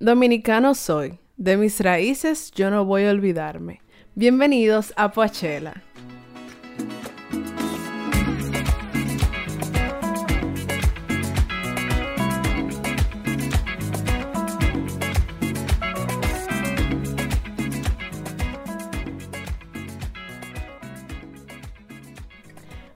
Dominicano 0.00 0.76
soy. 0.76 1.18
De 1.36 1.56
mis 1.56 1.80
raíces 1.80 2.52
yo 2.52 2.70
no 2.70 2.84
voy 2.84 3.02
a 3.02 3.10
olvidarme. 3.10 3.80
Bienvenidos 4.14 4.92
a 4.96 5.10
Poachela. 5.10 5.82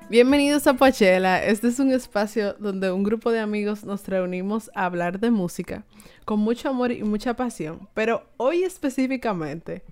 Bienvenidos 0.09 0.69
a 0.69 0.75
Poachela. 0.75 1.43
Este 1.43 1.67
es 1.67 1.81
un 1.81 1.91
espacio 1.91 2.55
donde 2.61 2.93
un 2.93 3.03
grupo 3.03 3.33
de 3.33 3.41
amigos 3.41 3.83
nos 3.83 4.07
reunimos 4.07 4.71
a 4.77 4.85
hablar 4.85 5.19
de 5.19 5.33
música 5.33 5.85
con 6.25 6.41
mucho 6.41 6.69
amor 6.69 6.93
y 6.93 7.03
mucha 7.03 7.35
pasión. 7.35 7.89
Pero 7.95 8.25
hoy 8.37 8.65
específicamente 8.65 9.83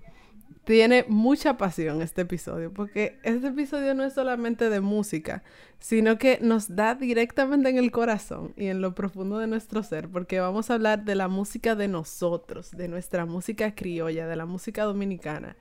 tiene 0.63 1.05
mucha 1.07 1.57
pasión 1.57 2.01
este 2.01 2.21
episodio, 2.21 2.71
porque 2.71 3.19
este 3.23 3.47
episodio 3.47 3.95
no 3.95 4.03
es 4.03 4.13
solamente 4.13 4.69
de 4.69 4.79
música, 4.79 5.43
sino 5.79 6.17
que 6.17 6.37
nos 6.41 6.75
da 6.75 6.93
directamente 6.93 7.69
en 7.69 7.77
el 7.77 7.91
corazón 7.91 8.53
y 8.55 8.67
en 8.67 8.79
lo 8.79 8.93
profundo 8.93 9.39
de 9.39 9.47
nuestro 9.47 9.81
ser, 9.81 10.07
porque 10.07 10.39
vamos 10.39 10.69
a 10.69 10.75
hablar 10.75 11.03
de 11.03 11.15
la 11.15 11.27
música 11.27 11.75
de 11.75 11.87
nosotros, 11.87 12.71
de 12.71 12.87
nuestra 12.87 13.25
música 13.25 13.73
criolla, 13.73 14.27
de 14.27 14.35
la 14.35 14.45
música 14.45 14.83
dominicana. 14.83 15.57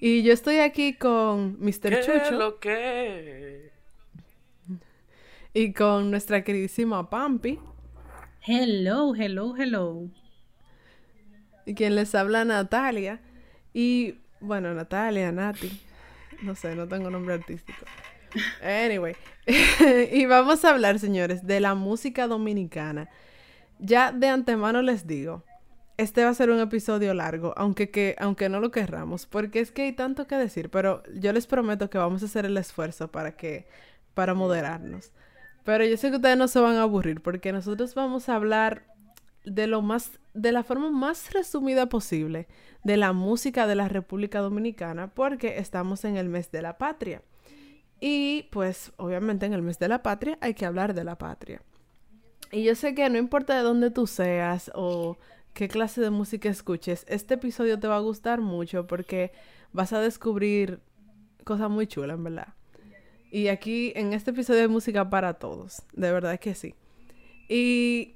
Y 0.00 0.22
yo 0.22 0.32
estoy 0.32 0.58
aquí 0.58 0.94
con 0.94 1.58
Mr. 1.60 2.00
Chucho. 2.00 2.38
lo 2.38 2.58
que? 2.58 3.70
Y 5.52 5.72
con 5.72 6.10
nuestra 6.10 6.42
queridísima 6.42 7.10
Pampi. 7.10 7.58
Hello, 8.40 9.14
hello, 9.14 9.54
hello. 9.56 10.10
Y 11.66 11.74
quien 11.74 11.94
les 11.94 12.14
habla 12.14 12.44
Natalia. 12.44 13.20
Y 13.74 14.14
bueno, 14.40 14.72
Natalia, 14.74 15.32
Nati. 15.32 15.80
No 16.42 16.54
sé, 16.54 16.74
no 16.74 16.88
tengo 16.88 17.10
nombre 17.10 17.34
artístico. 17.34 17.84
Anyway. 18.62 19.16
y 20.12 20.26
vamos 20.26 20.64
a 20.64 20.70
hablar, 20.70 20.98
señores, 20.98 21.46
de 21.46 21.60
la 21.60 21.74
música 21.74 22.26
dominicana. 22.26 23.08
Ya 23.78 24.12
de 24.12 24.28
antemano 24.28 24.82
les 24.82 25.06
digo, 25.06 25.44
este 25.96 26.24
va 26.24 26.30
a 26.30 26.34
ser 26.34 26.50
un 26.50 26.60
episodio 26.60 27.14
largo, 27.14 27.54
aunque, 27.56 27.90
que, 27.90 28.16
aunque 28.18 28.48
no 28.48 28.60
lo 28.60 28.70
querramos, 28.70 29.26
porque 29.26 29.60
es 29.60 29.72
que 29.72 29.82
hay 29.82 29.92
tanto 29.92 30.26
que 30.26 30.36
decir, 30.36 30.70
pero 30.70 31.02
yo 31.14 31.32
les 31.32 31.46
prometo 31.46 31.90
que 31.90 31.98
vamos 31.98 32.22
a 32.22 32.26
hacer 32.26 32.44
el 32.46 32.56
esfuerzo 32.56 33.10
para 33.10 33.36
que, 33.36 33.66
para 34.14 34.34
moderarnos. 34.34 35.12
Pero 35.64 35.84
yo 35.84 35.96
sé 35.96 36.10
que 36.10 36.16
ustedes 36.16 36.36
no 36.36 36.48
se 36.48 36.60
van 36.60 36.76
a 36.76 36.82
aburrir 36.82 37.20
porque 37.20 37.52
nosotros 37.52 37.94
vamos 37.94 38.28
a 38.28 38.36
hablar 38.36 38.84
de 39.44 39.66
lo 39.66 39.82
más, 39.82 40.18
de 40.34 40.52
la 40.52 40.62
forma 40.62 40.90
más 40.90 41.32
resumida 41.32 41.88
posible 41.88 42.48
de 42.84 42.96
la 42.96 43.12
música 43.12 43.66
de 43.66 43.74
la 43.74 43.88
República 43.88 44.40
Dominicana 44.40 45.08
porque 45.08 45.58
estamos 45.58 46.04
en 46.04 46.16
el 46.16 46.28
mes 46.28 46.50
de 46.50 46.62
la 46.62 46.78
patria. 46.78 47.22
Y 48.00 48.44
pues 48.50 48.92
obviamente 48.96 49.46
en 49.46 49.52
el 49.52 49.62
mes 49.62 49.78
de 49.78 49.88
la 49.88 50.02
patria 50.02 50.38
hay 50.40 50.54
que 50.54 50.66
hablar 50.66 50.94
de 50.94 51.04
la 51.04 51.18
patria. 51.18 51.62
Y 52.50 52.62
yo 52.64 52.74
sé 52.74 52.94
que 52.94 53.08
no 53.10 53.18
importa 53.18 53.56
de 53.56 53.62
dónde 53.62 53.90
tú 53.90 54.06
seas 54.06 54.70
o 54.74 55.18
qué 55.52 55.68
clase 55.68 56.00
de 56.00 56.10
música 56.10 56.48
escuches, 56.48 57.04
este 57.08 57.34
episodio 57.34 57.78
te 57.78 57.88
va 57.88 57.96
a 57.96 58.00
gustar 58.00 58.40
mucho 58.40 58.86
porque 58.86 59.32
vas 59.72 59.92
a 59.92 60.00
descubrir 60.00 60.80
cosas 61.44 61.68
muy 61.68 61.86
chulas, 61.86 62.16
en 62.16 62.24
verdad. 62.24 62.48
Y 63.30 63.48
aquí 63.48 63.92
en 63.94 64.12
este 64.12 64.30
episodio 64.30 64.62
de 64.62 64.68
música 64.68 65.08
para 65.08 65.34
todos, 65.34 65.82
de 65.92 66.12
verdad 66.12 66.40
que 66.40 66.54
sí. 66.54 66.74
Y 67.48 68.14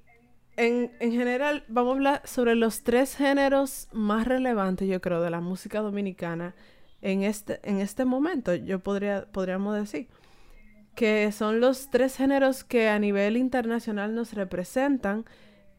en, 0.57 0.91
general 1.01 1.65
vamos 1.69 1.93
a 1.93 1.97
hablar 1.97 2.23
sobre 2.25 2.55
los 2.55 2.83
tres 2.83 3.17
géneros 3.17 3.89
más 3.93 4.27
relevantes, 4.27 4.89
yo 4.89 5.01
creo, 5.01 5.21
de 5.21 5.31
la 5.31 5.41
música 5.41 5.81
dominicana 5.81 6.55
en 7.01 7.25
este, 7.25 7.61
en 7.65 7.81
este 7.81 8.05
momento, 8.05 8.55
yo 8.55 8.79
podría, 8.79 9.27
podríamos 9.33 9.77
decir. 9.77 10.09
Que 10.95 11.33
son 11.33 11.61
los 11.61 11.91
tres 11.91 12.17
géneros 12.17 12.65
que 12.65 12.91
a 12.91 12.99
nivel 12.99 13.39
internacional 13.39 14.15
nos 14.15 14.35
representan, 14.35 15.25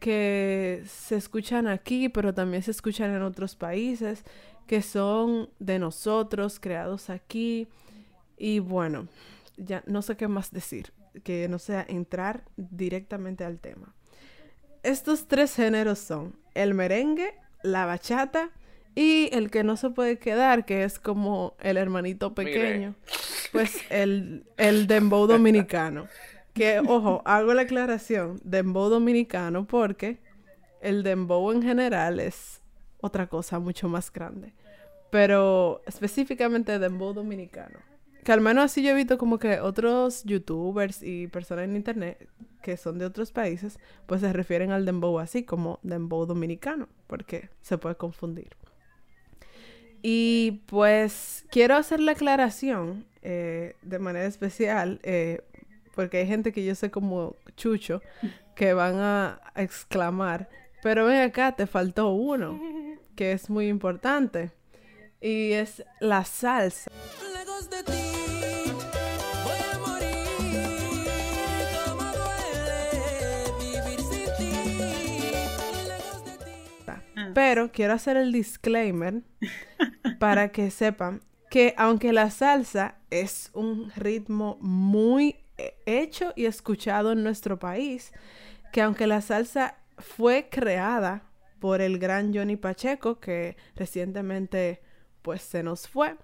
que 0.00 0.82
se 0.86 1.16
escuchan 1.16 1.68
aquí, 1.68 2.08
pero 2.08 2.34
también 2.34 2.62
se 2.64 2.72
escuchan 2.72 3.14
en 3.14 3.22
otros 3.22 3.54
países, 3.54 4.24
que 4.66 4.82
son 4.82 5.50
de 5.60 5.78
nosotros, 5.78 6.58
creados 6.58 7.10
aquí 7.10 7.68
y 8.36 8.58
bueno, 8.58 9.08
ya 9.56 9.82
no 9.86 10.02
sé 10.02 10.16
qué 10.16 10.28
más 10.28 10.50
decir, 10.50 10.92
que 11.22 11.48
no 11.48 11.58
sea 11.58 11.84
entrar 11.88 12.44
directamente 12.56 13.44
al 13.44 13.58
tema. 13.58 13.94
Estos 14.82 15.28
tres 15.28 15.54
géneros 15.54 15.98
son 15.98 16.36
el 16.54 16.74
merengue, 16.74 17.34
la 17.62 17.86
bachata 17.86 18.50
y 18.94 19.28
el 19.32 19.50
que 19.50 19.64
no 19.64 19.76
se 19.76 19.90
puede 19.90 20.18
quedar, 20.18 20.64
que 20.64 20.84
es 20.84 20.98
como 20.98 21.54
el 21.60 21.76
hermanito 21.76 22.34
pequeño, 22.34 22.94
pues 23.52 23.76
el, 23.90 24.44
el 24.56 24.86
dembow 24.86 25.26
dominicano. 25.26 26.06
Que, 26.52 26.78
ojo, 26.78 27.22
hago 27.24 27.52
la 27.54 27.62
aclaración, 27.62 28.40
dembow 28.44 28.88
dominicano, 28.88 29.66
porque 29.66 30.18
el 30.80 31.02
dembow 31.02 31.50
en 31.50 31.62
general 31.62 32.20
es 32.20 32.60
otra 33.00 33.26
cosa 33.26 33.58
mucho 33.58 33.88
más 33.88 34.12
grande. 34.12 34.52
Pero 35.10 35.82
específicamente 35.86 36.78
dembow 36.78 37.12
dominicano. 37.12 37.78
Que 38.24 38.32
al 38.32 38.40
menos 38.40 38.64
así 38.64 38.82
yo 38.82 38.90
he 38.90 38.94
visto 38.94 39.18
como 39.18 39.38
que 39.38 39.60
otros 39.60 40.24
youtubers 40.24 41.02
y 41.02 41.28
personas 41.28 41.66
en 41.66 41.76
internet 41.76 42.28
que 42.64 42.78
son 42.78 42.98
de 42.98 43.04
otros 43.04 43.30
países, 43.30 43.78
pues 44.06 44.22
se 44.22 44.32
refieren 44.32 44.70
al 44.72 44.86
dembow 44.86 45.18
así 45.18 45.44
como 45.44 45.78
dembow 45.82 46.24
dominicano, 46.24 46.88
porque 47.06 47.50
se 47.60 47.76
puede 47.76 47.96
confundir. 47.96 48.56
Y 50.00 50.62
pues 50.66 51.44
quiero 51.50 51.76
hacer 51.76 52.00
la 52.00 52.12
aclaración 52.12 53.04
eh, 53.20 53.76
de 53.82 53.98
manera 53.98 54.24
especial, 54.24 54.98
eh, 55.02 55.42
porque 55.94 56.18
hay 56.18 56.26
gente 56.26 56.52
que 56.52 56.64
yo 56.64 56.74
sé 56.74 56.90
como 56.90 57.36
chucho, 57.54 58.00
que 58.56 58.72
van 58.72 58.96
a 58.96 59.40
exclamar, 59.56 60.48
pero 60.82 61.04
ven 61.04 61.20
acá, 61.20 61.52
te 61.52 61.66
faltó 61.66 62.12
uno, 62.12 62.58
que 63.14 63.32
es 63.32 63.50
muy 63.50 63.68
importante, 63.68 64.52
y 65.20 65.52
es 65.52 65.84
la 66.00 66.24
salsa. 66.24 66.90
Pero 77.34 77.72
quiero 77.72 77.94
hacer 77.94 78.16
el 78.16 78.32
disclaimer 78.32 79.22
para 80.18 80.50
que 80.50 80.70
sepan 80.70 81.20
que 81.50 81.74
aunque 81.76 82.12
la 82.12 82.30
salsa 82.30 82.96
es 83.10 83.50
un 83.54 83.92
ritmo 83.94 84.56
muy 84.60 85.36
eh, 85.56 85.76
hecho 85.86 86.32
y 86.34 86.46
escuchado 86.46 87.12
en 87.12 87.22
nuestro 87.22 87.58
país, 87.58 88.12
que 88.72 88.82
aunque 88.82 89.06
la 89.06 89.20
salsa 89.20 89.76
fue 89.98 90.48
creada 90.50 91.22
por 91.60 91.80
el 91.80 91.98
gran 91.98 92.34
Johnny 92.34 92.56
Pacheco, 92.56 93.20
que 93.20 93.56
recientemente 93.76 94.82
pues 95.22 95.42
se 95.42 95.62
nos 95.62 95.86
fue, 95.86 96.16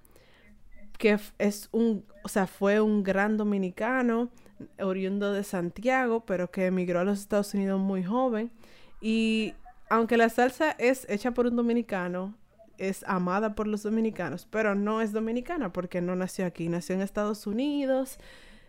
que 1.01 1.19
es 1.39 1.71
un, 1.73 2.05
o 2.23 2.29
sea, 2.29 2.47
fue 2.47 2.81
un 2.81 3.03
gran 3.03 3.39
dominicano, 3.39 4.31
oriundo 4.79 5.33
de 5.33 5.43
Santiago, 5.43 6.27
pero 6.27 6.51
que 6.51 6.67
emigró 6.67 7.01
a 7.01 7.05
los 7.05 7.21
Estados 7.21 7.55
Unidos 7.55 7.81
muy 7.81 8.05
joven 8.05 8.53
y 9.01 9.55
aunque 9.89 10.19
la 10.19 10.29
salsa 10.29 10.73
es 10.73 11.07
hecha 11.09 11.33
por 11.33 11.47
un 11.47 11.57
dominicano, 11.57 12.37
es 12.77 13.03
amada 13.07 13.55
por 13.55 13.67
los 13.67 13.83
dominicanos, 13.83 14.47
pero 14.51 14.75
no 14.75 15.01
es 15.01 15.13
dominicana 15.13 15.73
porque 15.73 16.03
no 16.03 16.15
nació 16.17 16.45
aquí, 16.45 16.69
nació 16.69 16.97
en 16.97 17.01
Estados 17.01 17.47
Unidos, 17.47 18.19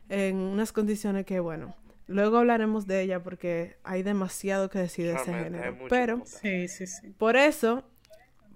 en 0.08 0.38
unas 0.38 0.72
condiciones 0.72 1.26
que, 1.26 1.42
bueno, 1.42 1.76
luego 2.08 2.38
hablaremos 2.38 2.88
de 2.88 3.02
ella 3.02 3.22
porque 3.22 3.76
hay 3.84 4.04
demasiado 4.04 4.70
que 4.70 4.80
decir 4.80 5.06
de 5.08 5.16
ese 5.16 5.34
género. 5.34 5.78
Pero, 5.90 6.24
sí, 6.26 6.70
sí, 6.70 6.88
sí. 6.88 7.10
por 7.18 7.36
eso, 7.36 7.84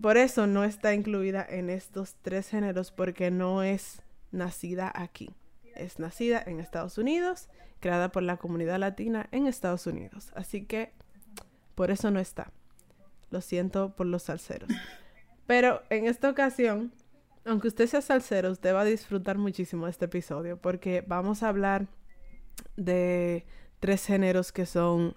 por 0.01 0.17
eso 0.17 0.47
no 0.47 0.63
está 0.63 0.93
incluida 0.93 1.45
en 1.47 1.69
estos 1.69 2.15
tres 2.21 2.49
géneros 2.49 2.91
porque 2.91 3.31
no 3.31 3.63
es 3.63 4.01
nacida 4.31 4.91
aquí. 4.93 5.35
Es 5.75 5.99
nacida 5.99 6.41
en 6.45 6.59
Estados 6.59 6.97
Unidos, 6.97 7.49
creada 7.79 8.11
por 8.11 8.23
la 8.23 8.37
comunidad 8.37 8.79
latina 8.79 9.27
en 9.31 9.47
Estados 9.47 9.87
Unidos. 9.87 10.31
Así 10.35 10.65
que 10.65 10.93
por 11.75 11.91
eso 11.91 12.11
no 12.11 12.19
está. 12.19 12.51
Lo 13.29 13.41
siento 13.41 13.95
por 13.95 14.07
los 14.07 14.23
salseros. 14.23 14.69
Pero 15.47 15.83
en 15.89 16.07
esta 16.07 16.29
ocasión, 16.29 16.93
aunque 17.43 17.67
usted 17.67 17.87
sea 17.87 18.01
salsero, 18.01 18.51
usted 18.51 18.73
va 18.73 18.81
a 18.81 18.85
disfrutar 18.85 19.37
muchísimo 19.37 19.85
de 19.85 19.91
este 19.91 20.05
episodio 20.05 20.57
porque 20.57 21.03
vamos 21.05 21.43
a 21.43 21.49
hablar 21.49 21.87
de 22.75 23.45
tres 23.79 24.05
géneros 24.05 24.51
que 24.51 24.65
son 24.65 25.15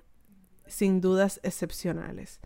sin 0.66 1.00
dudas 1.00 1.40
excepcionales. 1.42 2.40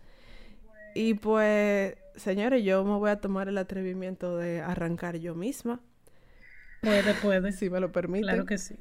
Y 0.95 1.15
pues, 1.15 1.95
señores, 2.15 2.63
yo 2.63 2.83
me 2.83 2.97
voy 2.97 3.09
a 3.09 3.19
tomar 3.19 3.47
el 3.47 3.57
atrevimiento 3.57 4.37
de 4.37 4.61
arrancar 4.61 5.17
yo 5.17 5.35
misma. 5.35 5.79
Puede, 6.81 7.13
puede. 7.15 7.51
Si 7.53 7.69
me 7.69 7.79
lo 7.79 7.91
permite. 7.91 8.23
Claro 8.23 8.45
que 8.45 8.57
sí. 8.57 8.75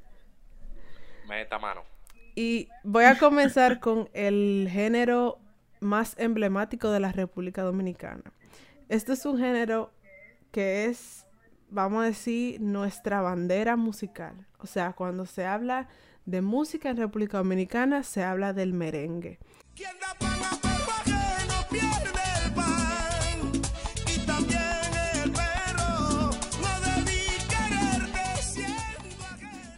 Meta 1.29 1.58
mano. 1.58 1.82
Y 2.34 2.69
voy 2.82 3.05
a 3.05 3.19
comenzar 3.19 3.79
con 3.79 4.08
el 4.12 4.69
género 4.70 5.38
más 5.81 6.14
emblemático 6.19 6.90
de 6.90 7.00
la 7.00 7.12
República 7.12 7.62
Dominicana. 7.62 8.32
Este 8.88 9.12
es 9.12 9.26
un 9.26 9.38
género 9.38 9.93
que 10.50 10.87
es, 10.87 11.26
vamos 11.69 12.02
a 12.02 12.06
decir, 12.06 12.61
nuestra 12.61 13.20
bandera 13.20 13.76
musical. 13.76 14.46
O 14.58 14.67
sea, 14.67 14.93
cuando 14.93 15.26
se 15.26 15.44
habla 15.44 15.88
de 16.25 16.40
música 16.40 16.88
en 16.90 16.96
República 16.96 17.38
Dominicana, 17.38 18.02
se 18.02 18.23
habla 18.23 18.52
del 18.52 18.73
merengue. 18.73 19.38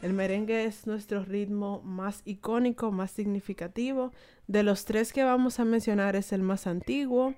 El 0.04 0.12
merengue 0.12 0.66
es 0.66 0.86
nuestro 0.86 1.24
ritmo 1.24 1.80
más 1.82 2.20
icónico, 2.26 2.92
más 2.92 3.10
significativo. 3.10 4.12
De 4.46 4.62
los 4.62 4.84
tres 4.84 5.14
que 5.14 5.24
vamos 5.24 5.60
a 5.60 5.64
mencionar 5.64 6.14
es 6.14 6.34
el 6.34 6.42
más 6.42 6.66
antiguo, 6.66 7.32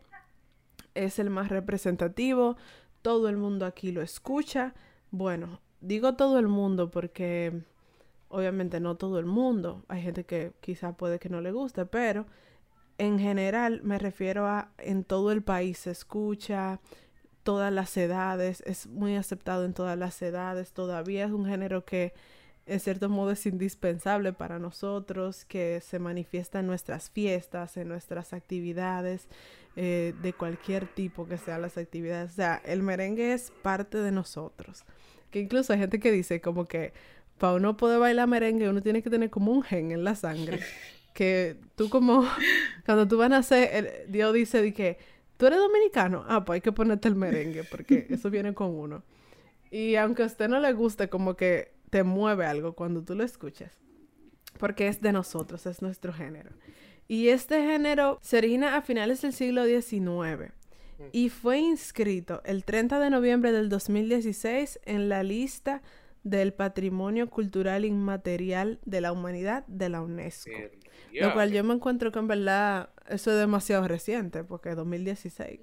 es 0.97 1.21
el 1.21 1.31
más 1.31 1.49
representativo, 1.49 2.57
todo 3.03 3.29
el 3.29 3.37
mundo 3.37 3.67
aquí 3.67 3.93
lo 3.93 4.03
escucha. 4.03 4.75
Bueno, 5.13 5.61
digo 5.81 6.17
todo 6.17 6.41
el 6.41 6.49
mundo 6.49 6.91
porque 6.91 7.63
obviamente 8.31 8.81
no 8.81 8.97
todo 8.97 9.21
el 9.21 9.27
mundo, 9.27 9.85
hay 9.87 10.03
gente 10.03 10.25
que 10.25 10.51
quizá 10.61 10.97
puede 10.97 11.21
que 11.21 11.29
no 11.29 11.41
le 11.41 11.53
guste, 11.53 11.87
pero 11.87 12.27
en 12.99 13.21
general 13.21 13.81
me 13.85 13.97
refiero 13.97 14.45
a 14.49 14.73
en 14.79 15.05
todo 15.05 15.31
el 15.31 15.45
país 15.45 15.79
se 15.79 15.93
escucha, 15.93 16.81
todas 17.45 17.73
las 17.73 17.97
edades, 17.97 18.61
es 18.67 18.89
muy 18.89 19.15
aceptado 19.15 19.65
en 19.65 19.73
todas 19.73 19.97
las 19.97 20.21
edades, 20.21 20.73
todavía 20.73 21.27
es 21.27 21.31
un 21.31 21.47
género 21.47 21.85
que 21.85 22.13
en 22.67 22.81
cierto 22.81 23.09
modo 23.09 23.31
es 23.31 23.47
indispensable 23.47 24.33
para 24.33 24.59
nosotros, 24.59 25.45
que 25.45 25.81
se 25.81 25.99
manifiesta 25.99 26.61
en 26.61 26.67
nuestras 26.67 27.11
fiestas, 27.11 27.77
en 27.77 27.89
nuestras 27.89 28.33
actividades, 28.33 29.29
eh, 29.77 30.15
de 30.23 30.33
cualquier 30.33 30.87
tipo 30.87 31.29
que 31.29 31.39
sean 31.39 31.63
las 31.63 31.79
actividades. 31.79 32.33
O 32.33 32.35
sea, 32.35 32.61
el 32.65 32.83
merengue 32.83 33.33
es 33.33 33.53
parte 33.63 33.99
de 33.99 34.11
nosotros. 34.11 34.85
Que 35.31 35.41
incluso 35.41 35.73
hay 35.73 35.79
gente 35.79 36.01
que 36.01 36.11
dice 36.11 36.41
como 36.41 36.65
que 36.65 36.93
para 37.39 37.55
uno 37.55 37.77
poder 37.77 38.01
bailar 38.01 38.27
merengue 38.27 38.69
uno 38.69 38.83
tiene 38.83 39.03
que 39.03 39.11
tener 39.11 39.31
como 39.31 39.53
un 39.53 39.63
gen 39.63 39.93
en 39.93 40.03
la 40.03 40.15
sangre. 40.17 40.61
que 41.15 41.57
tú 41.77 41.89
como, 41.89 42.29
cuando 42.85 43.07
tú 43.07 43.17
vas 43.19 43.27
a 43.27 43.31
nacer, 43.31 44.07
Dios 44.09 44.35
dice 44.35 44.61
de 44.61 44.75
que 44.75 44.99
tú 45.37 45.47
eres 45.47 45.59
dominicano, 45.59 46.25
ah, 46.29 46.45
pues 46.45 46.57
hay 46.57 46.61
que 46.63 46.73
ponerte 46.73 47.09
el 47.09 47.15
merengue 47.15 47.63
porque 47.65 48.07
eso 48.11 48.29
viene 48.29 48.55
con 48.55 48.75
uno. 48.75 49.05
Y 49.71 49.97
aunque 49.97 50.23
a 50.23 50.27
usted 50.27 50.49
no 50.49 50.59
le 50.59 50.73
guste, 50.73 51.09
como 51.09 51.37
que 51.37 51.76
te 51.97 52.05
mueve 52.05 52.45
algo 52.45 52.75
cuando 52.75 53.03
tú 53.03 53.15
lo 53.15 53.25
escuchas. 53.25 53.73
Porque 54.59 54.87
es 54.87 55.01
de 55.01 55.13
nosotros, 55.13 55.65
es 55.65 55.81
nuestro 55.81 56.13
género. 56.13 56.51
Y 57.09 57.29
este 57.29 57.63
género 57.63 58.19
se 58.21 58.37
origina 58.37 58.77
a 58.77 58.83
finales 58.83 59.23
del 59.23 59.33
siglo 59.33 59.65
XIX 59.65 60.53
y 61.11 61.31
fue 61.31 61.59
inscrito 61.59 62.43
el 62.45 62.65
30 62.65 62.99
de 62.99 63.09
noviembre 63.09 63.51
del 63.51 63.71
2016 63.71 64.79
en 64.85 65.09
la 65.09 65.23
lista 65.23 65.81
del 66.23 66.53
Patrimonio 66.53 67.31
Cultural 67.31 67.87
Inmaterial 67.87 68.79
de 68.85 69.01
la 69.01 69.11
Humanidad 69.11 69.65
de 69.67 69.89
la 69.89 70.03
UNESCO. 70.03 70.51
Lo 71.15 71.33
cual 71.33 71.51
yo 71.51 71.65
me 71.65 71.73
encuentro 71.73 72.13
que 72.13 72.19
en 72.19 72.29
verdad 72.29 72.91
eso 73.09 73.31
es 73.31 73.39
demasiado 73.39 73.89
reciente, 73.89 74.45
porque 74.45 74.69
es 74.69 74.77
2016. 74.77 75.61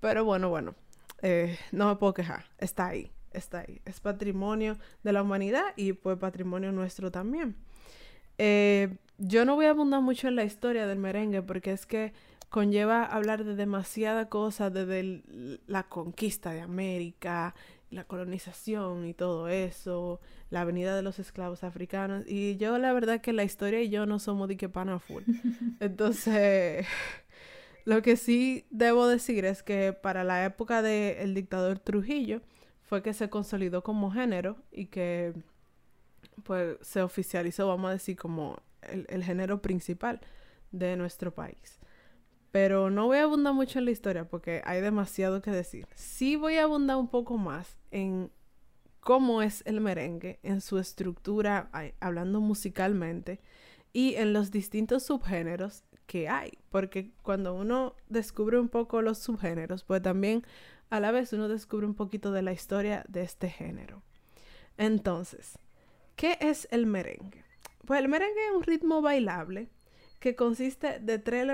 Pero 0.00 0.24
bueno, 0.24 0.48
bueno, 0.48 0.74
eh, 1.20 1.58
no 1.70 1.86
me 1.86 1.96
puedo 1.96 2.14
quejar, 2.14 2.46
está 2.56 2.86
ahí 2.86 3.12
está 3.32 3.60
ahí. 3.60 3.80
Es 3.84 4.00
patrimonio 4.00 4.76
de 5.02 5.12
la 5.12 5.22
humanidad 5.22 5.64
y 5.76 5.92
pues 5.92 6.18
patrimonio 6.18 6.72
nuestro 6.72 7.10
también. 7.10 7.56
Eh, 8.38 8.96
yo 9.18 9.44
no 9.44 9.54
voy 9.54 9.66
a 9.66 9.70
abundar 9.70 10.00
mucho 10.00 10.28
en 10.28 10.36
la 10.36 10.44
historia 10.44 10.86
del 10.86 10.98
merengue 10.98 11.42
porque 11.42 11.72
es 11.72 11.86
que 11.86 12.12
conlleva 12.48 13.04
hablar 13.04 13.44
de 13.44 13.54
demasiada 13.54 14.28
cosa 14.28 14.70
desde 14.70 15.22
la 15.66 15.84
conquista 15.84 16.50
de 16.50 16.60
América, 16.60 17.54
la 17.90 18.04
colonización 18.04 19.06
y 19.06 19.14
todo 19.14 19.48
eso, 19.48 20.20
la 20.48 20.64
venida 20.64 20.96
de 20.96 21.02
los 21.02 21.18
esclavos 21.18 21.64
africanos. 21.64 22.24
Y 22.26 22.56
yo 22.56 22.78
la 22.78 22.92
verdad 22.92 23.20
que 23.20 23.32
la 23.32 23.44
historia 23.44 23.82
y 23.82 23.88
yo 23.88 24.06
no 24.06 24.18
somos 24.18 24.48
de 24.48 24.56
que 24.56 24.68
pana 24.68 24.98
full. 24.98 25.22
Entonces, 25.80 26.86
lo 27.84 28.02
que 28.02 28.16
sí 28.16 28.66
debo 28.70 29.06
decir 29.06 29.44
es 29.44 29.62
que 29.62 29.92
para 29.92 30.24
la 30.24 30.44
época 30.44 30.82
del 30.82 31.34
dictador 31.34 31.78
Trujillo, 31.78 32.40
fue 32.90 33.04
que 33.04 33.14
se 33.14 33.30
consolidó 33.30 33.84
como 33.84 34.10
género 34.10 34.56
y 34.72 34.86
que 34.86 35.32
pues 36.42 36.76
se 36.80 37.00
oficializó, 37.02 37.68
vamos 37.68 37.88
a 37.88 37.92
decir, 37.92 38.16
como 38.16 38.60
el, 38.82 39.22
género 39.22 39.62
principal 39.62 40.20
de 40.72 40.96
nuestro 40.96 41.32
país. 41.32 41.78
Pero 42.50 42.90
no 42.90 43.06
voy 43.06 43.18
a 43.18 43.22
abundar 43.22 43.54
mucho 43.54 43.78
en 43.78 43.84
la 43.84 43.92
historia 43.92 44.28
porque 44.28 44.60
hay 44.64 44.80
demasiado 44.80 45.40
que 45.40 45.52
decir. 45.52 45.86
Sí 45.94 46.34
voy 46.34 46.56
a 46.56 46.64
abundar 46.64 46.96
un 46.96 47.06
poco 47.06 47.38
más 47.38 47.78
en 47.92 48.32
cómo 48.98 49.40
es 49.40 49.62
el 49.66 49.80
merengue, 49.80 50.40
en 50.42 50.60
su 50.60 50.80
estructura, 50.80 51.70
hablando 52.00 52.40
musicalmente, 52.40 53.40
y 53.92 54.16
en 54.16 54.32
los 54.32 54.50
distintos 54.50 55.04
subgéneros 55.04 55.84
que 56.10 56.28
hay. 56.28 56.58
Porque 56.70 57.12
cuando 57.22 57.54
uno 57.54 57.94
descubre 58.08 58.58
un 58.58 58.68
poco 58.68 59.00
los 59.00 59.18
subgéneros, 59.18 59.84
pues 59.84 60.02
también 60.02 60.44
a 60.90 60.98
la 60.98 61.12
vez 61.12 61.32
uno 61.32 61.46
descubre 61.46 61.86
un 61.86 61.94
poquito 61.94 62.32
de 62.32 62.42
la 62.42 62.52
historia 62.52 63.04
de 63.06 63.22
este 63.22 63.48
género. 63.48 64.02
Entonces, 64.76 65.56
¿qué 66.16 66.36
es 66.40 66.66
el 66.72 66.86
merengue? 66.86 67.44
Pues 67.86 68.00
el 68.00 68.08
merengue 68.08 68.44
es 68.48 68.56
un 68.56 68.64
ritmo 68.64 69.00
bailable 69.02 69.68
que 70.18 70.34
consiste 70.34 70.98
de 70.98 71.20
tres, 71.20 71.46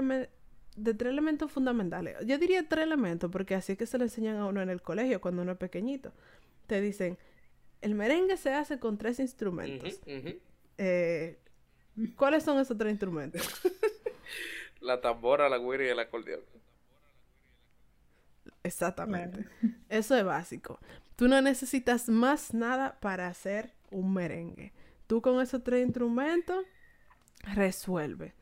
de 0.76 0.94
tres 0.94 1.10
elementos 1.12 1.52
fundamentales. 1.52 2.16
Yo 2.24 2.38
diría 2.38 2.66
tres 2.66 2.84
elementos 2.84 3.30
porque 3.30 3.56
así 3.56 3.72
es 3.72 3.78
que 3.78 3.84
se 3.84 3.98
le 3.98 4.04
enseñan 4.04 4.38
a 4.38 4.46
uno 4.46 4.62
en 4.62 4.70
el 4.70 4.80
colegio 4.80 5.20
cuando 5.20 5.42
uno 5.42 5.52
es 5.52 5.58
pequeñito. 5.58 6.14
Te 6.66 6.80
dicen, 6.80 7.18
el 7.82 7.94
merengue 7.94 8.38
se 8.38 8.54
hace 8.54 8.78
con 8.78 8.96
tres 8.96 9.20
instrumentos. 9.20 10.00
Eh, 10.78 11.38
¿Cuáles 12.16 12.42
son 12.42 12.58
esos 12.58 12.78
tres 12.78 12.92
instrumentos? 12.92 13.42
la 14.80 15.00
tambora, 15.00 15.48
la 15.48 15.58
guira 15.58 15.84
y 15.84 15.88
el 15.88 15.98
acordeón. 15.98 16.40
Exactamente. 18.62 19.46
Eso 19.88 20.16
es 20.16 20.24
básico. 20.24 20.78
Tú 21.16 21.28
no 21.28 21.40
necesitas 21.40 22.08
más 22.08 22.52
nada 22.52 22.98
para 23.00 23.28
hacer 23.28 23.72
un 23.90 24.12
merengue. 24.12 24.72
Tú 25.06 25.22
con 25.22 25.40
esos 25.40 25.62
tres 25.62 25.84
instrumentos 25.84 26.64
resuelve. 27.54 28.34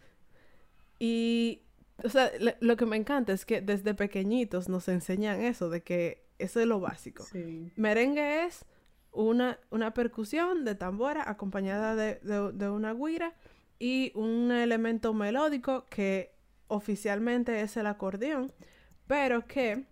Y, 0.98 1.62
o 2.02 2.08
sea, 2.08 2.31
lo 2.60 2.76
que 2.76 2.87
me 2.87 2.96
encanta 2.96 3.32
es 3.32 3.44
que 3.44 3.60
desde 3.60 3.94
pequeñitos 3.94 4.68
nos 4.68 4.88
enseñan 4.88 5.42
eso, 5.42 5.68
de 5.68 5.82
que 5.82 6.25
eso 6.38 6.61
es 6.61 6.66
lo 6.66 6.80
básico. 6.80 7.25
Merengue 7.76 8.44
es 8.47 8.64
una, 9.12 9.59
una 9.70 9.92
percusión 9.92 10.64
de 10.64 10.75
tambora 10.75 11.28
acompañada 11.28 11.94
de, 11.94 12.16
de 12.20 12.70
una 12.70 12.94
guira 12.94 13.35
y 13.78 14.12
un 14.14 14.50
elemento 14.52 15.12
melódico 15.14 15.87
que 15.87 16.35
oficialmente 16.69 17.61
es 17.61 17.76
el 17.76 17.87
acordeón, 17.87 18.52
pero 19.07 19.47
que 19.47 19.85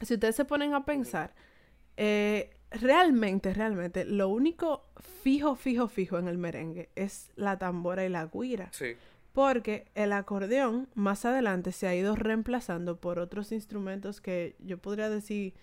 si 0.00 0.14
ustedes 0.14 0.36
se 0.36 0.44
ponen 0.44 0.74
a 0.74 0.84
pensar, 0.84 1.34
eh, 1.96 2.50
realmente, 2.70 3.52
realmente, 3.54 4.04
lo 4.04 4.28
único 4.28 4.84
fijo, 5.22 5.56
fijo, 5.56 5.88
fijo 5.88 6.18
en 6.18 6.28
el 6.28 6.38
merengue 6.38 6.90
es 6.94 7.30
la 7.36 7.58
tambora 7.58 8.04
y 8.04 8.08
la 8.08 8.26
guira. 8.26 8.70
Sí. 8.72 8.96
Porque 9.32 9.86
el 9.94 10.12
acordeón 10.12 10.88
más 10.94 11.24
adelante 11.24 11.72
se 11.72 11.86
ha 11.86 11.94
ido 11.94 12.16
reemplazando 12.16 13.00
por 13.00 13.18
otros 13.18 13.52
instrumentos 13.52 14.20
que 14.20 14.56
yo 14.58 14.78
podría 14.78 15.08
decir, 15.08 15.54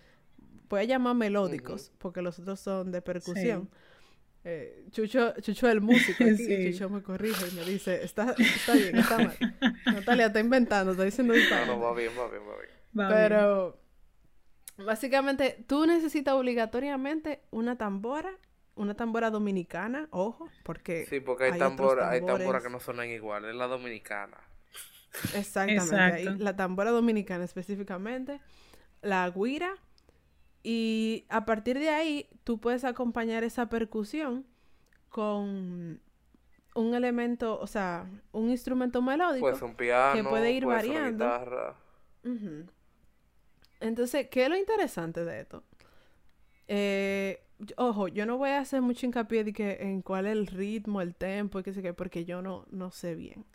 voy 0.70 0.82
a 0.82 0.84
llamar 0.84 1.16
melódicos, 1.16 1.92
porque 1.98 2.22
los 2.22 2.40
otros 2.40 2.60
son 2.60 2.92
de 2.92 3.02
percusión. 3.02 3.70
Eh, 4.46 4.86
Chucho, 4.92 5.34
Chucho 5.42 5.68
el 5.68 5.82
músico, 5.82 6.24
Chucho 6.72 6.90
me 6.90 7.02
corrige 7.02 7.48
y 7.48 7.56
me 7.56 7.66
dice, 7.66 8.04
está, 8.04 8.34
está 8.38 8.74
bien, 8.74 8.96
está 8.98 9.18
mal. 9.18 9.38
Natalia 9.86 10.28
está 10.28 10.40
inventando, 10.40 10.92
está 10.92 11.04
diciendo 11.04 11.34
No, 11.34 11.66
no, 11.66 11.80
va 11.80 11.94
bien, 11.94 12.12
va 12.18 12.30
bien, 12.30 12.44
va 12.48 12.56
bien. 12.58 13.10
Pero 13.10 13.86
Básicamente, 14.78 15.64
tú 15.68 15.86
necesitas 15.86 16.34
obligatoriamente 16.34 17.42
una 17.52 17.78
tambora, 17.78 18.32
una 18.76 18.94
tambora 18.94 19.30
dominicana, 19.30 20.08
ojo, 20.12 20.50
porque... 20.64 21.06
Sí, 21.06 21.22
porque 21.22 21.46
hay, 21.46 21.60
tambora, 21.60 22.10
hay 22.10 22.26
tambora 22.26 22.62
que 22.62 22.70
no 22.70 22.80
suenan 22.80 23.10
igual, 23.10 23.46
es 23.46 23.56
la 23.56 23.68
dominicana. 23.68 24.38
Exactamente, 25.34 26.44
la 26.44 26.58
tambora 26.58 26.92
dominicana 26.92 27.46
específicamente, 27.46 28.42
la 29.02 29.30
guira, 29.30 29.74
y 30.68 31.28
a 31.30 31.46
partir 31.46 31.78
de 31.78 31.90
ahí 31.90 32.28
tú 32.44 32.60
puedes 32.60 32.86
acompañar 32.86 33.44
esa 33.44 33.70
percusión 33.70 34.48
con 35.10 36.02
un 36.74 36.96
elemento, 36.96 37.60
o 37.60 37.68
sea, 37.68 38.10
un 38.32 38.50
instrumento 38.50 39.00
melódico 39.04 39.48
pues 39.48 39.62
un 39.62 39.76
piano, 39.76 40.16
que 40.16 40.28
puede 40.28 40.52
ir 40.54 40.66
variando. 40.66 41.24
Una 41.24 41.38
guitarra. 41.38 41.76
Entonces, 43.80 44.28
¿qué 44.32 44.46
es 44.46 44.50
lo 44.50 44.58
interesante 44.58 45.24
de 45.24 45.42
esto? 45.42 45.64
Eh, 46.68 47.44
ojo, 47.78 48.08
yo 48.08 48.26
no 48.26 48.40
voy 48.40 48.50
a 48.50 48.58
hacer 48.58 48.82
mucho 48.82 49.06
hincapié 49.06 49.44
de 49.44 49.54
que 49.54 49.78
en 49.82 50.02
cuál 50.02 50.26
es 50.26 50.32
el 50.32 50.48
ritmo, 50.48 51.00
el 51.00 51.14
tempo 51.14 51.60
y 51.60 51.64
qué 51.64 51.74
sé 51.74 51.84
qué, 51.84 51.94
porque 51.94 52.26
yo 52.26 52.42
no, 52.42 52.66
no 52.72 52.90
sé 52.90 53.14
bien. 53.14 53.46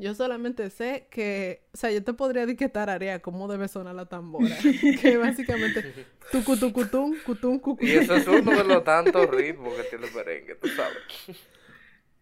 Yo 0.00 0.14
solamente 0.14 0.70
sé 0.70 1.08
que, 1.10 1.60
o 1.74 1.76
sea, 1.76 1.90
yo 1.90 2.02
te 2.02 2.14
podría 2.14 2.44
etiquetar 2.44 2.88
área 2.88 3.20
cómo 3.20 3.48
debe 3.48 3.68
sonar 3.68 3.94
la 3.94 4.06
tambora. 4.06 4.56
que 5.02 5.18
básicamente 5.18 6.06
tucu 6.32 6.56
tucutum, 6.56 7.14
cutum 7.26 7.58
cucutum. 7.58 7.86
Y 7.86 7.92
eso 7.92 8.14
es 8.14 8.26
uno 8.26 8.50
de 8.56 8.64
los 8.64 8.82
tantos 8.82 9.28
ritmos 9.28 9.74
que 9.74 9.82
tiene 9.84 10.06
el 10.06 10.14
merengue, 10.14 10.54
tú 10.54 10.68
sabes. 10.68 10.96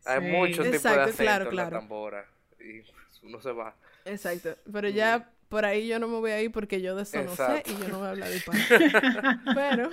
Hay 0.04 0.20
muchos 0.20 0.64
tipos 0.64 0.82
de 0.82 0.88
acento 0.88 1.18
claro, 1.18 1.50
claro. 1.50 1.68
en 1.68 1.74
la 1.74 1.80
tambora. 1.80 2.26
Y 2.58 2.82
uno 3.24 3.40
se 3.40 3.52
va. 3.52 3.76
Exacto. 4.04 4.56
Pero 4.72 4.88
ya 4.88 5.30
por 5.48 5.64
ahí 5.64 5.86
yo 5.86 6.00
no 6.00 6.08
me 6.08 6.18
voy 6.18 6.32
a 6.32 6.42
ir 6.42 6.50
porque 6.50 6.80
yo 6.80 6.96
de 6.96 7.02
eso 7.04 7.22
no 7.22 7.36
sé 7.36 7.62
y 7.64 7.80
yo 7.80 7.88
no 7.90 7.98
voy 7.98 8.08
a 8.08 8.10
hablar 8.10 8.28
de. 8.28 8.42
Pero 9.54 9.90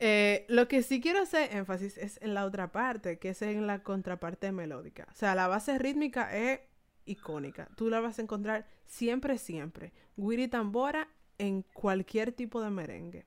eh, 0.00 0.44
lo 0.48 0.68
que 0.68 0.82
sí 0.82 1.00
quiero 1.00 1.22
hacer 1.22 1.54
énfasis 1.54 1.98
es 1.98 2.18
en 2.22 2.34
la 2.34 2.44
otra 2.44 2.70
parte, 2.70 3.18
que 3.18 3.30
es 3.30 3.42
en 3.42 3.66
la 3.66 3.82
contraparte 3.82 4.52
melódica. 4.52 5.06
O 5.10 5.14
sea, 5.14 5.34
la 5.34 5.48
base 5.48 5.78
rítmica 5.78 6.36
es 6.36 6.60
icónica. 7.04 7.68
Tú 7.76 7.90
la 7.90 8.00
vas 8.00 8.18
a 8.18 8.22
encontrar 8.22 8.66
siempre, 8.86 9.38
siempre. 9.38 9.92
Guiri 10.16 10.48
tambora 10.48 11.08
en 11.38 11.62
cualquier 11.62 12.32
tipo 12.32 12.60
de 12.62 12.70
merengue. 12.70 13.26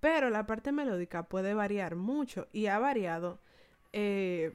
Pero 0.00 0.30
la 0.30 0.46
parte 0.46 0.72
melódica 0.72 1.24
puede 1.24 1.54
variar 1.54 1.96
mucho 1.96 2.48
y 2.52 2.66
ha 2.66 2.78
variado 2.78 3.40
eh, 3.92 4.52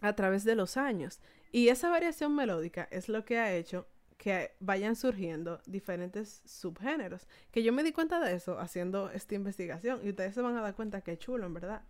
a 0.00 0.14
través 0.14 0.44
de 0.44 0.54
los 0.54 0.76
años. 0.76 1.20
Y 1.50 1.68
esa 1.68 1.90
variación 1.90 2.34
melódica 2.34 2.88
es 2.90 3.08
lo 3.08 3.24
que 3.24 3.38
ha 3.38 3.52
hecho 3.52 3.86
que 4.22 4.52
vayan 4.60 4.94
surgiendo 4.94 5.60
diferentes 5.66 6.42
subgéneros. 6.44 7.26
Que 7.50 7.64
yo 7.64 7.72
me 7.72 7.82
di 7.82 7.90
cuenta 7.90 8.20
de 8.20 8.36
eso 8.36 8.56
haciendo 8.60 9.10
esta 9.10 9.34
investigación 9.34 9.98
y 10.04 10.10
ustedes 10.10 10.32
se 10.32 10.40
van 10.40 10.56
a 10.56 10.60
dar 10.60 10.76
cuenta 10.76 11.00
que 11.00 11.18
chulo, 11.18 11.44
en 11.44 11.54
verdad. 11.54 11.82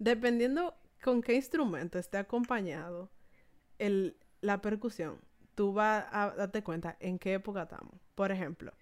Dependiendo 0.00 0.74
con 1.04 1.22
qué 1.22 1.34
instrumento 1.34 2.00
esté 2.00 2.18
acompañado 2.18 3.12
el, 3.78 4.16
la 4.40 4.60
percusión, 4.60 5.20
tú 5.54 5.72
vas 5.72 6.06
a 6.10 6.34
darte 6.36 6.64
cuenta 6.64 6.96
en 6.98 7.20
qué 7.20 7.34
época 7.34 7.62
estamos. 7.62 7.94
Por 8.16 8.32
ejemplo, 8.32 8.72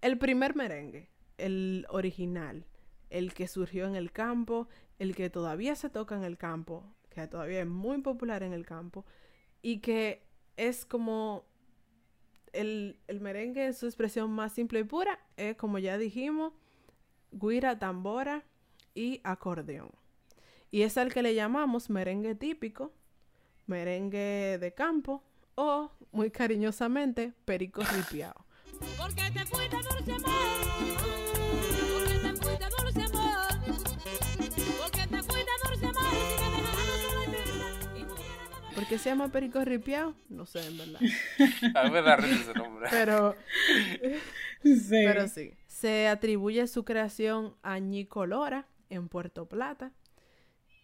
el 0.00 0.16
primer 0.16 0.56
merengue, 0.56 1.10
el 1.36 1.84
original, 1.90 2.64
el 3.10 3.34
que 3.34 3.46
surgió 3.46 3.86
en 3.86 3.94
el 3.94 4.10
campo, 4.10 4.68
el 4.98 5.14
que 5.14 5.28
todavía 5.28 5.76
se 5.76 5.90
toca 5.90 6.16
en 6.16 6.24
el 6.24 6.38
campo, 6.38 6.94
que 7.10 7.26
todavía 7.26 7.60
es 7.60 7.66
muy 7.66 8.00
popular 8.00 8.42
en 8.42 8.54
el 8.54 8.64
campo, 8.64 9.04
y 9.60 9.80
que 9.80 10.26
es 10.56 10.86
como 10.86 11.44
el, 12.58 13.20
merengue 13.20 13.66
en 13.66 13.74
su 13.74 13.86
expresión 13.86 14.30
más 14.30 14.52
simple 14.52 14.80
y 14.80 14.84
pura 14.84 15.18
es, 15.36 15.56
como 15.56 15.78
ya 15.78 15.96
dijimos, 15.96 16.52
guira, 17.30 17.78
tambora 17.78 18.44
y 18.94 19.20
acordeón. 19.24 19.90
Y 20.70 20.82
es 20.82 20.98
al 20.98 21.12
que 21.12 21.22
le 21.22 21.34
llamamos 21.34 21.88
merengue 21.88 22.34
típico, 22.34 22.92
merengue 23.66 24.58
de 24.58 24.74
campo 24.74 25.22
o, 25.54 25.90
muy 26.12 26.30
cariñosamente, 26.30 27.32
perico 27.44 27.82
ripiao. 27.82 28.44
Te 28.78 28.86
dulce 28.96 29.22
¿Por 29.50 30.67
qué 38.88 38.98
se 38.98 39.10
llama 39.10 39.28
perico 39.28 39.62
ripiao? 39.64 40.14
No 40.30 40.46
sé, 40.46 40.66
en 40.66 40.78
verdad. 40.78 41.00
A 41.74 41.84
mí 41.84 41.90
me 41.90 42.02
da 42.02 42.16
risa 42.16 42.40
ese 42.40 42.54
nombre. 42.54 42.88
Pero, 42.90 43.34
sí. 44.62 44.88
pero 44.90 45.28
sí. 45.28 45.52
Se 45.66 46.08
atribuye 46.08 46.66
su 46.66 46.84
creación 46.84 47.54
a 47.62 47.78
Ñico 47.78 48.24
Lora 48.26 48.66
en 48.88 49.08
Puerto 49.08 49.46
Plata. 49.46 49.92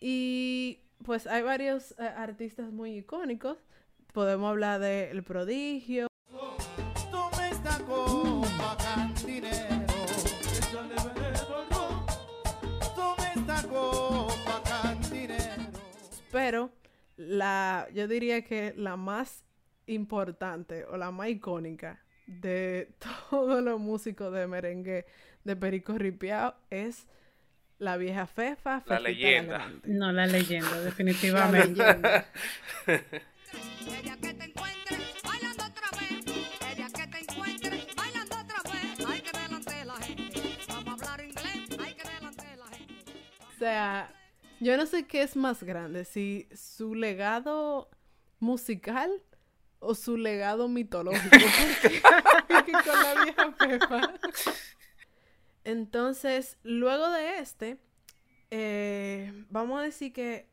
Y 0.01 0.81
pues 1.03 1.27
hay 1.27 1.43
varios 1.43 1.93
eh, 1.93 2.03
artistas 2.05 2.71
muy 2.71 2.99
icónicos. 2.99 3.59
Podemos 4.13 4.51
hablar 4.51 4.81
de 4.81 5.11
El 5.11 5.23
Prodigio. 5.23 6.07
Pero 16.31 16.71
la, 17.17 17.89
yo 17.93 18.09
diría 18.09 18.43
que 18.43 18.75
la 18.77 18.97
más 18.97 19.45
importante 19.87 20.85
o 20.85 20.97
la 20.97 21.11
más 21.11 21.29
icónica 21.29 22.03
de 22.27 22.95
todos 23.31 23.63
los 23.63 23.79
músicos 23.81 24.33
de 24.33 24.47
merengue 24.47 25.07
de 25.45 25.57
Perico 25.57 25.97
Ripiao 25.99 26.55
es 26.71 27.07
la 27.79 27.97
vieja 27.97 28.27
Fefa. 28.27 28.83
La 28.87 29.01
leyenda. 29.01 29.71
no, 29.85 30.13
la 30.13 30.27
leyenda, 30.27 30.81
definitivamente. 30.85 31.79
La 31.79 32.27
O 43.55 43.67
sea, 43.67 44.13
yo 44.65 44.79
no 44.79 44.87
sé 44.87 45.07
qué 45.07 45.23
es 45.23 45.37
más 45.37 45.63
grande, 45.63 46.07
si 46.07 46.49
su 46.55 46.95
legado 46.95 47.91
musical 48.41 49.23
o 49.79 49.95
su 49.95 50.17
legado 50.17 50.69
mitológico. 50.69 51.37
Porque, 52.49 52.73
con 52.73 53.03
la 53.03 53.25
vieja 53.25 53.55
Pepa. 53.57 54.15
Entonces, 55.65 56.57
luego 56.63 57.11
de 57.11 57.39
este, 57.41 57.79
eh, 58.51 59.45
vamos 59.51 59.81
a 59.81 59.83
decir 59.83 60.13
que 60.15 60.49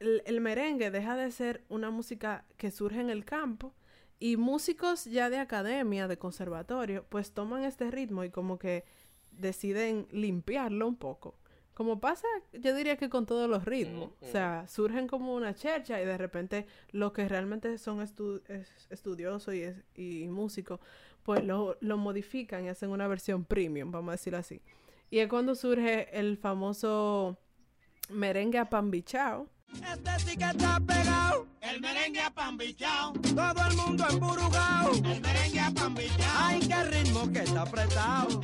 el, 0.00 0.40
merengue 0.40 0.90
deja 0.90 1.16
de 1.16 1.30
ser 1.30 1.64
una 1.68 1.90
música 1.90 2.44
que 2.56 2.72
surge 2.72 3.00
en 3.00 3.10
el 3.10 3.24
campo 3.24 3.74
y 4.18 4.36
músicos 4.36 5.04
ya 5.04 5.30
de 5.30 5.38
academia, 5.38 6.08
de 6.08 6.18
conservatorio, 6.18 7.06
pues 7.08 7.32
toman 7.32 7.62
este 7.62 7.90
ritmo 7.90 8.24
y 8.24 8.30
como 8.30 8.58
que 8.58 8.84
deciden 9.30 10.08
limpiarlo 10.10 10.88
un 10.88 10.96
poco. 10.96 11.38
Como 11.78 12.00
pasa, 12.00 12.26
yo 12.54 12.74
diría 12.74 12.96
que 12.96 13.08
con 13.08 13.24
todos 13.24 13.48
los 13.48 13.64
ritmos. 13.64 14.10
O 14.20 14.26
sea, 14.32 14.66
surgen 14.66 15.06
como 15.06 15.36
una 15.36 15.54
chercha 15.54 16.02
y 16.02 16.04
de 16.04 16.18
repente 16.18 16.66
los 16.90 17.12
que 17.12 17.28
realmente 17.28 17.78
son 17.78 18.00
estudiosos 18.00 19.54
y, 19.94 20.26
músicos, 20.26 20.80
pues 21.22 21.44
lo, 21.44 21.76
modifican 21.80 22.64
y 22.64 22.68
hacen 22.68 22.90
una 22.90 23.06
versión 23.06 23.44
premium, 23.44 23.92
vamos 23.92 24.08
a 24.08 24.12
decirlo 24.16 24.40
así. 24.40 24.60
Y 25.08 25.20
es 25.20 25.28
cuando 25.28 25.54
surge 25.54 26.08
el 26.18 26.36
famoso 26.36 27.38
merengue 28.10 28.58
apambichao. 28.58 29.48
Este 29.74 30.18
sí 30.18 30.36
que 30.36 30.46
está 30.46 30.80
pegado. 30.80 31.46
El 31.60 31.80
merengue 31.80 32.22
apambichao. 32.22 33.12
Todo 33.12 33.68
el 33.70 33.76
mundo 33.76 34.04
emburugado. 34.10 34.94
El 34.94 35.20
merengue 35.20 35.60
apambichao. 35.60 36.26
Ay, 36.38 36.58
qué 36.58 36.82
ritmo 36.82 37.30
que 37.32 37.38
está 37.38 37.62
apretado. 37.62 38.40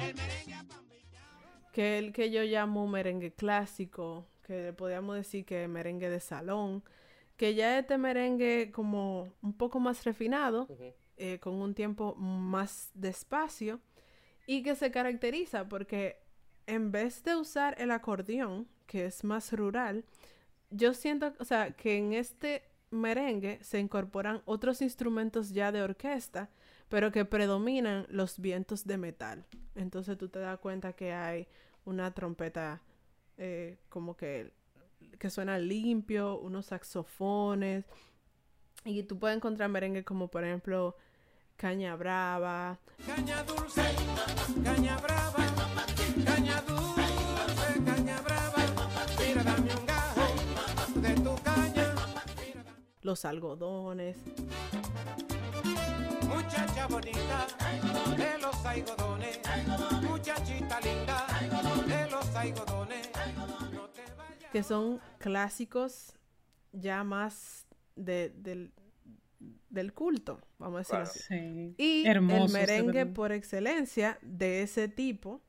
Que 1.75 1.99
el 1.99 2.13
que 2.13 2.31
yo 2.31 2.43
llamo 2.45 2.87
merengue 2.87 3.33
clásico, 3.33 4.25
que 4.47 4.73
podríamos 4.73 5.17
decir 5.17 5.45
que 5.45 5.67
merengue 5.67 6.09
de 6.09 6.21
salón, 6.21 6.85
que 7.37 7.57
ya 7.57 7.79
este 7.79 7.99
merengue 7.99 8.71
como 8.73 9.29
un 9.43 9.53
poco 9.55 9.81
más 9.81 10.05
refinado, 10.05 10.69
eh, 11.17 11.41
con 11.41 11.55
un 11.55 11.75
tiempo 11.75 12.15
más 12.15 12.91
despacio, 12.95 13.81
y 14.47 14.63
que 14.63 14.77
se 14.77 14.93
caracteriza 14.93 15.69
porque 15.69 16.19
en 16.67 16.93
vez 16.93 17.25
de 17.25 17.35
usar 17.35 17.75
el 17.81 17.91
acordeón, 17.91 18.69
que 18.87 19.07
es 19.07 19.25
más 19.25 19.53
rural, 19.53 20.05
yo 20.71 20.95
siento, 20.95 21.33
o 21.41 21.45
sea, 21.45 21.73
que 21.73 21.97
en 21.97 22.13
este 22.13 22.63
merengue 22.91 23.59
se 23.63 23.81
incorporan 23.81 24.43
otros 24.45 24.81
instrumentos 24.81 25.51
ya 25.51 25.73
de 25.73 25.83
orquesta, 25.83 26.51
pero 26.89 27.11
que 27.11 27.25
predominan 27.25 28.07
los 28.09 28.39
vientos 28.39 28.87
de 28.87 28.99
metal. 28.99 29.45
Entonces 29.75 30.17
tú 30.17 30.29
te 30.29 30.39
das 30.39 30.59
cuenta 30.61 30.93
que 30.93 31.13
hay 31.13 31.49
una 31.85 32.13
trompeta 32.13 32.81
eh, 33.37 33.79
como 33.89 34.17
que, 34.17 34.53
que 35.19 35.31
suena 35.31 35.59
limpio, 35.59 36.39
unos 36.39 36.67
saxofones. 36.67 37.85
Y 38.85 39.03
tú 39.05 39.19
puedes 39.19 39.37
encontrar 39.37 39.69
merengue 39.71 40.05
como 40.05 40.29
por 40.29 40.45
ejemplo 40.45 40.97
Caña 41.57 41.97
Brava. 41.97 42.79
Caña 43.07 43.43
dulce, 43.45 43.83
caña 44.65 44.97
brava, 44.99 45.47
caña 46.25 46.61
dulce, 46.63 47.85
caña 47.85 48.21
brava. 48.23 48.63
Mira, 49.19 49.43
dame 49.43 49.75
un 49.75 49.87
gajo 49.87 51.01
de 51.01 51.15
tu 51.15 51.43
caña. 51.43 51.95
Los 53.03 53.25
algodones. 53.25 54.17
Muchacha 56.85 56.89
bonita 56.89 58.17
de 58.17 58.39
los 58.39 58.67
algodones, 58.67 59.41
muchachita 60.03 60.81
linda 60.81 61.27
de 61.87 62.11
los 62.11 62.35
algodones. 62.35 63.09
que 64.53 64.63
son 64.63 65.01
clásicos 65.19 66.13
ya 66.73 67.03
más 67.03 67.67
de, 67.97 68.31
del, 68.37 68.73
del 69.71 69.95
culto, 69.95 70.41
vamos 70.59 70.93
a 70.93 70.99
decir 71.01 71.23
así. 71.33 71.75
Y 71.79 72.07
el 72.07 72.21
merengue 72.21 73.07
por 73.07 73.33
excelencia 73.33 74.19
de 74.21 74.63
ese 74.63 74.89
tipo 74.89 75.41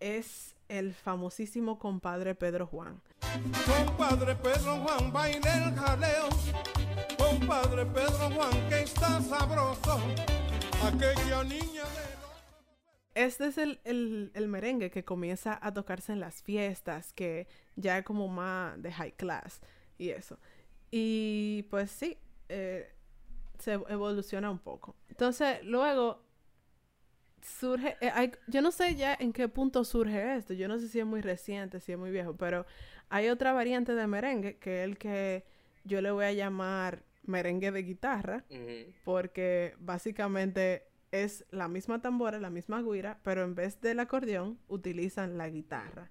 es 0.00 0.56
el 0.68 0.94
famosísimo 0.94 1.78
compadre 1.78 2.34
Pedro 2.34 2.66
Juan. 2.66 3.00
Compadre 3.66 4.34
Pedro 4.34 4.78
Juan 4.78 5.12
baila 5.12 5.68
el 5.68 5.74
jaleo 5.76 6.28
compadre 7.16 7.86
Pedro 7.86 8.30
Juan 8.30 8.68
que 8.68 8.82
está 8.82 9.20
sabroso. 9.20 10.00
Aquella 10.84 11.44
niña 11.44 11.82
de... 11.84 12.16
Este 13.14 13.46
es 13.46 13.56
el, 13.56 13.80
el, 13.84 14.48
merengue 14.48 14.90
que 14.90 15.04
comienza 15.04 15.58
a 15.62 15.72
tocarse 15.72 16.12
en 16.12 16.20
las 16.20 16.42
fiestas, 16.42 17.14
que 17.14 17.48
ya 17.74 17.98
es 17.98 18.04
como 18.04 18.28
más 18.28 18.80
de 18.82 18.92
high 18.92 19.12
class 19.12 19.60
y 19.96 20.10
eso. 20.10 20.38
Y 20.90 21.64
pues 21.70 21.90
sí, 21.90 22.18
eh, 22.50 22.92
se 23.58 23.72
evoluciona 23.72 24.50
un 24.50 24.58
poco. 24.58 24.96
Entonces, 25.08 25.64
luego 25.64 26.26
surge, 27.40 27.96
eh, 28.00 28.32
yo 28.48 28.60
no 28.60 28.70
sé 28.70 28.96
ya 28.96 29.16
en 29.18 29.32
qué 29.32 29.48
punto 29.48 29.84
surge 29.84 30.36
esto, 30.36 30.52
yo 30.52 30.68
no 30.68 30.78
sé 30.78 30.88
si 30.88 31.00
es 31.00 31.06
muy 31.06 31.20
reciente, 31.20 31.80
si 31.80 31.92
es 31.92 31.98
muy 31.98 32.10
viejo, 32.10 32.36
pero 32.36 32.66
hay 33.08 33.28
otra 33.28 33.52
variante 33.52 33.94
de 33.94 34.06
merengue 34.06 34.58
que 34.58 34.82
es 34.82 34.84
el 34.88 34.98
que 34.98 35.44
yo 35.84 36.00
le 36.00 36.10
voy 36.10 36.24
a 36.24 36.32
llamar 36.32 37.02
merengue 37.28 37.70
de 37.72 37.82
guitarra, 37.82 38.44
porque 39.04 39.74
básicamente 39.78 40.84
es 41.12 41.46
la 41.50 41.68
misma 41.68 42.00
tambora, 42.00 42.38
la 42.40 42.50
misma 42.50 42.82
guira, 42.82 43.20
pero 43.22 43.42
en 43.42 43.54
vez 43.54 43.80
del 43.80 44.00
acordeón 44.00 44.58
utilizan 44.68 45.38
la 45.38 45.48
guitarra. 45.48 46.10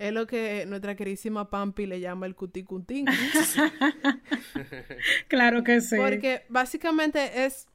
Es 0.00 0.14
lo 0.14 0.26
que 0.26 0.64
nuestra 0.66 0.96
querísima 0.96 1.50
Pampi 1.50 1.84
le 1.84 2.00
llama 2.00 2.24
el 2.24 2.34
cuticutín. 2.34 3.04
claro 5.28 5.62
que 5.62 5.82
sí. 5.82 5.96
Porque 5.96 6.46
básicamente 6.48 7.44
es, 7.44 7.68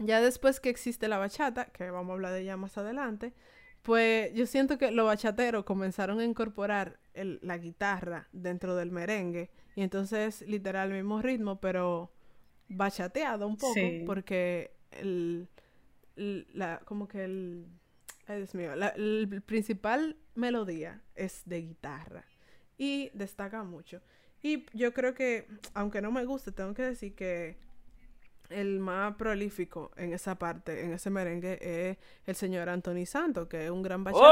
ya 0.00 0.20
después 0.20 0.60
que 0.60 0.70
existe 0.70 1.08
la 1.08 1.18
bachata, 1.18 1.66
que 1.66 1.90
vamos 1.90 2.10
a 2.10 2.14
hablar 2.14 2.32
de 2.32 2.40
ella 2.40 2.56
más 2.56 2.76
adelante, 2.78 3.32
pues 3.82 4.32
yo 4.34 4.46
siento 4.46 4.78
que 4.78 4.90
los 4.90 5.06
bachateros 5.06 5.64
comenzaron 5.64 6.20
a 6.20 6.24
incorporar 6.24 6.98
la 7.14 7.58
guitarra 7.58 8.28
dentro 8.32 8.76
del 8.76 8.90
merengue. 8.90 9.50
Y 9.74 9.82
entonces, 9.82 10.42
literal, 10.42 10.90
el 10.90 10.98
mismo 10.98 11.22
ritmo, 11.22 11.60
pero 11.60 12.12
bachateado 12.68 13.46
un 13.46 13.56
poco, 13.56 13.80
porque 14.06 14.76
el, 14.90 15.48
la, 16.16 16.80
como 16.84 17.08
que 17.08 17.24
el 17.24 17.66
Ay, 18.30 18.36
Dios 18.36 18.54
mío. 18.54 18.76
La 18.76 18.88
el 18.90 19.42
principal 19.44 20.16
melodía 20.36 21.02
es 21.16 21.42
de 21.46 21.62
guitarra 21.62 22.24
y 22.78 23.10
destaca 23.12 23.64
mucho. 23.64 24.00
Y 24.40 24.66
yo 24.72 24.94
creo 24.94 25.14
que, 25.14 25.48
aunque 25.74 26.00
no 26.00 26.12
me 26.12 26.24
guste, 26.24 26.52
tengo 26.52 26.72
que 26.72 26.82
decir 26.82 27.16
que 27.16 27.58
el 28.50 28.78
más 28.80 29.14
prolífico 29.16 29.90
en 29.96 30.12
esa 30.12 30.36
parte, 30.36 30.84
en 30.84 30.92
ese 30.92 31.10
merengue, 31.10 31.58
es 31.62 31.98
el 32.26 32.34
señor 32.34 32.68
Anthony 32.68 33.06
Santos, 33.06 33.48
que 33.48 33.64
es 33.64 33.70
un 33.70 33.82
gran 33.82 34.04
bachatero. 34.04 34.30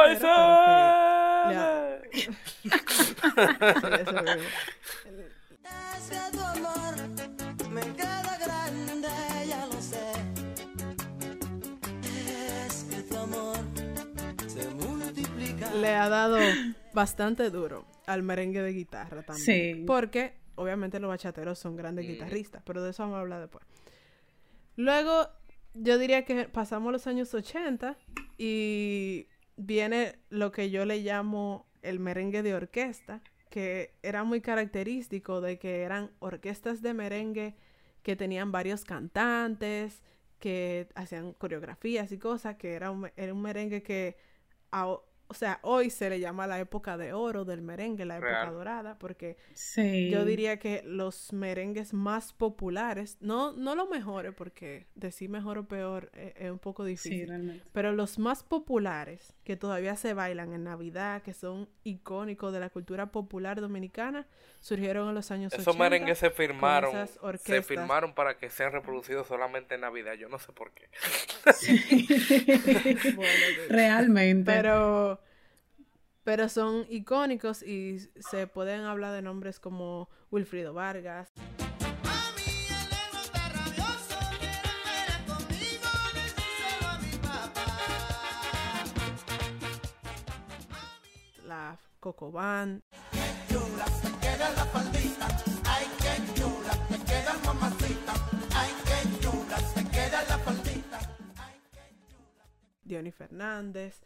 le 15.80 15.94
ha 15.94 16.08
dado 16.08 16.38
bastante 16.92 17.50
duro 17.50 17.84
al 18.06 18.22
merengue 18.22 18.62
de 18.62 18.72
guitarra 18.72 19.22
también. 19.22 19.76
Sí. 19.76 19.84
Porque 19.86 20.34
obviamente 20.56 20.98
los 21.00 21.08
bachateros 21.08 21.58
son 21.58 21.76
grandes 21.76 22.04
mm. 22.04 22.08
guitarristas, 22.08 22.62
pero 22.64 22.82
de 22.82 22.90
eso 22.90 23.02
vamos 23.02 23.16
a 23.16 23.20
hablar 23.20 23.40
después. 23.40 23.64
Luego, 24.78 25.28
yo 25.74 25.98
diría 25.98 26.24
que 26.24 26.44
pasamos 26.44 26.92
los 26.92 27.08
años 27.08 27.34
80 27.34 27.96
y 28.38 29.26
viene 29.56 30.20
lo 30.30 30.52
que 30.52 30.70
yo 30.70 30.84
le 30.84 31.00
llamo 31.00 31.66
el 31.82 31.98
merengue 31.98 32.44
de 32.44 32.54
orquesta, 32.54 33.20
que 33.50 33.96
era 34.04 34.22
muy 34.22 34.40
característico 34.40 35.40
de 35.40 35.58
que 35.58 35.82
eran 35.82 36.12
orquestas 36.20 36.80
de 36.80 36.94
merengue 36.94 37.56
que 38.04 38.14
tenían 38.14 38.52
varios 38.52 38.84
cantantes, 38.84 40.00
que 40.38 40.86
hacían 40.94 41.32
coreografías 41.32 42.12
y 42.12 42.18
cosas, 42.18 42.54
que 42.54 42.74
era 42.74 42.92
un, 42.92 43.10
era 43.16 43.34
un 43.34 43.42
merengue 43.42 43.82
que 43.82 44.16
o 45.30 45.34
sea, 45.34 45.60
hoy 45.62 45.90
se 45.90 46.08
le 46.08 46.20
llama 46.20 46.46
la 46.46 46.58
época 46.58 46.96
de 46.96 47.12
oro 47.12 47.44
del 47.44 47.60
merengue, 47.60 48.06
la 48.06 48.16
época 48.16 48.50
dorada, 48.50 48.98
porque 48.98 49.36
yo 50.10 50.24
diría 50.24 50.58
que 50.58 50.82
los 50.84 51.34
merengues 51.34 51.92
más 51.92 52.32
populares, 52.32 53.18
no, 53.20 53.52
no 53.52 53.74
los 53.74 53.90
mejores, 53.90 54.32
porque 54.34 54.86
decir 54.94 55.28
mejor 55.28 55.58
o 55.58 55.68
peor 55.68 56.10
eh, 56.14 56.32
es, 56.36 56.50
un 56.50 56.58
poco 56.58 56.82
difícil, 56.82 57.62
pero 57.72 57.92
los 57.92 58.18
más 58.18 58.42
populares 58.42 59.34
que 59.44 59.56
todavía 59.56 59.96
se 59.96 60.14
bailan 60.14 60.54
en 60.54 60.64
Navidad, 60.64 61.22
que 61.22 61.34
son 61.34 61.68
icónicos 61.84 62.52
de 62.52 62.60
la 62.60 62.70
cultura 62.70 63.12
popular 63.12 63.60
dominicana, 63.60 64.26
surgieron 64.60 65.10
en 65.10 65.14
los 65.14 65.30
años 65.30 65.52
Esos 65.52 65.76
merengues 65.76 66.18
se 66.18 66.30
firmaron, 66.30 67.06
se 67.38 67.62
firmaron 67.62 68.14
para 68.14 68.38
que 68.38 68.48
sean 68.48 68.72
reproducidos 68.72 69.26
solamente 69.26 69.74
en 69.74 69.82
Navidad, 69.82 70.14
yo 70.14 70.30
no 70.30 70.38
sé 70.38 70.52
por 70.52 70.72
qué. 70.72 70.88
Realmente. 73.68 74.50
Pero 74.50 75.17
pero 76.28 76.50
son 76.50 76.84
icónicos 76.90 77.62
y 77.62 78.00
se 78.20 78.46
pueden 78.46 78.82
hablar 78.82 79.14
de 79.14 79.22
nombres 79.22 79.58
como 79.58 80.10
Wilfrido 80.30 80.74
Vargas. 80.74 81.32
La 91.46 91.78
Coco 91.98 92.30
Band. 92.30 92.82
Diony 102.84 103.12
Fernández. 103.12 104.02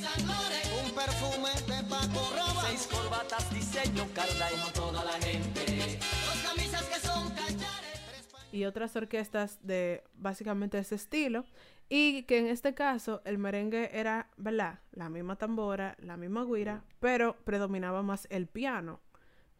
Un 0.00 0.94
perfume 0.94 1.50
de 1.66 1.84
Paco 1.88 2.32
Rabanne, 2.34 2.68
seis 2.68 2.88
corbatas 2.90 3.52
diseño 3.52 4.06
Carla 4.14 4.48
como 4.50 4.72
toda 4.72 5.04
la 5.04 5.12
gente, 5.20 5.98
dos 6.26 6.42
camisas 6.42 6.84
que 6.84 7.00
son 7.00 7.28
cachares 7.30 8.28
y 8.52 8.64
otras 8.64 8.96
orquestas 8.96 9.58
de 9.62 10.02
básicamente 10.14 10.78
ese 10.78 10.94
estilo 10.94 11.44
y 11.88 12.22
que 12.22 12.38
en 12.38 12.46
este 12.46 12.72
caso 12.74 13.20
el 13.24 13.36
merengue 13.36 13.90
era, 13.92 14.30
¿verdad? 14.36 14.78
La 14.92 15.08
misma 15.10 15.36
tambora, 15.36 15.96
la 16.00 16.16
misma 16.16 16.44
guira, 16.44 16.82
pero 16.98 17.36
predominaba 17.44 18.02
más 18.02 18.26
el 18.30 18.46
piano 18.46 19.00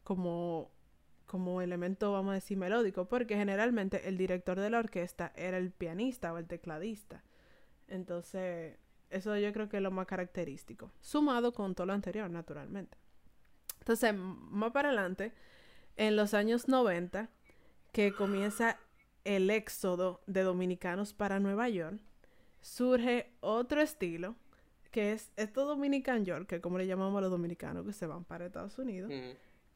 como 0.05 0.70
como 1.26 1.62
elemento, 1.62 2.11
vamos 2.11 2.33
a 2.33 2.35
decir, 2.35 2.57
melódico, 2.57 3.05
porque 3.05 3.37
generalmente 3.37 4.09
el 4.09 4.18
director 4.18 4.59
de 4.59 4.68
la 4.68 4.81
orquesta 4.81 5.33
era 5.37 5.59
el 5.59 5.70
pianista 5.70 6.33
o 6.33 6.38
el 6.38 6.48
tecladista. 6.48 7.22
Entonces, 7.87 8.79
eso 9.11 9.37
yo 9.37 9.53
creo 9.53 9.68
que 9.68 9.79
es 9.79 9.83
lo 9.83 9.90
más 9.90 10.07
característico. 10.07 10.90
Sumado 11.01 11.53
con 11.53 11.75
todo 11.75 11.87
lo 11.87 11.92
anterior, 11.92 12.31
naturalmente. 12.31 12.96
Entonces, 13.81 14.14
más 14.14 14.73
para 14.73 14.88
adelante, 14.88 15.33
en 15.96 16.16
los 16.16 16.35
años 16.35 16.68
90, 16.68 17.29
que 17.92 18.12
comienza 18.12 18.79
el 19.25 19.51
éxodo 19.51 20.23
de 20.27 20.42
dominicanos 20.42 21.12
para 21.12 21.40
Nueva 21.40 21.68
York, 21.68 22.01
surge 22.61 23.33
otro 23.40 23.81
estilo, 23.81 24.37
que 24.90 25.12
es 25.12 25.31
esto 25.37 25.64
Dominican 25.64 26.25
York, 26.25 26.46
que 26.46 26.61
como 26.61 26.79
le 26.79 26.87
llamamos 26.87 27.18
a 27.18 27.23
los 27.23 27.31
dominicanos 27.31 27.87
que 27.87 27.92
se 27.92 28.07
van 28.07 28.25
para 28.25 28.46
Estados 28.46 28.79
Unidos, 28.79 29.11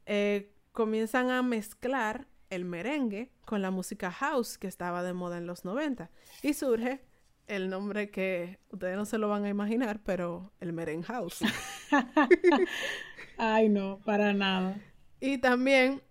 eh, 0.06 0.52
comienzan 0.72 1.30
a 1.30 1.42
mezclar 1.42 2.26
el 2.50 2.64
merengue 2.64 3.30
con 3.44 3.62
la 3.62 3.70
música 3.70 4.10
house 4.10 4.58
que 4.58 4.66
estaba 4.66 5.02
de 5.02 5.12
moda 5.12 5.38
en 5.38 5.46
los 5.46 5.64
90. 5.64 6.10
Y 6.42 6.54
surge 6.54 7.00
el 7.46 7.68
nombre 7.68 8.10
que 8.10 8.58
ustedes 8.70 8.96
no 8.96 9.04
se 9.04 9.18
lo 9.18 9.28
van 9.28 9.44
a 9.44 9.48
imaginar, 9.48 10.00
pero 10.02 10.52
el 10.60 10.72
Meren 10.72 11.02
House. 11.02 11.40
Ay, 13.38 13.68
no, 13.68 14.00
para 14.04 14.32
nada. 14.32 14.80
Y 15.20 15.38
también 15.38 16.02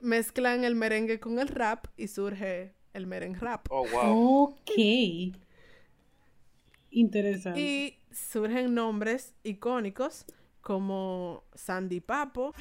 mezclan 0.00 0.64
el 0.64 0.74
merengue 0.74 1.20
con 1.20 1.38
el 1.38 1.48
rap 1.48 1.86
y 1.96 2.08
surge 2.08 2.74
el 2.92 3.06
Meren 3.06 3.38
Rap. 3.38 3.66
Oh, 3.70 3.86
wow. 3.88 4.42
Ok. 4.44 4.70
Interesante. 6.90 7.60
Y 7.60 7.98
surgen 8.10 8.74
nombres 8.74 9.34
icónicos 9.42 10.24
como 10.60 11.44
Sandy 11.54 12.00
Papo. 12.00 12.52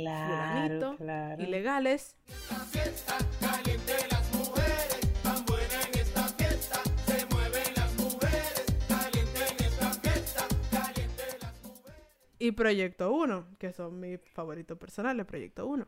Claro, 0.00 0.96
claro. 0.96 1.42
Ilegales. 1.42 2.16
y 12.38 12.50
Proyecto 12.50 13.12
1, 13.12 13.56
que 13.56 13.72
son 13.72 14.00
mis 14.00 14.18
favoritos 14.34 14.76
personales, 14.76 15.24
Proyecto 15.26 15.64
1. 15.64 15.86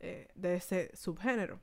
Eh, 0.00 0.28
de 0.34 0.54
ese 0.56 0.90
subgénero. 0.94 1.58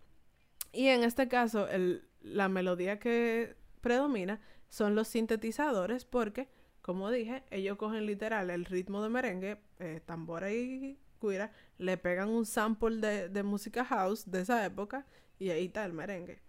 Y 0.76 0.90
en 0.90 1.04
este 1.04 1.28
caso, 1.28 1.68
el, 1.70 2.08
la 2.22 2.50
melodía 2.50 3.00
que 3.00 3.56
predomina 3.82 4.42
son 4.68 4.94
los 4.94 5.08
sintetizadores 5.08 6.04
porque, 6.06 6.50
como 6.82 7.10
dije, 7.10 7.44
ellos 7.50 7.78
cogen 7.78 8.06
literal 8.06 8.50
el 8.50 8.66
ritmo 8.66 9.02
de 9.02 9.10
merengue, 9.10 9.58
eh, 9.80 10.02
tambora 10.06 10.52
y 10.52 11.00
cuira, 11.20 11.52
le 11.78 11.98
pegan 11.98 12.30
un 12.30 12.46
sample 12.46 13.30
de, 13.30 13.44
música 13.44 13.86
house 13.86 14.30
de 14.30 14.42
esa 14.42 14.66
época 14.66 15.06
y 15.40 15.50
ahí 15.50 15.66
está 15.66 15.86
el 15.86 15.94
merengue. 15.94 16.42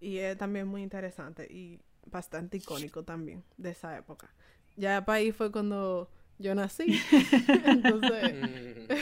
Y 0.00 0.18
es 0.18 0.38
también 0.38 0.68
muy 0.68 0.82
interesante 0.82 1.46
y 1.50 1.80
bastante 2.06 2.58
icónico 2.58 3.04
también 3.04 3.44
de 3.56 3.70
esa 3.70 3.96
época. 3.96 4.32
Ya 4.76 5.04
para 5.04 5.18
ahí 5.18 5.32
fue 5.32 5.50
cuando 5.50 6.08
yo 6.38 6.54
nací. 6.54 7.00
Entonces, 7.64 8.34
mm. 8.88 8.92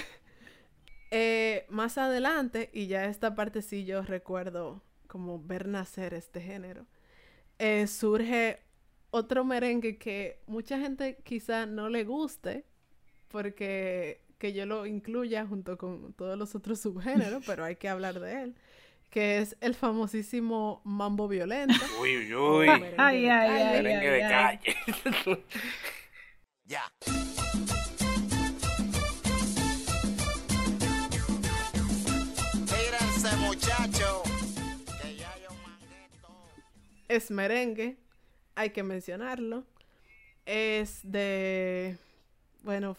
Eh, 1.10 1.66
más 1.68 1.98
adelante, 1.98 2.70
y 2.72 2.86
ya 2.86 3.06
esta 3.06 3.34
parte 3.34 3.62
sí 3.62 3.84
yo 3.84 4.02
recuerdo 4.02 4.82
como 5.06 5.42
ver 5.42 5.66
nacer 5.66 6.14
este 6.14 6.40
género, 6.40 6.86
eh, 7.58 7.86
surge 7.86 8.60
otro 9.10 9.44
merengue 9.44 9.98
que 9.98 10.40
mucha 10.46 10.78
gente 10.78 11.18
quizá 11.24 11.66
no 11.66 11.88
le 11.88 12.04
guste 12.04 12.64
porque 13.28 14.22
que 14.38 14.52
yo 14.54 14.66
lo 14.66 14.86
incluya 14.86 15.46
junto 15.46 15.76
con 15.76 16.14
todos 16.14 16.36
los 16.38 16.54
otros 16.54 16.80
subgéneros, 16.80 17.44
pero 17.46 17.62
hay 17.62 17.76
que 17.76 17.88
hablar 17.88 18.18
de 18.18 18.42
él, 18.42 18.54
que 19.10 19.38
es 19.38 19.56
el 19.60 19.74
famosísimo 19.74 20.80
mambo 20.84 21.28
violento. 21.28 21.74
Uy, 22.00 22.16
uy, 22.16 22.34
uy. 22.34 22.68
Ay, 22.96 23.26
ay, 23.26 23.28
ay, 23.28 23.82
merengue 23.82 24.10
de 24.10 24.20
calle. 24.20 24.76
ya. 26.64 26.82
Es 37.10 37.30
merengue, 37.32 37.98
hay 38.54 38.70
que 38.70 38.84
mencionarlo. 38.84 39.66
Es 40.46 41.00
de, 41.02 41.98
bueno, 42.62 42.96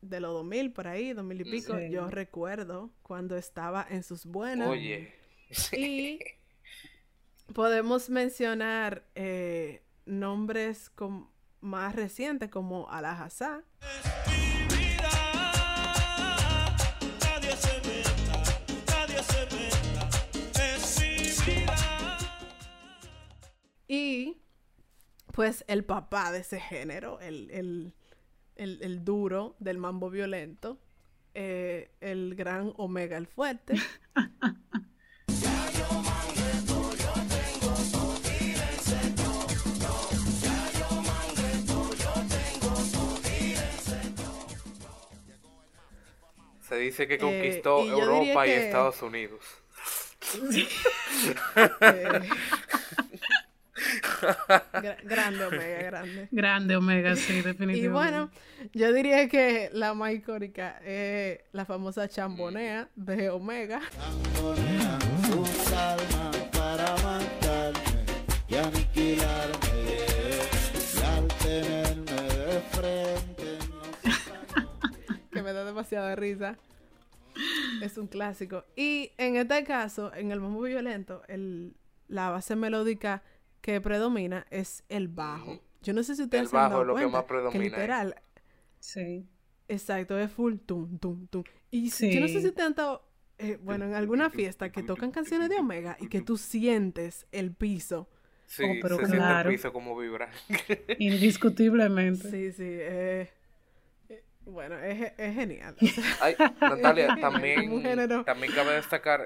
de 0.00 0.20
los 0.20 0.32
2000 0.34 0.72
por 0.72 0.86
ahí, 0.86 1.12
2000 1.12 1.40
y 1.40 1.44
pico. 1.44 1.78
Yo 1.80 2.08
recuerdo 2.08 2.90
cuando 3.02 3.36
estaba 3.36 3.86
en 3.90 4.04
sus 4.04 4.24
buenas. 4.24 4.68
Oye. 4.68 5.12
Y 5.72 6.20
podemos 7.52 8.08
mencionar 8.08 9.04
eh, 9.14 9.82
nombres 10.06 10.90
más 11.60 11.94
recientes 11.94 12.50
como 12.50 12.88
Alajazá. 12.88 13.64
Y 23.86 24.38
pues 25.32 25.64
el 25.68 25.84
papá 25.84 26.32
de 26.32 26.40
ese 26.40 26.60
género, 26.60 27.18
el, 27.20 27.92
duro 29.04 29.56
del 29.58 29.78
mambo 29.78 30.10
violento, 30.10 30.78
eh, 31.34 31.90
el 32.00 32.34
gran 32.34 32.72
Omega 32.76 33.16
el 33.16 33.26
fuerte. 33.26 33.74
Se 46.68 46.76
dice 46.76 47.06
que 47.06 47.18
conquistó 47.18 47.84
eh, 47.84 47.88
Europa 47.88 48.46
y 48.46 48.50
Estados 48.50 49.02
Unidos. 49.02 49.44
Eh, 51.80 52.20
grande 55.04 55.44
Omega, 55.44 55.82
grande. 55.82 56.28
Grande 56.32 56.76
Omega, 56.76 57.16
sí, 57.16 57.42
definitivamente. 57.42 57.78
Y 57.78 57.88
bueno, 57.88 58.30
yo 58.72 58.92
diría 58.92 59.28
que 59.28 59.70
la 59.72 59.94
más 59.94 60.12
icónica 60.12 60.80
es 60.84 61.40
la 61.52 61.64
famosa 61.64 62.08
chambonea 62.08 62.88
de 62.94 63.30
Omega. 63.30 63.80
Chambonea, 64.34 64.98
para 66.52 66.94
matarme 67.02 68.04
y 68.48 68.54
aniquilarme. 68.54 69.54
Y 70.74 71.02
al 71.04 71.28
tenerme 71.42 72.22
de 72.22 72.60
frente. 72.70 73.58
que 75.32 75.42
me 75.42 75.52
da 75.52 75.64
demasiada 75.64 76.14
risa. 76.16 76.56
Es 77.82 77.98
un 77.98 78.06
clásico. 78.06 78.64
Y 78.76 79.10
en 79.18 79.36
este 79.36 79.64
caso, 79.64 80.14
en 80.14 80.30
el 80.30 80.40
mambo 80.40 80.62
violento, 80.62 81.22
el, 81.28 81.74
la 82.08 82.30
base 82.30 82.56
melódica 82.56 83.22
que 83.64 83.80
predomina 83.80 84.46
es 84.50 84.84
el 84.90 85.08
bajo. 85.08 85.58
Yo 85.80 85.94
no 85.94 86.02
sé 86.02 86.14
si 86.14 86.24
ustedes 86.24 86.42
el 86.42 86.48
se 86.50 86.56
han 86.58 86.68
dado 86.68 86.84
lo 86.84 86.92
cuenta 86.92 87.08
que, 87.08 87.12
más 87.16 87.24
predomina 87.24 87.64
literal. 87.64 88.14
Sí. 88.78 89.26
Exacto, 89.68 90.18
es 90.18 90.30
full 90.30 90.56
tum, 90.56 90.98
tum, 90.98 91.26
tum. 91.28 91.44
Y 91.70 91.88
yo 91.88 92.20
no 92.20 92.28
sé 92.28 92.42
si 92.42 92.52
te 92.52 92.60
han 92.60 92.74
dado, 92.74 93.08
eh, 93.38 93.56
bueno, 93.62 93.86
en 93.86 93.94
alguna 93.94 94.28
fiesta 94.28 94.70
que 94.70 94.82
tocan 94.82 95.12
canciones 95.12 95.48
de 95.48 95.56
Omega 95.56 95.96
y 95.98 96.08
que 96.08 96.20
tú 96.20 96.36
sientes 96.36 97.26
el 97.32 97.54
piso. 97.54 98.10
Sí, 98.44 98.64
oh, 98.64 98.74
pero 98.82 98.98
se 98.98 99.06
siente 99.06 99.32
el 99.32 99.48
piso 99.48 99.72
como 99.72 99.96
vibra. 99.96 100.28
Indiscutiblemente. 100.98 102.30
Sí, 102.30 102.52
sí. 102.52 102.66
Eh, 102.66 103.30
eh, 104.10 104.24
bueno, 104.44 104.78
es, 104.78 105.10
es 105.16 105.34
genial. 105.34 105.74
Ay, 106.20 106.36
Natalia, 106.60 107.16
también, 107.18 107.82
también 108.26 108.52
cabe 108.52 108.74
destacar, 108.74 109.24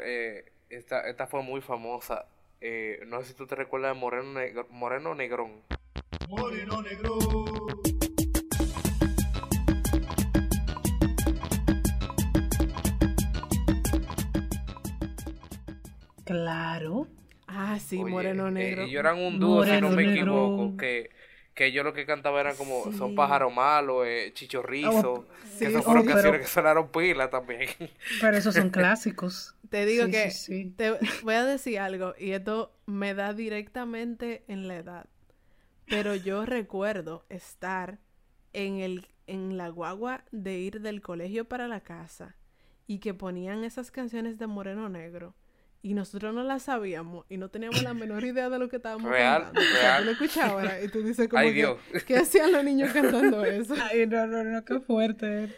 esta, 0.70 1.08
esta 1.08 1.26
fue 1.26 1.42
muy 1.42 1.60
famosa 1.60 2.24
eh, 2.60 3.00
no 3.06 3.20
sé 3.20 3.28
si 3.28 3.34
tú 3.34 3.46
te 3.46 3.54
recuerdas 3.54 3.94
de 3.94 4.00
Moreno, 4.00 4.40
Moreno 4.70 5.14
Negrón. 5.14 5.62
Moreno 6.28 6.82
Negrón. 6.82 7.48
Claro. 16.24 17.06
Ah, 17.46 17.78
sí, 17.78 18.04
Moreno 18.04 18.50
Negro. 18.50 18.82
ellos 18.82 19.00
eran 19.00 19.18
un 19.18 19.40
dúo, 19.40 19.64
si 19.64 19.80
no 19.80 19.90
me 19.90 20.12
equivoco, 20.12 20.76
que, 20.76 21.10
que 21.58 21.66
ellos 21.66 21.84
lo 21.84 21.92
que 21.92 22.06
cantaban 22.06 22.46
era 22.46 22.54
como 22.54 22.92
Son 22.92 23.16
pájaros 23.16 23.52
malos, 23.52 24.06
eh, 24.06 24.30
Chichorrizo, 24.32 25.12
oh, 25.12 25.26
que 25.58 25.70
fueron 25.82 26.06
canciones 26.06 26.42
que 26.42 26.46
sonaron 26.46 26.88
pila 26.88 27.28
también. 27.30 27.68
Pero 28.20 28.36
esos 28.36 28.54
son 28.54 28.70
clásicos. 28.70 29.56
Te 29.68 29.84
digo 29.84 30.06
que 30.06 30.32
te 30.76 30.96
voy 31.22 31.34
a 31.34 31.44
decir 31.44 31.80
algo 31.80 32.14
y 32.16 32.30
esto 32.30 32.72
me 32.86 33.12
da 33.12 33.34
directamente 33.34 34.44
en 34.46 34.68
la 34.68 34.76
edad. 34.76 35.06
Pero 35.86 36.14
yo 36.14 36.46
recuerdo 36.46 37.26
estar 37.28 37.98
en 38.52 38.78
el 38.78 39.08
en 39.26 39.58
la 39.58 39.68
guagua 39.68 40.24
de 40.30 40.58
ir 40.58 40.80
del 40.80 41.02
colegio 41.02 41.46
para 41.46 41.68
la 41.68 41.80
casa 41.80 42.36
y 42.86 43.00
que 43.00 43.12
ponían 43.12 43.62
esas 43.62 43.90
canciones 43.90 44.38
de 44.38 44.46
Moreno 44.46 44.88
Negro 44.88 45.34
y 45.82 45.94
nosotros 45.94 46.34
no 46.34 46.42
las 46.42 46.64
sabíamos 46.64 47.24
y 47.28 47.36
no 47.36 47.50
teníamos 47.50 47.82
la 47.82 47.94
menor 47.94 48.24
idea 48.24 48.50
de 48.50 48.58
lo 48.58 48.68
que 48.68 48.76
estábamos 48.76 49.10
cantando. 49.10 49.60
O 49.60 49.64
sea, 49.64 49.98
tú 49.98 50.04
lo 50.04 50.10
escuchabas 50.10 50.84
y 50.84 50.88
tú 50.88 51.02
dices 51.02 51.28
como 51.28 51.42
que, 51.42 51.76
¿qué 52.06 52.16
hacían 52.16 52.52
los 52.52 52.64
niños 52.64 52.92
cantando 52.92 53.44
eso? 53.44 53.74
Ay, 53.90 54.06
no, 54.06 54.26
no, 54.26 54.44
no, 54.44 54.64
qué 54.64 54.80
fuerte. 54.80 55.54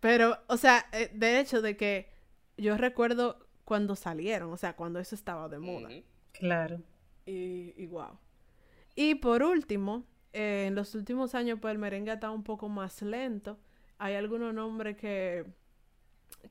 Pero, 0.00 0.38
o 0.48 0.56
sea, 0.56 0.86
eh, 0.92 1.10
de 1.14 1.40
hecho 1.40 1.62
de 1.62 1.76
que 1.76 2.12
yo 2.56 2.76
recuerdo 2.76 3.48
cuando 3.64 3.96
salieron, 3.96 4.52
o 4.52 4.56
sea, 4.56 4.76
cuando 4.76 5.00
eso 5.00 5.14
estaba 5.14 5.48
de 5.48 5.58
moda. 5.58 5.88
Claro. 6.32 6.82
Y, 7.24 7.72
y 7.76 7.86
wow. 7.86 8.18
Y 8.94 9.16
por 9.16 9.42
último, 9.42 10.06
eh, 10.32 10.66
en 10.66 10.74
los 10.74 10.94
últimos 10.94 11.34
años, 11.34 11.58
pues 11.60 11.72
el 11.72 11.78
merengue 11.78 12.12
está 12.12 12.30
un 12.30 12.44
poco 12.44 12.68
más 12.68 13.00
lento. 13.02 13.58
Hay 13.98 14.14
algunos 14.14 14.52
nombres 14.52 14.96
que, 14.96 15.46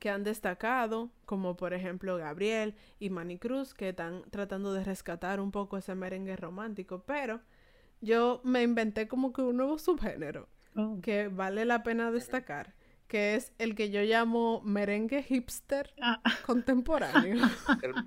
que 0.00 0.10
han 0.10 0.24
destacado, 0.24 1.10
como 1.24 1.56
por 1.56 1.74
ejemplo 1.74 2.16
Gabriel 2.16 2.74
y 2.98 3.10
Manny 3.10 3.38
Cruz, 3.38 3.74
que 3.74 3.90
están 3.90 4.22
tratando 4.30 4.72
de 4.72 4.84
rescatar 4.84 5.40
un 5.40 5.50
poco 5.50 5.76
ese 5.76 5.94
merengue 5.94 6.36
romántico, 6.36 7.04
pero 7.06 7.40
yo 8.00 8.40
me 8.44 8.62
inventé 8.62 9.08
como 9.08 9.32
que 9.32 9.42
un 9.42 9.56
nuevo 9.56 9.78
subgénero 9.78 10.48
oh. 10.76 10.98
que 11.02 11.28
vale 11.28 11.64
la 11.64 11.82
pena 11.82 12.10
destacar 12.10 12.74
que 13.08 13.34
es 13.34 13.52
el 13.58 13.74
que 13.74 13.90
yo 13.90 14.02
llamo 14.02 14.60
merengue 14.62 15.22
hipster 15.22 15.92
ah. 16.00 16.20
contemporáneo. 16.46 17.48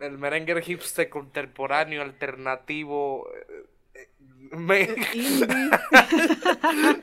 El, 0.02 0.18
merengue 0.18 0.62
hipster 0.62 1.10
contemporáneo, 1.10 2.02
alternativo. 2.02 3.28
Eh, 4.52 4.96
eh, 5.14 5.70
eh, 6.64 7.02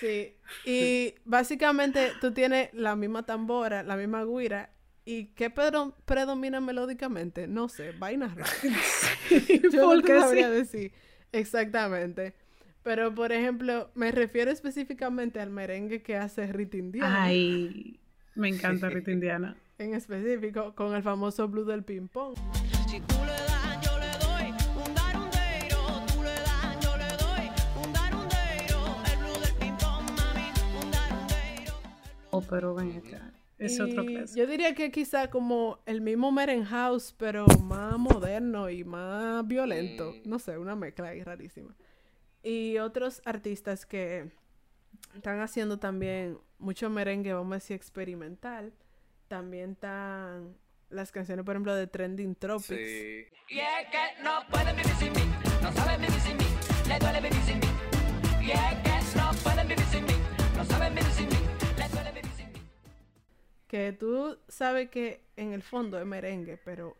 sí. 0.00 0.36
Y 0.64 1.14
básicamente 1.24 2.12
tú 2.20 2.32
tienes 2.32 2.70
la 2.72 2.96
misma 2.96 3.24
tambora, 3.24 3.82
la 3.82 3.96
misma 3.96 4.24
guira, 4.24 4.70
¿Y 5.04 5.26
qué 5.34 5.50
predomina 5.50 6.60
melódicamente? 6.60 7.48
No 7.48 7.68
sé, 7.68 7.92
vainas 7.92 8.34
raras. 8.34 8.62
Yo 9.72 9.94
no 9.94 10.02
te 10.02 10.20
sabría 10.20 10.50
decir 10.50 10.92
exactamente. 11.32 12.34
Pero, 12.82 13.14
por 13.14 13.32
ejemplo, 13.32 13.90
me 13.94 14.12
refiero 14.12 14.50
específicamente 14.50 15.40
al 15.40 15.50
merengue 15.50 16.02
que 16.02 16.16
hace 16.16 16.46
Rita 16.46 16.76
Indiana. 16.76 17.24
Ay, 17.24 17.98
me 18.34 18.48
encanta 18.48 18.88
Rita 18.88 19.10
Indiana. 19.10 19.56
en 19.78 19.94
específico, 19.94 20.74
con 20.74 20.94
el 20.94 21.02
famoso 21.02 21.48
blues 21.48 21.66
del 21.66 21.82
ping-pong. 21.82 22.36
Si 22.88 23.00
tú 23.00 23.16
le 23.24 23.49
Oh, 32.44 32.46
pero 32.48 32.74
ven 32.74 32.96
acá. 32.96 33.32
Es 33.58 33.78
otro 33.78 34.06
clase. 34.06 34.38
Yo 34.38 34.46
diría 34.46 34.74
que 34.74 34.90
quizá 34.90 35.28
como 35.28 35.80
el 35.84 36.00
mismo 36.00 36.32
Merenhouse, 36.32 37.12
pero 37.18 37.46
más 37.62 37.98
moderno 37.98 38.70
y 38.70 38.84
más 38.84 39.46
violento. 39.46 40.14
Mm. 40.24 40.28
No 40.28 40.38
sé, 40.38 40.56
una 40.56 40.74
mezcla 40.74 41.08
ahí 41.08 41.22
rarísima. 41.22 41.76
Y 42.42 42.78
otros 42.78 43.20
artistas 43.26 43.84
que 43.84 44.30
están 45.14 45.40
haciendo 45.40 45.78
también 45.78 46.38
mucho 46.58 46.88
merengue, 46.88 47.34
vamos 47.34 47.52
a 47.52 47.54
decir, 47.56 47.76
experimental. 47.76 48.72
También 49.28 49.72
están 49.72 50.56
las 50.88 51.12
canciones, 51.12 51.44
por 51.44 51.54
ejemplo, 51.54 51.74
de 51.74 51.86
Trending 51.86 52.34
Tropics. 52.36 52.66
Sí. 52.68 53.26
Y 53.48 53.58
es 53.58 53.88
que 53.90 54.22
no 54.22 54.40
pueden 54.50 54.74
vivir 54.76 54.94
sin 54.94 55.12
mí, 55.12 55.22
no 55.62 55.72
saben 55.72 56.00
vivir 56.00 56.20
sin 56.20 56.36
mí, 56.36 56.44
le 56.88 56.98
duele 56.98 57.20
vivir 57.20 57.42
sin 57.42 57.58
mí. 57.58 57.66
Y 58.42 58.50
es 58.52 58.74
que 58.82 59.18
no 59.18 59.30
pueden 59.42 59.68
vivir 59.68 59.84
sin 59.86 60.04
mí, 60.04 60.14
no 60.56 60.64
saben 60.64 60.94
vivir 60.94 61.12
sin 61.12 61.26
mí, 61.28 61.39
Que 63.70 63.92
tú 63.92 64.36
sabes 64.48 64.90
que 64.90 65.22
en 65.36 65.52
el 65.52 65.62
fondo 65.62 65.96
es 65.96 66.04
merengue, 66.04 66.58
pero 66.64 66.96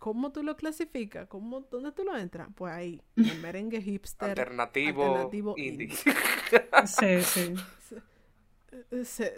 ¿Cómo 0.00 0.32
tú 0.32 0.42
lo 0.42 0.56
clasificas? 0.56 1.28
¿Cómo, 1.28 1.60
¿Dónde 1.70 1.92
tú 1.92 2.04
lo 2.04 2.16
entras? 2.16 2.48
Pues 2.54 2.72
ahí, 2.72 3.02
el 3.16 3.38
merengue 3.40 3.82
hipster. 3.82 4.30
Alternativo, 4.30 5.54
indie. 5.58 5.90
sí, 6.86 7.20
sí. 7.22 7.54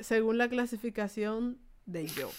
según 0.03 0.38
la 0.38 0.49
clasificación 0.49 1.59
de 1.85 2.07
yo. 2.07 2.31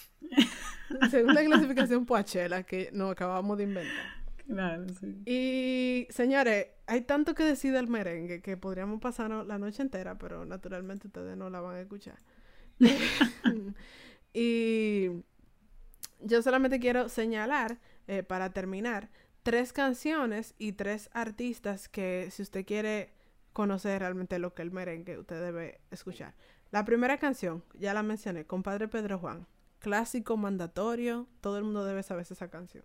según 1.12 1.34
la 1.34 1.44
clasificación 1.44 2.06
Poachela 2.06 2.64
que 2.64 2.92
nos 2.94 3.12
acabamos 3.12 3.58
de 3.58 3.66
inventar. 3.66 4.24
Claro, 4.48 4.86
sí. 5.02 5.22
Y 5.26 6.08
señores, 6.10 6.68
hay 6.88 7.02
tanto 7.02 7.36
que 7.36 7.44
decir 7.44 7.74
del 7.74 7.90
merengue 7.90 8.42
que 8.42 8.56
podríamos 8.56 9.02
pasar 9.02 9.32
la 9.32 9.58
noche 9.58 9.82
entera, 9.82 10.18
pero 10.18 10.46
naturalmente 10.46 11.08
ustedes 11.08 11.36
no 11.36 11.50
la 11.50 11.60
van 11.60 11.76
a 11.76 11.82
escuchar. 11.82 12.16
y 14.34 15.24
yo 16.20 16.42
solamente 16.42 16.80
quiero 16.80 17.10
señalar 17.10 17.80
eh, 18.08 18.24
para 18.24 18.52
terminar, 18.52 19.10
tres 19.44 19.74
canciones 19.74 20.56
y 20.58 20.74
tres 20.74 21.10
artistas 21.14 21.90
que 21.90 22.30
si 22.32 22.42
usted 22.42 22.66
quiere 22.66 23.14
conocer 23.52 24.00
realmente 24.00 24.40
lo 24.40 24.54
que 24.54 24.62
el 24.62 24.72
merengue, 24.72 25.18
usted 25.18 25.42
debe 25.42 25.82
escuchar. 25.92 26.34
La 26.72 26.86
primera 26.86 27.18
canción, 27.20 27.64
ya 27.76 27.94
la 27.94 28.02
mencioné, 28.02 28.46
Compadre 28.46 28.88
Pedro 28.88 29.20
Juan. 29.20 29.46
Clásico, 29.80 30.38
mandatorio, 30.38 31.28
todo 31.42 31.58
el 31.58 31.66
mundo 31.66 31.86
debe 31.86 32.04
saber 32.04 32.26
esa 32.30 32.50
canción. 32.50 32.84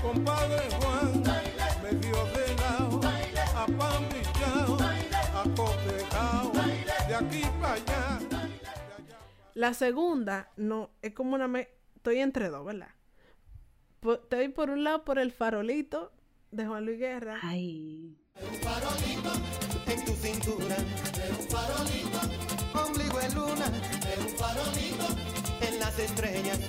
Compadre 0.00 0.60
Juan, 0.80 1.22
de 1.22 2.47
La 9.58 9.74
segunda, 9.74 10.52
no, 10.56 10.90
es 11.02 11.12
como 11.14 11.34
una... 11.34 11.48
Me 11.48 11.68
estoy 11.96 12.20
entre 12.20 12.48
dos, 12.48 12.64
¿verdad? 12.64 12.94
Estoy 14.02 14.50
por 14.50 14.70
un 14.70 14.84
lado 14.84 15.04
por 15.04 15.18
el 15.18 15.32
farolito 15.32 16.12
de 16.52 16.64
Juan 16.64 16.86
Luis 16.86 17.00
Guerra. 17.00 17.40
Ay. 17.42 18.16
Un 18.40 18.54
farolito 18.60 19.32
en 19.84 20.04
tu 20.04 20.12
cintura, 20.12 20.76
un 20.76 21.48
farolito, 21.48 22.20
ombligo 22.72 23.20
en 23.20 23.34
luna, 23.34 23.66
un 24.20 24.28
farolito 24.28 25.06
en 25.60 25.80
las 25.80 25.98
estrellas, 25.98 26.60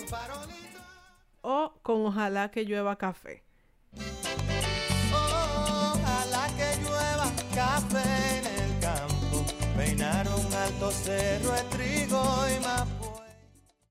un 0.00 0.08
farolito. 0.08 0.80
O 1.42 1.74
con 1.82 2.06
ojalá 2.06 2.50
que 2.50 2.64
llueva 2.64 2.96
café. 2.96 3.44
ojalá 5.12 6.48
que 6.56 6.80
llueva 6.80 7.30
café 7.54 8.38
en 8.38 8.46
el 8.46 8.80
campo, 8.80 9.44
peinar 9.76 10.29
un 10.80 10.86
alto 10.86 10.90
cerro 10.92 11.52
de 11.52 11.62
trigo 11.64 12.22
y 12.56 12.60
más. 12.62 12.88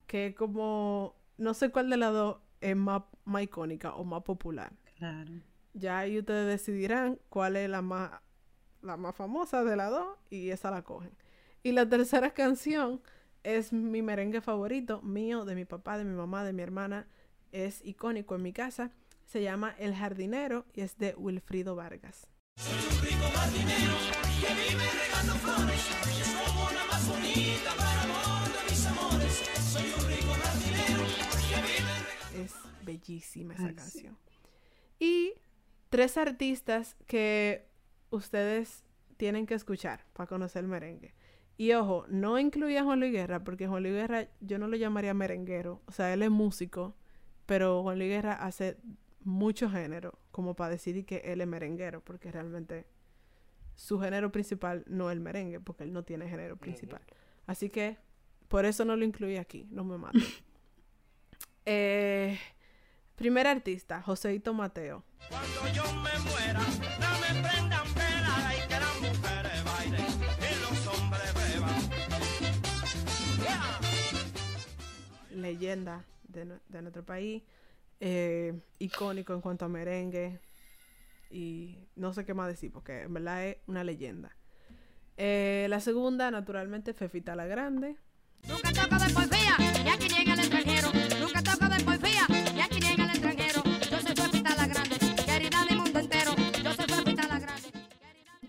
Que 0.08 0.34
como 0.34 1.16
no 1.38 1.54
sé 1.54 1.70
cuál 1.70 1.90
de 1.90 1.98
las 1.98 2.12
dos 2.12 2.38
es 2.62 2.76
más, 2.76 3.04
icónica 3.42 3.94
o 3.94 4.04
más 4.04 4.24
popular. 4.24 4.74
Claro. 4.98 5.32
Ya 5.74 6.00
ahí 6.00 6.18
ustedes 6.18 6.48
decidirán 6.48 7.20
cuál 7.30 7.56
es 7.58 7.70
la 7.70 7.82
más, 7.82 8.12
la 8.82 8.98
más 8.98 9.16
famosa 9.16 9.64
de 9.64 9.76
las 9.76 9.92
dos 9.92 10.18
y 10.30 10.50
esa 10.50 10.72
la 10.72 10.82
cogen. 10.84 11.12
Y 11.62 11.74
la 11.74 11.88
tercera 11.88 12.32
canción 12.32 13.02
es 13.44 13.72
mi 13.72 14.02
merengue 14.02 14.42
favorito, 14.42 15.02
mío, 15.02 15.46
de 15.46 15.56
mi 15.56 15.66
papá, 15.66 15.98
de 15.98 16.06
mi 16.06 16.16
mamá, 16.16 16.44
de 16.44 16.54
mi 16.54 16.64
hermana. 16.64 17.08
Es 17.52 17.86
icónico 17.86 18.36
en 18.36 18.42
mi 18.42 18.54
casa. 18.54 18.92
Se 19.26 19.44
llama 19.44 19.76
El 19.78 19.94
Jardinero 19.94 20.66
y 20.74 20.82
es 20.82 20.98
de 20.98 21.14
Wilfrido 21.16 21.76
Vargas. 21.76 22.28
Soy 22.60 22.76
un 22.76 23.02
rico 23.06 23.26
jardinero 23.34 23.96
que 24.42 24.52
vive 24.54 24.84
regando 25.00 25.34
flores. 25.36 25.82
como 26.46 26.70
la 26.72 26.86
más 26.92 27.08
bonita 27.08 27.72
para 27.78 28.02
amor 28.04 28.48
de 28.52 28.70
mis 28.70 28.86
amores. 28.86 29.34
Soy 29.72 29.88
un 29.98 30.08
rico 30.10 30.34
jardinero 30.34 31.04
que 31.48 31.62
vive 31.62 32.44
es 32.44 32.54
bellísima 32.86 33.54
esa 33.54 33.74
canción. 33.74 34.18
Y 35.00 35.36
tres 35.90 36.18
artistas 36.18 36.98
que 37.08 37.66
ustedes 38.10 38.84
tienen 39.16 39.46
que 39.46 39.54
escuchar 39.54 40.06
para 40.12 40.28
conocer 40.28 40.66
el 40.66 40.70
merengue. 40.70 41.14
Y 41.56 41.72
ojo, 41.74 42.06
no 42.10 42.40
incluía 42.40 42.82
a 42.82 42.84
Juan 42.84 43.00
Luis 43.00 43.14
Guerra, 43.14 43.42
porque 43.42 43.68
Juan 43.68 43.84
Luis 43.84 43.96
Guerra 43.96 44.28
yo 44.42 44.60
no 44.60 44.68
lo 44.68 44.76
llamaría 44.76 45.14
merenguero. 45.14 45.82
O 45.86 45.94
sea, 45.94 46.12
él 46.12 46.24
es 46.24 46.30
músico, 46.30 46.94
pero 47.46 47.84
Juan 47.84 48.00
Luis 48.00 48.10
Guerra 48.10 48.34
hace 48.34 48.78
mucho 49.24 49.70
género 49.70 50.20
como 50.32 50.56
para 50.56 50.72
decir 50.72 51.06
que 51.06 51.18
él 51.26 51.42
es 51.42 51.48
merenguero, 51.48 52.02
porque 52.02 52.32
realmente 52.32 52.86
su 53.76 54.00
género 54.00 54.32
principal 54.32 54.84
no 54.88 55.10
es 55.10 55.16
el 55.16 55.22
merengue, 55.22 55.60
porque 55.60 55.84
él 55.84 55.94
no 55.94 56.04
tiene 56.04 56.28
género 56.28 56.58
principal. 56.58 57.02
Así 57.48 57.70
que 57.70 57.98
por 58.50 58.66
eso 58.66 58.84
no 58.84 58.96
lo 58.96 59.06
incluí 59.06 59.38
aquí, 59.38 59.68
no 59.72 59.84
me 59.84 59.98
maten. 59.98 60.22
Eh, 61.72 62.40
primer 63.16 63.46
artista, 63.46 64.02
Joseito 64.02 64.56
Mateo. 64.56 65.04
Cuando 65.30 65.68
yo 65.72 65.84
me 66.02 66.18
muera, 66.20 66.62
no 67.00 67.20
me 67.20 67.48
prendan 67.48 67.94
vela 67.94 68.56
y 68.56 68.68
que 68.68 68.80
las 68.80 69.02
mujeres 69.02 69.64
bailen 69.64 70.02
y 70.02 70.52
los 70.62 70.88
hombres 70.88 71.32
beban. 71.36 71.82
Leyenda 75.42 76.06
de, 76.28 76.60
de, 76.70 76.82
nuestro 76.82 77.06
país, 77.06 77.44
eh, 78.00 78.60
icónico 78.80 79.34
en 79.34 79.42
cuanto 79.42 79.66
a 79.66 79.70
merengue 79.70 80.40
y 81.30 81.78
no 81.96 82.14
sé 82.14 82.26
qué 82.26 82.34
más 82.34 82.48
decir 82.48 82.72
porque 82.72 83.04
en 83.04 83.14
verdad 83.14 83.46
es 83.46 83.58
una 83.68 83.84
leyenda. 83.84 84.36
Eh, 85.18 85.68
la 85.70 85.82
segunda, 85.82 86.32
naturalmente, 86.32 86.94
Fefita 86.94 87.36
la 87.36 87.46
Grande. 87.46 87.98
Nunca 88.48 88.72
toca 88.72 88.98
de 88.98 89.14
poesía, 89.14 89.58
ya 89.84 89.98
que 89.98 90.08
llega 90.08 90.34
el 90.34 90.40
extranjero. 90.40 90.88
Nunca 91.20 91.44
toca 91.44 91.68
de 91.68 91.84
poesía, 91.84 92.26
ya 92.56 92.70
que 92.70 92.80
llega 92.80 93.04
el 93.04 93.10
extranjero. 93.10 93.64
Yo 93.92 94.00
soy 94.00 94.16
Fefita 94.16 94.56
la 94.56 94.68
Grande, 94.68 94.96
querida 95.26 95.66
del 95.66 95.78
mundo 95.78 96.00
entero. 96.00 96.32
Yo 96.64 96.74
soy 96.74 96.86
Fefita 96.86 97.28
la 97.28 97.40
Grande. 97.40 97.68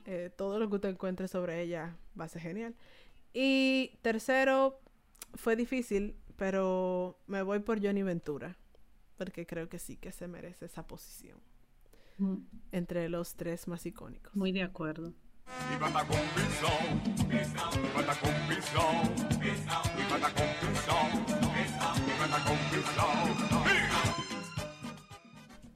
Eh, 0.07 0.31
todo 0.37 0.61
lo 0.61 0.69
que 0.69 0.77
usted 0.77 0.91
encuentre 0.91 1.27
sobre 1.27 1.61
ella 1.61 1.97
va 2.19 2.27
a 2.27 2.29
ser 2.29 2.43
genial. 2.43 2.77
Y 3.33 3.99
tercero, 4.03 4.81
fue 5.35 5.57
difícil, 5.57 6.17
pero 6.37 7.19
me 7.27 7.43
voy 7.43 7.59
por 7.59 7.85
Johnny 7.85 8.05
Ventura, 8.05 8.57
porque 9.21 9.45
creo 9.45 9.69
que 9.69 9.79
sí 9.79 9.99
que 9.99 10.13
se 10.13 10.29
merece 10.29 10.65
esa 10.65 10.87
posición. 10.87 11.37
Mm. 12.17 12.37
Entre 12.73 13.07
los 13.11 13.35
tres 13.35 13.69
más 13.69 13.85
icónicos. 13.85 14.35
Muy 14.35 14.51
de 14.51 14.63
acuerdo. 14.63 15.13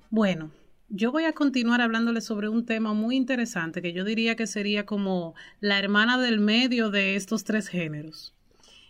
Bueno, 0.09 0.51
yo 0.89 1.13
voy 1.13 1.25
a 1.25 1.35
continuar 1.35 1.83
hablándoles 1.83 2.25
sobre 2.25 2.49
un 2.49 2.65
tema 2.65 2.95
muy 2.95 3.15
interesante 3.15 3.83
que 3.83 3.93
yo 3.93 4.05
diría 4.05 4.37
que 4.37 4.47
sería 4.47 4.87
como 4.87 5.35
la 5.61 5.79
hermana 5.79 6.17
del 6.17 6.41
medio 6.41 6.89
de 6.89 7.17
estos 7.17 7.45
tres 7.45 7.69
géneros. 7.69 8.35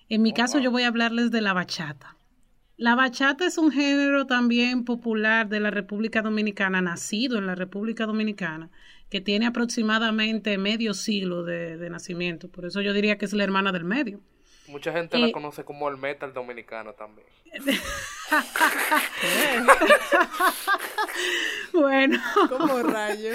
En 0.09 0.23
mi 0.23 0.33
caso 0.33 0.61
yo 0.61 0.71
voy 0.71 0.85
a 0.85 0.89
hablarles 0.89 1.33
de 1.33 1.41
la 1.41 1.55
bachata. 1.55 2.17
La 2.77 2.97
bachata 2.97 3.47
es 3.47 3.57
un 3.57 3.71
género 3.71 4.27
también 4.27 4.85
popular 4.85 5.49
de 5.49 5.61
la 5.61 5.71
República 5.71 6.23
Dominicana, 6.23 6.81
nacido 6.81 7.39
en 7.39 7.47
la 7.47 7.55
República 7.55 8.05
Dominicana, 8.05 8.69
que 9.11 9.21
tiene 9.21 9.47
aproximadamente 9.47 10.59
medio 10.59 10.93
siglo 10.93 11.45
de, 11.45 11.89
nacimiento. 11.89 12.49
Por 12.49 12.65
eso 12.65 12.81
yo 12.81 12.93
diría 12.93 13.17
que 13.17 13.27
es 13.27 13.33
la 13.33 13.45
hermana 13.45 13.71
del 13.71 13.85
medio. 13.85 14.21
Mucha 14.67 14.93
gente 14.93 15.19
la 15.19 15.29
eh, 15.29 15.33
conoce 15.33 15.63
como 15.63 15.89
el 15.89 15.99
metal 15.99 16.33
dominicano 16.33 16.95
también. 16.95 17.29
bueno. 21.73 22.21
Como 22.49 22.83
rayo. 22.83 23.35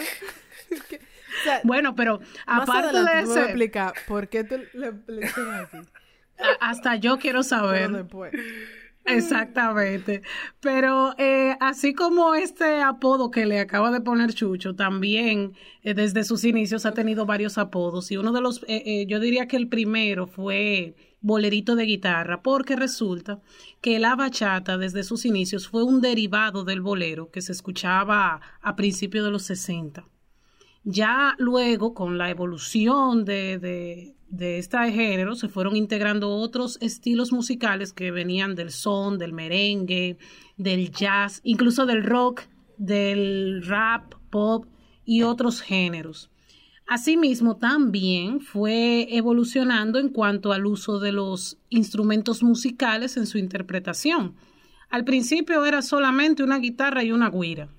bueno, 1.63 1.95
pero 1.95 2.19
aparte 2.45 3.01
de 3.01 3.19
eso. 3.21 3.39
explicar 3.41 3.93
por 4.05 4.27
qué 4.27 4.43
tú 4.43 4.57
le, 4.73 4.91
le 5.07 5.25
así. 5.27 5.77
Hasta 6.59 6.95
yo 6.95 7.19
quiero 7.19 7.43
saber. 7.43 8.05
Exactamente. 9.09 10.21
Pero 10.59 11.13
eh, 11.17 11.55
así 11.59 11.93
como 11.93 12.35
este 12.35 12.81
apodo 12.81 13.31
que 13.31 13.45
le 13.45 13.59
acaba 13.59 13.91
de 13.91 14.01
poner 14.01 14.33
Chucho, 14.33 14.75
también 14.75 15.53
eh, 15.83 15.93
desde 15.93 16.23
sus 16.23 16.43
inicios 16.43 16.85
ha 16.85 16.93
tenido 16.93 17.25
varios 17.25 17.57
apodos. 17.57 18.11
Y 18.11 18.17
uno 18.17 18.31
de 18.31 18.41
los, 18.41 18.63
eh, 18.67 19.05
yo 19.07 19.19
diría 19.19 19.47
que 19.47 19.57
el 19.57 19.67
primero 19.67 20.27
fue 20.27 20.95
bolerito 21.21 21.75
de 21.75 21.83
guitarra, 21.83 22.41
porque 22.41 22.75
resulta 22.75 23.41
que 23.81 23.99
la 23.99 24.15
bachata 24.15 24.77
desde 24.77 25.03
sus 25.03 25.25
inicios 25.25 25.67
fue 25.67 25.83
un 25.83 26.01
derivado 26.01 26.63
del 26.63 26.81
bolero 26.81 27.29
que 27.29 27.41
se 27.41 27.51
escuchaba 27.51 28.39
a 28.61 28.75
principios 28.75 29.25
de 29.25 29.31
los 29.31 29.43
60. 29.43 30.05
Ya 30.83 31.35
luego, 31.37 31.93
con 31.93 32.17
la 32.17 32.29
evolución 32.29 33.25
de, 33.25 33.59
de, 33.59 34.15
de 34.29 34.59
este 34.59 34.77
género, 34.91 35.35
se 35.35 35.49
fueron 35.49 35.75
integrando 35.75 36.29
otros 36.29 36.77
estilos 36.81 37.31
musicales 37.31 37.93
que 37.93 38.11
venían 38.11 38.55
del 38.55 38.71
son, 38.71 39.17
del 39.17 39.33
merengue, 39.33 40.17
del 40.57 40.91
jazz, 40.91 41.41
incluso 41.43 41.85
del 41.85 42.03
rock, 42.03 42.43
del 42.77 43.63
rap, 43.65 44.13
pop 44.29 44.65
y 45.05 45.23
otros 45.23 45.61
géneros. 45.61 46.29
Asimismo, 46.87 47.57
también 47.57 48.41
fue 48.41 49.07
evolucionando 49.15 49.99
en 49.99 50.09
cuanto 50.09 50.53
al 50.53 50.65
uso 50.65 50.99
de 50.99 51.11
los 51.11 51.57
instrumentos 51.69 52.41
musicales 52.41 53.17
en 53.17 53.27
su 53.27 53.37
interpretación. 53.37 54.35
Al 54.89 55.05
principio 55.05 55.65
era 55.65 55.81
solamente 55.81 56.43
una 56.43 56.57
guitarra 56.57 57.03
y 57.03 57.11
una 57.11 57.29
guira 57.29 57.69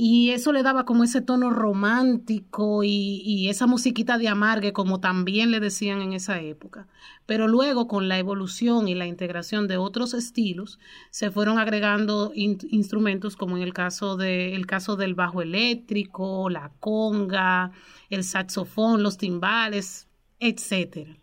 y 0.00 0.30
eso 0.30 0.52
le 0.52 0.62
daba 0.62 0.84
como 0.84 1.02
ese 1.02 1.22
tono 1.22 1.50
romántico 1.50 2.84
y, 2.84 3.48
esa 3.48 3.66
musiquita 3.66 4.16
de 4.16 4.28
amargue, 4.28 4.72
como 4.72 5.00
también 5.00 5.50
le 5.50 5.58
decían 5.58 6.02
en 6.02 6.12
esa 6.12 6.40
época. 6.40 6.86
Pero 7.26 7.48
luego, 7.48 7.88
con 7.88 8.06
la 8.06 8.16
evolución 8.16 8.86
y 8.86 8.94
la 8.94 9.08
integración 9.08 9.66
de 9.66 9.76
otros 9.76 10.14
estilos, 10.14 10.78
se 11.10 11.32
fueron 11.32 11.58
agregando 11.58 12.30
instrumentos 12.32 13.34
como 13.34 13.56
en 13.56 13.64
el 13.64 13.74
caso, 13.74 14.16
de, 14.16 14.54
el 14.54 14.66
caso 14.66 14.94
del 14.94 15.16
bajo 15.16 15.42
eléctrico, 15.42 16.48
la 16.48 16.70
conga, 16.78 17.72
el 18.08 18.22
saxofón, 18.22 19.02
los 19.02 19.18
timbales, 19.18 20.06
etcétera. 20.38 21.16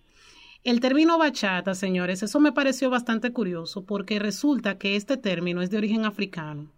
El 0.66 0.82
término 0.82 1.18
bachata, 1.18 1.76
señores, 1.76 2.24
eso 2.24 2.42
me 2.42 2.52
pareció 2.52 2.90
bastante 2.90 3.32
curioso 3.32 3.86
porque 3.86 4.20
resulta 4.20 4.78
que 4.78 4.98
este 4.98 5.16
término 5.16 5.62
es 5.62 5.70
de 5.70 5.78
origen 5.78 6.04
africano 6.04 6.76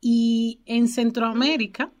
y 0.00 0.60
en 0.66 0.88
Centroamérica 0.88 1.92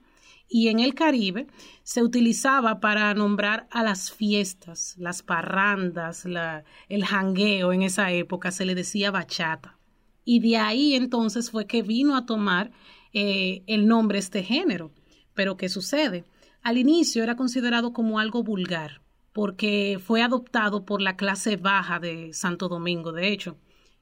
y 0.48 0.68
en 0.68 0.80
el 0.80 0.94
Caribe 0.94 1.46
se 1.82 2.02
utilizaba 2.02 2.80
para 2.80 3.12
nombrar 3.14 3.68
a 3.70 3.82
las 3.82 4.10
fiestas, 4.10 4.94
las 4.98 5.22
parrandas, 5.22 6.26
el 6.88 7.04
jangueo 7.04 7.72
en 7.72 7.82
esa 7.82 8.10
época, 8.12 8.50
se 8.50 8.64
le 8.64 8.74
decía 8.74 9.10
bachata. 9.10 9.78
Y 10.24 10.40
de 10.40 10.56
ahí 10.56 10.94
entonces 10.94 11.50
fue 11.50 11.66
que 11.66 11.82
vino 11.82 12.16
a 12.16 12.26
tomar 12.26 12.70
eh, 13.12 13.62
el 13.66 13.86
nombre 13.86 14.18
este 14.18 14.42
género. 14.42 14.92
Pero 15.34 15.56
¿qué 15.56 15.68
sucede? 15.68 16.24
Al 16.62 16.78
inicio 16.78 17.22
era 17.22 17.36
considerado 17.36 17.92
como 17.92 18.18
algo 18.18 18.42
vulgar, 18.42 19.02
porque 19.32 20.00
fue 20.02 20.22
adoptado 20.22 20.84
por 20.84 21.00
la 21.00 21.16
clase 21.16 21.56
baja 21.56 21.98
de 21.98 22.32
Santo 22.32 22.68
Domingo, 22.68 23.12
de 23.12 23.28
hecho. 23.28 23.56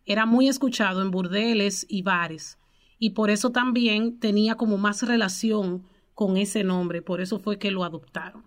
Era 0.05 0.27
muy 0.27 0.49
escuchado 0.49 1.03
en 1.03 1.11
burdeles 1.11 1.85
y 1.89 2.03
bares 2.03 2.59
y 2.99 3.11
por 3.11 3.31
eso 3.31 3.51
también 3.51 4.19
tenía 4.19 4.57
como 4.57 4.79
más 4.79 5.03
relación 5.03 5.85
con 6.15 6.37
ese 6.37 6.65
nombre, 6.65 7.03
por 7.03 7.21
eso 7.21 7.39
fue 7.39 7.59
que 7.59 7.71
lo 7.71 7.85
adoptaron. 7.85 8.45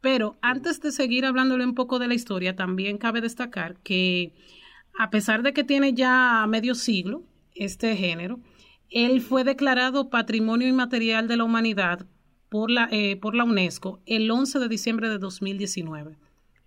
Pero 0.00 0.36
antes 0.42 0.80
de 0.80 0.92
seguir 0.92 1.24
hablándole 1.24 1.64
un 1.64 1.74
poco 1.74 1.98
de 1.98 2.08
la 2.08 2.14
historia, 2.14 2.56
también 2.56 2.98
cabe 2.98 3.20
destacar 3.20 3.78
que 3.80 4.34
a 4.98 5.10
pesar 5.10 5.42
de 5.42 5.52
que 5.52 5.64
tiene 5.64 5.94
ya 5.94 6.44
medio 6.48 6.74
siglo 6.74 7.22
este 7.54 7.96
género, 7.96 8.40
él 8.90 9.20
fue 9.20 9.44
declarado 9.44 10.10
Patrimonio 10.10 10.68
Inmaterial 10.68 11.26
de 11.26 11.36
la 11.36 11.44
Humanidad 11.44 12.06
por 12.48 12.70
la, 12.70 12.88
eh, 12.90 13.16
por 13.16 13.34
la 13.34 13.44
UNESCO 13.44 14.00
el 14.06 14.30
11 14.30 14.58
de 14.58 14.68
diciembre 14.68 15.08
de 15.08 15.18
2019. 15.18 16.12
O 16.12 16.16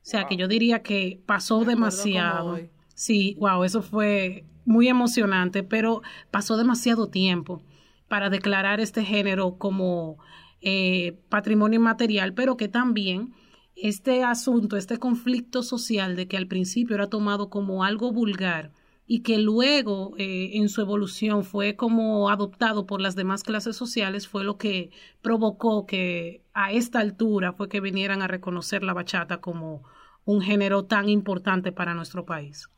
sea 0.02 0.26
que 0.26 0.38
yo 0.38 0.48
diría 0.48 0.82
que 0.82 1.22
pasó 1.26 1.64
demasiado. 1.64 2.60
Sí, 2.96 3.36
wow, 3.40 3.64
eso 3.64 3.82
fue 3.82 4.46
muy 4.68 4.90
emocionante, 4.90 5.64
pero 5.64 6.04
pasó 6.30 6.58
demasiado 6.58 7.08
tiempo 7.08 7.64
para 8.08 8.30
declarar 8.30 8.80
este 8.80 9.04
género 9.04 9.58
como 9.58 10.18
eh, 10.62 11.18
patrimonio 11.30 11.80
inmaterial, 11.80 12.34
pero 12.34 12.58
que 12.58 12.68
también 12.68 13.34
este 13.76 14.24
asunto, 14.24 14.76
este 14.76 14.98
conflicto 14.98 15.64
social 15.64 16.16
de 16.16 16.28
que 16.28 16.38
al 16.38 16.48
principio 16.48 16.96
era 16.96 17.08
tomado 17.08 17.50
como 17.50 17.84
algo 17.84 18.12
vulgar 18.12 18.72
y 19.06 19.22
que 19.22 19.38
luego 19.38 20.16
eh, 20.18 20.58
en 20.58 20.68
su 20.68 20.82
evolución 20.82 21.46
fue 21.46 21.78
como 21.78 22.30
adoptado 22.30 22.86
por 22.86 23.00
las 23.00 23.16
demás 23.16 23.44
clases 23.44 23.78
sociales 23.78 24.28
fue 24.28 24.44
lo 24.44 24.58
que 24.58 24.92
provocó 25.22 25.86
que 25.86 26.44
a 26.54 26.74
esta 26.74 27.00
altura 27.00 27.54
fue 27.54 27.70
que 27.70 27.80
vinieran 27.80 28.22
a 28.22 28.28
reconocer 28.28 28.84
la 28.84 28.94
bachata 28.94 29.40
como 29.40 29.84
un 30.26 30.42
género 30.42 30.84
tan 30.84 31.08
importante 31.08 31.72
para 31.72 31.94
nuestro 31.94 32.26
país. 32.26 32.70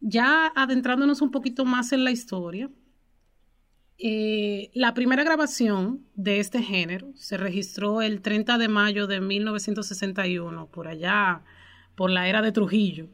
Ya 0.00 0.46
adentrándonos 0.54 1.20
un 1.20 1.30
poquito 1.30 1.64
más 1.64 1.92
en 1.92 2.04
la 2.04 2.10
historia, 2.10 2.70
eh, 3.98 4.70
la 4.72 4.94
primera 4.94 5.24
grabación 5.24 6.06
de 6.14 6.40
este 6.40 6.62
género 6.62 7.12
se 7.16 7.36
registró 7.36 8.00
el 8.00 8.22
30 8.22 8.56
de 8.56 8.68
mayo 8.68 9.06
de 9.06 9.20
1961, 9.20 10.68
por 10.68 10.88
allá, 10.88 11.42
por 11.96 12.10
la 12.10 12.26
era 12.26 12.40
de 12.40 12.50
Trujillo. 12.50 13.08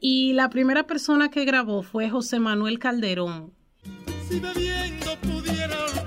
Y 0.00 0.32
la 0.32 0.48
primera 0.48 0.86
persona 0.86 1.30
que 1.30 1.44
grabó 1.44 1.82
fue 1.82 2.08
José 2.08 2.40
Manuel 2.40 2.78
Calderón. 2.78 3.52
Si 4.28 4.40
pudiera 4.40 6.01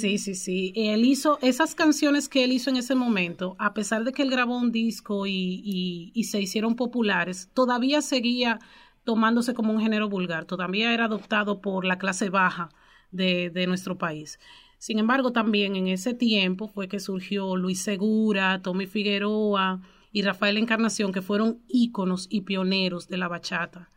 Sí, 0.00 0.18
sí, 0.18 0.34
sí. 0.34 0.72
Él 0.74 1.04
hizo 1.04 1.38
esas 1.42 1.74
canciones 1.74 2.28
que 2.28 2.44
él 2.44 2.52
hizo 2.52 2.70
en 2.70 2.76
ese 2.76 2.94
momento, 2.94 3.54
a 3.58 3.74
pesar 3.74 4.04
de 4.04 4.12
que 4.12 4.22
él 4.22 4.30
grabó 4.30 4.58
un 4.58 4.72
disco 4.72 5.26
y, 5.26 6.12
se 6.24 6.40
hicieron 6.40 6.74
populares, 6.76 7.50
todavía 7.54 8.00
seguía 8.00 8.58
tomándose 9.04 9.54
como 9.54 9.72
un 9.72 9.80
género 9.80 10.08
vulgar, 10.08 10.44
todavía 10.46 10.94
era 10.94 11.06
adoptado 11.06 11.60
por 11.60 11.84
la 11.84 11.98
clase 11.98 12.30
baja 12.30 12.70
de, 13.10 13.50
de 13.50 13.66
nuestro 13.66 13.98
país. 13.98 14.38
Sin 14.78 14.98
embargo, 14.98 15.32
también 15.32 15.76
en 15.76 15.88
ese 15.88 16.14
tiempo 16.14 16.66
fue 16.68 16.88
que 16.88 17.00
surgió 17.00 17.56
Luis 17.56 17.82
Segura, 17.82 18.62
Tommy 18.62 18.86
Figueroa 18.86 19.82
y 20.12 20.22
Rafael 20.22 20.56
Encarnación, 20.56 21.12
que 21.12 21.20
fueron 21.20 21.60
íconos 21.68 22.26
y 22.30 22.42
pioneros 22.42 23.08
de 23.08 23.18
la 23.18 23.28
bachata. 23.28 23.90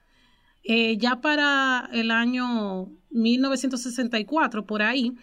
Eh, 0.64 0.98
ya 0.98 1.20
para 1.22 1.90
el 1.92 2.12
año 2.12 2.90
1964, 3.12 4.66
por 4.66 4.82
ahí, 4.82 5.14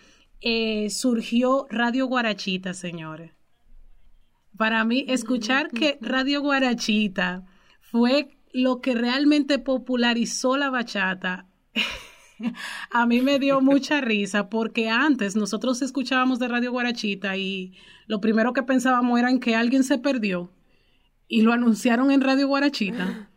eh, 0.40 0.90
surgió 0.90 1.66
Radio 1.70 2.06
Guarachita, 2.06 2.74
señores. 2.74 3.32
Para 4.56 4.84
mí, 4.84 5.04
escuchar 5.08 5.70
que 5.70 5.98
Radio 6.00 6.42
Guarachita 6.42 7.46
fue 7.80 8.36
lo 8.52 8.80
que 8.80 8.94
realmente 8.94 9.58
popularizó 9.58 10.56
la 10.56 10.70
bachata, 10.70 11.46
a 12.90 13.06
mí 13.06 13.20
me 13.20 13.38
dio 13.38 13.60
mucha 13.60 14.00
risa 14.00 14.48
porque 14.48 14.88
antes 14.88 15.36
nosotros 15.36 15.82
escuchábamos 15.82 16.38
de 16.38 16.48
Radio 16.48 16.72
Guarachita 16.72 17.36
y 17.36 17.74
lo 18.06 18.20
primero 18.20 18.52
que 18.52 18.62
pensábamos 18.62 19.18
era 19.18 19.30
en 19.30 19.40
que 19.40 19.54
alguien 19.54 19.84
se 19.84 19.98
perdió 19.98 20.50
y 21.28 21.42
lo 21.42 21.52
anunciaron 21.52 22.10
en 22.10 22.20
Radio 22.20 22.48
Guarachita. 22.48 23.28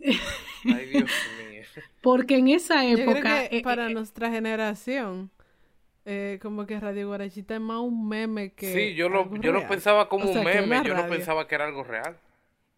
Ay, 0.00 0.86
Dios 0.90 0.94
mío. 0.94 1.04
Porque 2.02 2.36
en 2.36 2.48
esa 2.48 2.84
época... 2.84 3.44
Eh, 3.44 3.62
para 3.62 3.88
eh, 3.88 3.94
nuestra 3.94 4.30
generación 4.30 5.30
eh, 6.04 6.38
como 6.42 6.66
que 6.66 6.80
Radio 6.80 7.08
Guarachita 7.08 7.54
es 7.54 7.60
más 7.60 7.80
un 7.80 8.08
meme 8.08 8.52
que. 8.52 8.72
Sí, 8.72 8.94
yo 8.94 9.08
lo, 9.08 9.34
yo 9.36 9.52
lo 9.52 9.66
pensaba 9.68 10.08
como 10.08 10.30
un 10.30 10.44
meme, 10.44 10.82
yo 10.84 10.94
no 10.94 11.06
pensaba 11.08 11.46
que 11.46 11.54
era 11.54 11.66
algo 11.66 11.84
real. 11.84 12.16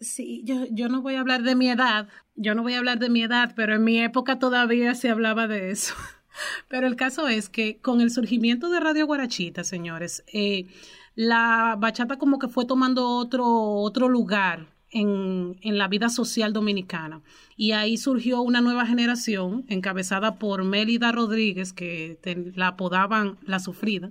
Sí, 0.00 0.42
yo, 0.44 0.66
yo 0.70 0.88
no 0.88 1.02
voy 1.02 1.14
a 1.14 1.20
hablar 1.20 1.42
de 1.42 1.54
mi 1.54 1.70
edad, 1.70 2.08
yo 2.34 2.54
no 2.54 2.62
voy 2.62 2.74
a 2.74 2.78
hablar 2.78 2.98
de 2.98 3.08
mi 3.08 3.22
edad, 3.22 3.52
pero 3.56 3.74
en 3.74 3.84
mi 3.84 4.00
época 4.02 4.38
todavía 4.38 4.94
se 4.94 5.08
hablaba 5.08 5.46
de 5.46 5.70
eso. 5.70 5.94
Pero 6.68 6.88
el 6.88 6.96
caso 6.96 7.28
es 7.28 7.48
que 7.48 7.80
con 7.80 8.00
el 8.00 8.10
surgimiento 8.10 8.68
de 8.68 8.80
Radio 8.80 9.06
Guarachita, 9.06 9.62
señores, 9.62 10.24
eh, 10.32 10.66
la 11.14 11.76
bachata 11.78 12.18
como 12.18 12.40
que 12.40 12.48
fue 12.48 12.66
tomando 12.66 13.08
otro, 13.08 13.46
otro 13.46 14.08
lugar 14.08 14.73
en, 14.94 15.58
en, 15.60 15.76
la 15.76 15.88
vida 15.88 16.08
social 16.08 16.54
dominicana. 16.54 17.20
Y 17.56 17.72
ahí 17.72 17.98
surgió 17.98 18.40
una 18.40 18.62
nueva 18.62 18.86
generación 18.86 19.66
encabezada 19.68 20.38
por 20.38 20.64
Mélida 20.64 21.12
Rodríguez, 21.12 21.72
que 21.72 22.18
la 22.54 22.68
apodaban 22.68 23.36
La 23.46 23.58
Sufrida, 23.58 24.10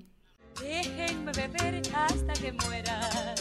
Déjenme 0.61 1.31
beber 1.31 1.81
hasta 1.95 2.33
que 2.33 2.51
muera. 2.51 3.35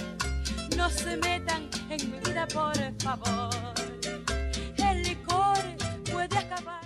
No 0.76 0.88
se 0.88 1.16
metan 1.16 1.68
en 1.90 2.10
mi 2.10 2.18
vida, 2.18 2.46
por 2.48 2.74
favor. 3.00 3.50
El 4.78 5.02
licor 5.02 5.58
puede 6.10 6.38
acabar. 6.38 6.80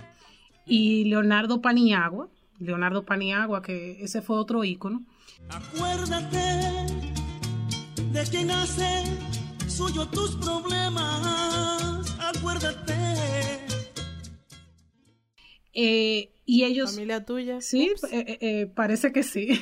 Y 0.65 1.05
Leonardo 1.05 1.61
Paniagua, 1.61 2.27
Leonardo 2.59 3.03
Paniagua, 3.03 3.61
que 3.61 4.03
ese 4.03 4.21
fue 4.21 4.37
otro 4.37 4.63
ícono. 4.63 5.03
Acuérdate 5.49 6.37
de 8.11 8.23
quién 8.29 8.51
hace 8.51 9.03
suyo 9.77 10.07
tus 10.07 10.35
problemas. 10.37 12.17
Acuérdate. 12.19 12.95
Eh, 15.71 16.31
y 16.47 16.63
ellos... 16.63 16.95
Familia 16.95 17.23
tuya. 17.23 17.61
Sí, 17.61 17.93
eh, 18.11 18.37
eh, 18.41 18.65
parece 18.73 19.11
que 19.11 19.21
sí. 19.21 19.61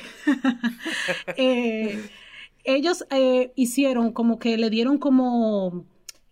ellos 2.64 3.04
hicieron 3.56 4.12
como 4.12 4.38
que 4.38 4.56
le 4.56 4.70
dieron 4.70 4.96
como 4.96 5.84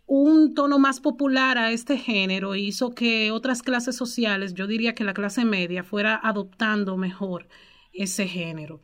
un 0.07 0.55
tono 0.55 0.79
más 0.79 1.01
popular 1.01 1.59
a 1.59 1.71
este 1.71 1.99
género 1.99 2.55
y 2.55 2.69
hizo 2.69 2.95
que 2.95 3.33
otras 3.33 3.63
clases 3.63 3.97
sociales, 3.97 4.55
yo 4.55 4.67
diría 4.67 4.95
que 4.95 5.05
la 5.05 5.13
clase 5.13 5.45
media, 5.45 5.85
fuera 5.85 6.19
adoptando 6.23 6.97
mejor 6.97 7.49
ese 7.93 8.27
género. 8.27 8.81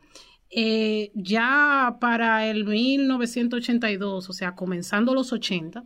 Ya 1.13 1.97
para 2.01 2.45
el 2.47 2.65
1982, 2.65 4.29
o 4.29 4.33
sea, 4.33 4.55
comenzando 4.55 5.13
los 5.13 5.31
80, 5.31 5.83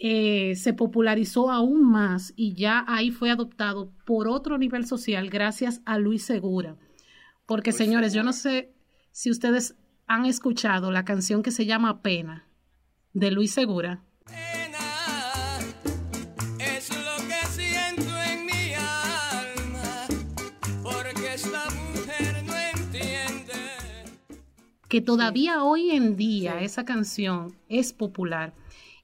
eh, 0.00 0.54
se 0.54 0.74
popularizó 0.74 1.50
aún 1.50 1.82
más 1.82 2.32
y 2.36 2.54
ya 2.54 2.84
ahí 2.86 3.10
fue 3.10 3.30
adoptado 3.30 3.90
por 4.06 4.28
otro 4.28 4.56
nivel 4.56 4.86
social 4.86 5.28
gracias 5.28 5.82
a 5.84 5.98
Luis 5.98 6.22
Segura. 6.22 6.76
Porque 7.46 7.72
señores, 7.72 8.12
yo 8.12 8.22
no 8.22 8.32
sé 8.32 8.72
si 9.10 9.30
ustedes 9.30 9.74
han 10.06 10.24
escuchado 10.24 10.92
la 10.92 11.04
canción 11.04 11.42
que 11.42 11.50
se 11.50 11.66
llama 11.66 12.00
Pena 12.00 12.46
de 13.12 13.32
Luis 13.32 13.50
Segura. 13.50 14.04
Que 24.88 25.00
todavía 25.00 25.62
hoy 25.62 25.90
en 25.90 26.16
día 26.16 26.60
esa 26.62 26.84
canción 26.84 27.56
es 27.68 27.92
popular. 27.92 28.54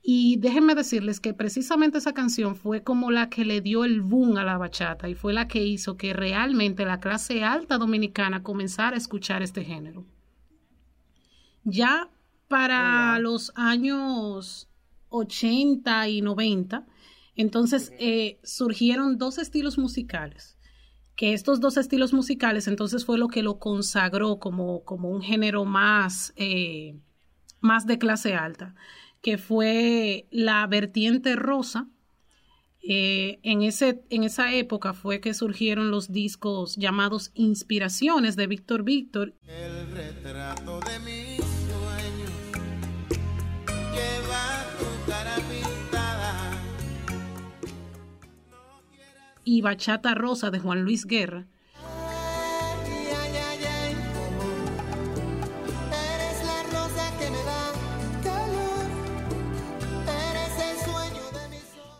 Y 0.06 0.36
déjenme 0.36 0.74
decirles 0.74 1.18
que 1.18 1.32
precisamente 1.32 1.96
esa 1.96 2.12
canción 2.12 2.56
fue 2.56 2.82
como 2.82 3.10
la 3.10 3.30
que 3.30 3.46
le 3.46 3.62
dio 3.62 3.84
el 3.84 4.02
boom 4.02 4.36
a 4.36 4.44
la 4.44 4.58
bachata 4.58 5.08
y 5.08 5.14
fue 5.14 5.32
la 5.32 5.48
que 5.48 5.64
hizo 5.64 5.96
que 5.96 6.12
realmente 6.12 6.84
la 6.84 7.00
clase 7.00 7.42
alta 7.42 7.78
dominicana 7.78 8.42
comenzara 8.42 8.96
a 8.96 8.98
escuchar 8.98 9.42
este 9.42 9.64
género. 9.64 10.04
Ya 11.64 12.10
para 12.48 13.18
los 13.18 13.50
años 13.54 14.68
80 15.08 16.08
y 16.08 16.20
90, 16.20 16.86
entonces 17.36 17.92
eh, 17.98 18.38
surgieron 18.44 19.16
dos 19.16 19.38
estilos 19.38 19.78
musicales, 19.78 20.53
que 21.16 21.32
estos 21.32 21.60
dos 21.60 21.76
estilos 21.76 22.12
musicales 22.12 22.66
entonces 22.68 23.04
fue 23.04 23.18
lo 23.18 23.28
que 23.28 23.42
lo 23.42 23.58
consagró 23.58 24.38
como, 24.38 24.84
como 24.84 25.10
un 25.10 25.22
género 25.22 25.64
más, 25.64 26.32
eh, 26.36 26.96
más 27.60 27.86
de 27.86 27.98
clase 27.98 28.34
alta 28.34 28.74
que 29.24 29.38
fue 29.38 30.28
la 30.30 30.66
vertiente 30.66 31.34
rosa. 31.34 31.88
Eh, 32.86 33.40
en, 33.42 33.62
ese, 33.62 34.02
en 34.10 34.22
esa 34.22 34.52
época 34.52 34.92
fue 34.92 35.22
que 35.22 35.32
surgieron 35.32 35.90
los 35.90 36.12
discos 36.12 36.76
llamados 36.76 37.30
Inspiraciones 37.32 38.36
de 38.36 38.46
Víctor 38.46 38.82
Víctor. 38.82 39.34
El 39.46 39.90
retrato 39.90 40.80
de 40.80 40.98
mi 40.98 41.23
Y 49.44 49.60
Bachata 49.62 50.14
Rosa 50.14 50.50
de 50.50 50.58
Juan 50.58 50.82
Luis 50.82 51.06
Guerra 51.06 51.46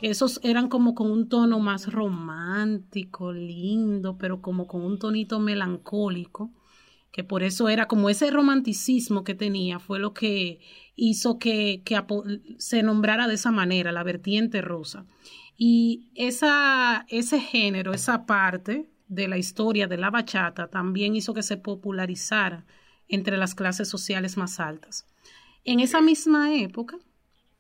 Esos 0.05 0.39
eran 0.43 0.69
como 0.69 0.95
con 0.95 1.11
un 1.11 1.31
tono 1.31 1.61
más 1.61 1.91
romántico, 1.91 3.33
lindo, 3.33 4.19
pero 4.19 4.43
como 4.43 4.67
con 4.67 4.83
un 4.83 4.99
tonito 4.99 5.41
melancólico, 5.41 6.51
que 7.11 7.25
por 7.25 7.43
eso 7.43 7.71
era 7.71 7.89
como 7.89 8.11
ese 8.11 8.31
romanticismo 8.31 9.25
que 9.25 9.35
tenía, 9.35 9.79
fue 9.79 9.99
lo 9.99 10.13
que 10.13 10.61
hizo 10.95 11.39
que, 11.39 11.83
se 12.59 12.83
nombrara 12.83 13.27
de 13.29 13.35
esa 13.37 13.51
manera, 13.51 13.93
la 13.93 14.03
vertiente 14.03 14.61
rosa. 14.61 15.07
Y 15.57 16.11
esa, 16.15 17.07
ese 17.09 17.41
género, 17.41 17.93
esa 17.93 18.27
parte 18.27 18.89
de 19.09 19.29
la 19.29 19.39
historia 19.39 19.87
de 19.87 19.97
la 19.97 20.11
bachata 20.11 20.69
también 20.69 21.15
hizo 21.15 21.35
que 21.35 21.43
se 21.43 21.57
popularizara 21.57 22.65
entre 23.09 23.37
las 23.37 23.55
clases 23.55 23.89
sociales 23.89 24.37
más 24.37 24.59
altas. 24.61 25.07
En 25.65 25.81
esa 25.81 26.01
misma 26.01 26.55
época, 26.55 26.99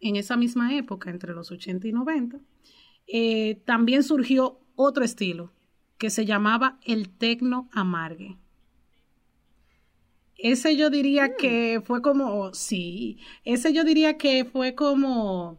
en 0.01 0.16
esa 0.16 0.36
misma 0.36 0.74
época, 0.74 1.11
entre 1.11 1.32
los 1.32 1.51
80 1.51 1.88
y 1.88 1.92
90, 1.92 2.38
eh, 3.07 3.62
también 3.64 4.03
surgió 4.03 4.61
otro 4.74 5.05
estilo 5.05 5.53
que 5.99 6.11
se 6.11 6.26
llamaba 6.26 6.78
el 6.84 7.09
tecno 7.09 7.68
amargue. 7.72 8.36
Ese 10.36 10.76
yo 10.76 10.90
diría 10.90 11.28
mm. 11.28 11.36
que 11.38 11.82
fue 11.84 12.03
como, 12.03 12.53
sí, 12.53 13.18
ese 13.45 13.72
yo 13.72 13.84
diría 13.84 14.18
que 14.18 14.45
fue 14.45 14.74
como 14.74 15.59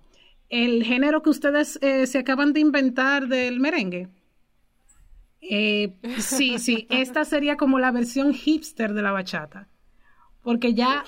el 0.63 0.83
género 0.83 1.21
que 1.21 1.29
ustedes 1.29 1.79
eh, 1.81 2.07
se 2.07 2.19
acaban 2.19 2.53
de 2.53 2.59
inventar 2.59 3.27
del 3.27 3.59
merengue. 3.59 4.09
Eh, 5.41 5.95
sí, 6.19 6.59
sí, 6.59 6.87
esta 6.89 7.25
sería 7.25 7.57
como 7.57 7.79
la 7.79 7.91
versión 7.91 8.33
hipster 8.33 8.93
de 8.93 9.01
la 9.01 9.11
bachata, 9.11 9.67
porque 10.41 10.73
ya 10.73 11.03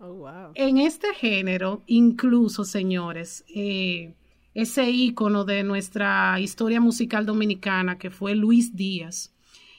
Oh, 0.00 0.28
en 0.54 0.78
este 0.78 1.12
género, 1.12 1.82
incluso, 1.86 2.64
señores, 2.64 3.44
eh, 3.52 4.14
ese 4.54 4.88
ícono 4.90 5.44
de 5.44 5.64
nuestra 5.64 6.38
historia 6.38 6.80
musical 6.80 7.26
dominicana, 7.26 7.98
que 7.98 8.10
fue 8.10 8.36
Luis 8.36 8.76
Díaz, 8.76 9.34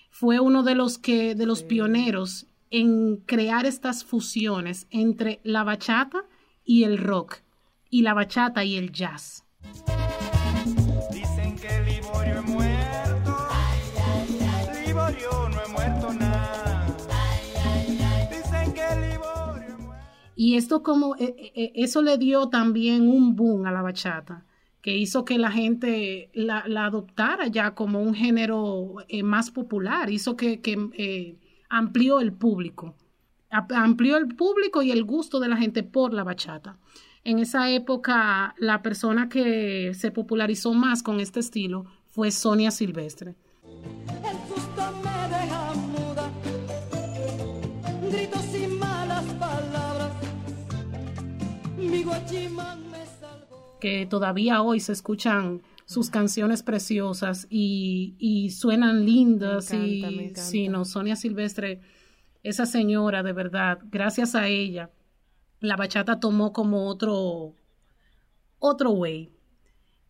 fue 0.09 0.41
uno 0.41 0.63
de 0.63 0.75
los 0.75 0.97
que, 0.97 1.35
de 1.35 1.45
los 1.45 1.63
pioneros 1.63 2.47
en 2.69 3.17
crear 3.17 3.65
estas 3.65 4.03
fusiones 4.03 4.87
entre 4.91 5.39
la 5.43 5.63
bachata 5.63 6.25
y 6.65 6.83
el 6.83 6.97
rock, 6.97 7.37
y 7.89 8.01
la 8.01 8.13
bachata 8.13 8.63
y 8.63 8.77
el 8.77 8.91
jazz. 8.91 9.45
Dicen 11.11 11.55
que 11.55 11.81
Liborio 11.83 12.43
muerto, 12.43 13.37
Liborio 14.85 15.49
no 15.49 15.73
muerto 15.73 16.13
nada. 16.13 16.85
Dicen 18.29 18.73
que 18.73 19.19
y 20.41 20.55
esto 20.55 20.83
como, 20.83 21.17
eh, 21.17 21.35
eh, 21.37 21.51
eh, 21.53 21.71
eso 21.75 22.01
le 22.01 22.17
dio 22.17 22.47
también 22.47 23.09
un 23.09 23.35
boom 23.35 23.65
a 23.65 23.73
la 23.73 23.81
bachata, 23.81 24.45
que 24.81 24.95
hizo 24.95 25.25
que 25.25 25.37
la 25.37 25.51
gente 25.51 26.29
la, 26.33 26.63
adoptara 26.85 27.47
ya 27.47 27.75
como 27.75 28.01
un 28.01 28.13
género 28.15 28.95
más 29.21 29.51
popular, 29.51 30.09
hizo 30.09 30.37
que, 30.37 31.35
amplió 31.67 32.21
el 32.21 32.31
público, 32.31 32.95
amplió 33.49 34.15
el 34.15 34.29
público 34.29 34.81
y 34.81 34.91
el 34.91 35.03
gusto 35.03 35.41
de 35.41 35.49
la 35.49 35.57
gente 35.57 35.83
por 35.83 36.13
la 36.13 36.23
bachata. 36.23 36.77
En 37.23 37.39
esa 37.39 37.69
época, 37.69 38.55
la 38.57 38.81
persona 38.81 39.29
que 39.29 39.93
se 39.93 40.11
popularizó 40.11 40.73
más 40.73 41.03
con 41.03 41.19
este 41.19 41.41
estilo 41.41 41.85
fue 42.09 42.31
Sonia 42.31 42.71
Silvestre. 42.71 43.35
Que 53.79 54.05
todavía 54.05 54.61
hoy 54.61 54.79
se 54.79 54.91
escuchan 54.91 55.61
sus 55.85 56.09
canciones 56.09 56.63
preciosas 56.63 57.47
y, 57.49 58.49
suenan 58.55 59.05
lindas. 59.05 59.73
y 59.73 60.31
sí, 60.35 60.67
no, 60.67 60.85
Sonia 60.85 61.15
Silvestre, 61.15 61.81
esa 62.43 62.65
señora, 62.65 63.23
de 63.23 63.33
verdad, 63.33 63.79
gracias 63.89 64.35
a 64.35 64.47
ella, 64.47 64.89
la 65.59 65.75
bachata 65.75 66.19
tomó 66.19 66.53
como 66.53 66.87
otro, 66.87 67.55
otro 68.59 68.91
way. 68.91 69.29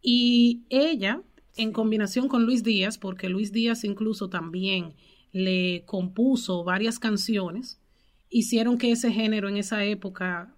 Y 0.01 0.63
ella, 0.69 1.21
en 1.55 1.71
combinación 1.71 2.27
con 2.27 2.45
Luis 2.45 2.63
Díaz, 2.63 2.97
porque 2.97 3.29
Luis 3.29 3.51
Díaz 3.51 3.83
incluso 3.83 4.29
también 4.29 4.95
le 5.31 5.83
compuso 5.85 6.63
varias 6.63 6.99
canciones, 6.99 7.79
hicieron 8.29 8.77
que 8.77 8.91
ese 8.91 9.11
género 9.11 9.49
en 9.49 9.57
esa 9.57 9.83
época 9.83 10.55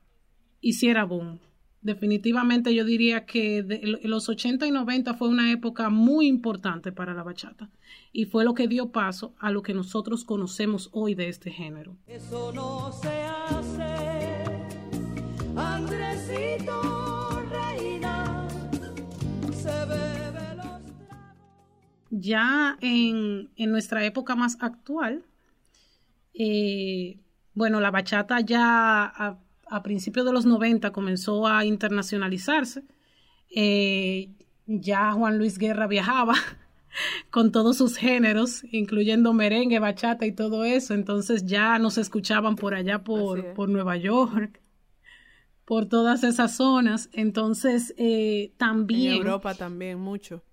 hiciera 0.59 1.05
boom. 1.05 1.39
Definitivamente 1.81 2.75
yo 2.75 2.85
diría 2.85 3.25
que 3.25 3.63
de 3.63 3.81
los 4.03 4.29
80 4.29 4.67
y 4.67 4.71
90 4.71 5.15
fue 5.15 5.29
una 5.29 5.51
época 5.51 5.89
muy 5.89 6.27
importante 6.27 6.91
para 6.91 7.15
la 7.15 7.23
bachata 7.23 7.71
y 8.13 8.25
fue 8.25 8.45
lo 8.45 8.53
que 8.53 8.67
dio 8.67 8.91
paso 8.91 9.33
a 9.39 9.49
lo 9.49 9.63
que 9.63 9.73
nosotros 9.73 10.23
conocemos 10.23 10.89
hoy 10.91 11.15
de 11.15 11.29
este 11.29 11.49
género. 11.49 11.97
Eso 12.05 12.51
no 12.53 12.91
se 12.91 13.23
hace, 13.23 14.30
Andresito 15.55 17.43
Reina, 17.49 18.47
se 19.53 19.85
bebe 19.85 20.55
los 20.55 20.81
Ya 22.09 22.77
en, 22.81 23.49
en, 23.55 23.71
nuestra 23.71 24.05
época 24.05 24.35
más 24.35 24.57
actual, 24.61 25.23
eh, 26.33 27.19
bueno, 27.53 27.79
la 27.79 27.91
bachata 27.91 28.39
ya 28.39 29.37
a 29.71 29.83
principios 29.83 30.25
de 30.25 30.33
los 30.33 30.45
90 30.45 30.91
comenzó 30.91 31.47
a 31.47 31.63
internacionalizarse. 31.65 32.83
Eh, 33.55 34.29
ya 34.65 35.13
Juan 35.13 35.37
Luis 35.37 35.57
Guerra 35.57 35.87
viajaba 35.87 36.35
con 37.29 37.51
todos 37.51 37.77
sus 37.77 37.95
géneros, 37.95 38.63
incluyendo 38.71 39.33
merengue, 39.33 39.79
bachata 39.79 40.25
y 40.25 40.33
todo 40.33 40.65
eso. 40.65 40.93
Entonces 40.93 41.45
ya 41.45 41.79
nos 41.79 41.97
escuchaban 41.97 42.57
por 42.57 42.73
allá 42.75 43.03
por, 43.03 43.53
por 43.53 43.69
Nueva 43.69 43.95
York, 43.97 44.61
por 45.71 45.85
todas 45.85 46.25
esas 46.25 46.57
zonas. 46.57 47.09
Entonces 47.13 47.93
eh, 47.97 48.51
también... 48.57 49.13
En 49.13 49.17
Europa 49.19 49.55
también 49.55 50.01
mucho. 50.01 50.43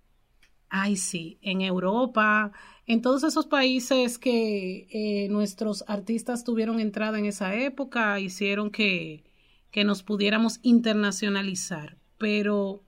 Ay, 0.69 0.95
sí, 0.95 1.41
en 1.43 1.61
Europa, 1.61 2.53
en 2.87 3.03
todos 3.03 3.25
esos 3.25 3.47
países 3.47 4.16
que 4.16 4.87
eh, 4.93 5.29
nuestros 5.29 5.83
artistas 5.89 6.45
tuvieron 6.45 6.79
entrada 6.79 7.19
en 7.19 7.25
esa 7.25 7.57
época, 7.57 8.21
hicieron 8.21 8.71
que, 8.71 9.25
que 9.73 9.83
nos 9.83 10.05
pudiéramos 10.05 10.61
internacionalizar. 10.62 11.99
Pero 12.16 12.85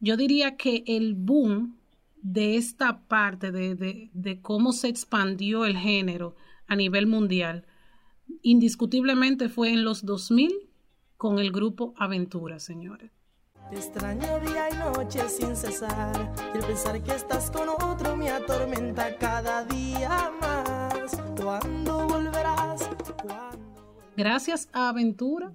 yo 0.00 0.16
diría 0.16 0.56
que 0.56 0.82
el 0.86 1.12
boom 1.12 1.76
de 2.22 2.56
esta 2.56 3.06
parte 3.06 3.52
de, 3.52 3.74
de, 3.74 4.08
de 4.14 4.40
cómo 4.40 4.72
se 4.72 4.88
expandió 4.88 5.66
el 5.66 5.76
género 5.76 6.36
a 6.68 6.74
nivel 6.74 7.06
mundial, 7.06 7.66
indiscutiblemente 8.40 9.50
fue 9.50 9.74
en 9.74 9.84
los 9.84 10.06
2000 10.06 10.65
con 11.16 11.38
el 11.38 11.50
grupo 11.50 11.94
Aventura, 11.96 12.58
señores. 12.58 13.10
Te 13.70 13.76
extraño 13.76 14.38
día 14.40 14.68
y 14.70 14.76
noche 14.76 15.28
sin 15.28 15.56
cesar. 15.56 16.32
Y 16.54 16.58
el 16.58 16.64
pensar 16.64 17.02
que 17.02 17.12
estás 17.12 17.50
con 17.50 17.68
otro 17.68 18.16
me 18.16 18.30
atormenta 18.30 19.16
cada 19.16 19.64
día 19.64 20.30
más. 20.40 21.20
¿Cuándo 21.40 22.06
volverás? 22.06 22.88
Gracias 24.16 24.68
a 24.72 24.88
Aventura, 24.88 25.52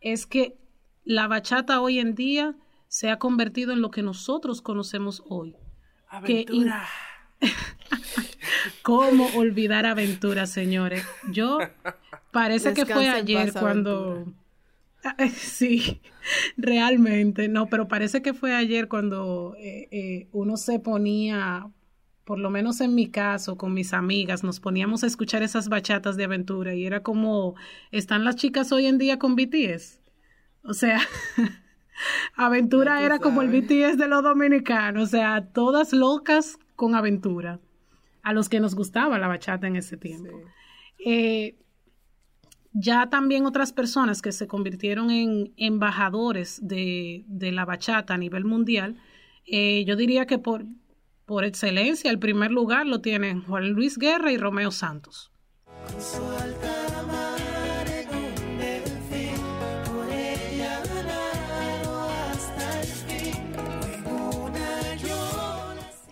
es 0.00 0.26
que 0.26 0.56
la 1.04 1.28
bachata 1.28 1.80
hoy 1.80 2.00
en 2.00 2.14
día 2.14 2.56
se 2.88 3.10
ha 3.10 3.18
convertido 3.18 3.72
en 3.72 3.80
lo 3.80 3.90
que 3.90 4.02
nosotros 4.02 4.60
conocemos 4.60 5.22
hoy. 5.28 5.56
Aventura. 6.08 6.84
¿Cómo 8.82 9.26
olvidar 9.36 9.86
Aventura, 9.86 10.46
señores? 10.46 11.04
Yo 11.30 11.58
parece 12.32 12.74
que 12.74 12.86
fue 12.86 13.08
ayer 13.08 13.52
cuando... 13.52 14.32
Sí, 15.34 16.00
realmente, 16.56 17.48
no, 17.48 17.66
pero 17.66 17.88
parece 17.88 18.22
que 18.22 18.34
fue 18.34 18.54
ayer 18.54 18.88
cuando 18.88 19.54
eh, 19.58 19.88
eh, 19.90 20.28
uno 20.32 20.56
se 20.56 20.78
ponía, 20.80 21.70
por 22.24 22.38
lo 22.38 22.50
menos 22.50 22.80
en 22.80 22.94
mi 22.94 23.08
caso, 23.08 23.56
con 23.56 23.74
mis 23.74 23.92
amigas, 23.92 24.44
nos 24.44 24.60
poníamos 24.60 25.04
a 25.04 25.06
escuchar 25.06 25.42
esas 25.42 25.68
bachatas 25.68 26.16
de 26.16 26.24
aventura 26.24 26.74
y 26.74 26.86
era 26.86 27.02
como, 27.02 27.54
¿están 27.90 28.24
las 28.24 28.36
chicas 28.36 28.72
hoy 28.72 28.86
en 28.86 28.98
día 28.98 29.18
con 29.18 29.36
BTS? 29.36 30.00
O 30.62 30.72
sea, 30.72 31.00
aventura 32.34 33.02
era 33.02 33.18
como 33.18 33.42
el 33.42 33.48
BTS 33.48 33.98
de 33.98 34.08
los 34.08 34.22
dominicanos, 34.22 35.02
o 35.02 35.06
sea, 35.06 35.48
todas 35.52 35.92
locas 35.92 36.58
con 36.76 36.94
aventura, 36.94 37.60
a 38.22 38.32
los 38.32 38.48
que 38.48 38.60
nos 38.60 38.74
gustaba 38.74 39.18
la 39.18 39.28
bachata 39.28 39.66
en 39.66 39.76
ese 39.76 39.98
tiempo. 39.98 40.30
Eh, 41.04 41.56
ya 42.74 43.08
también 43.08 43.46
otras 43.46 43.72
personas 43.72 44.20
que 44.20 44.32
se 44.32 44.48
convirtieron 44.48 45.10
en 45.10 45.54
embajadores 45.56 46.58
de, 46.60 47.24
la 47.28 47.64
bachata 47.64 48.14
a 48.14 48.18
nivel 48.18 48.44
mundial, 48.44 48.96
eh, 49.46 49.84
yo 49.86 49.94
diría 49.94 50.26
que 50.26 50.38
por, 50.38 50.64
por 51.24 51.44
excelencia 51.44 52.10
el 52.10 52.18
primer 52.18 52.50
lugar 52.50 52.86
lo 52.86 53.00
tienen 53.00 53.42
Juan 53.42 53.70
Luis 53.70 53.96
Guerra 53.96 54.32
y 54.32 54.36
Romeo 54.36 54.72
Santos. 54.72 55.30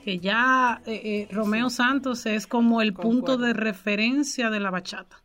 que 0.04 0.18
ya 0.18 0.82
eh, 0.84 1.00
eh, 1.04 1.28
Romeo 1.32 1.70
Santos 1.70 2.26
es 2.26 2.48
como 2.48 2.82
el 2.82 2.92
punto 2.92 3.36
de 3.36 3.52
referencia 3.52 4.50
de 4.50 4.58
la 4.58 4.72
bachata 4.72 5.21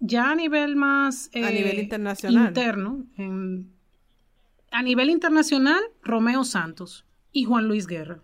ya 0.00 0.30
a 0.30 0.34
nivel 0.34 0.76
más 0.76 1.30
a 1.34 1.50
nivel 1.50 1.78
eh, 1.78 1.82
internacional. 1.82 2.48
interno 2.48 3.04
a 4.70 4.82
nivel 4.82 5.10
internacional 5.10 5.80
Romeo 6.02 6.44
Santos 6.44 7.04
y 7.32 7.44
Juan 7.44 7.68
Luis 7.68 7.86
Guerra. 7.86 8.22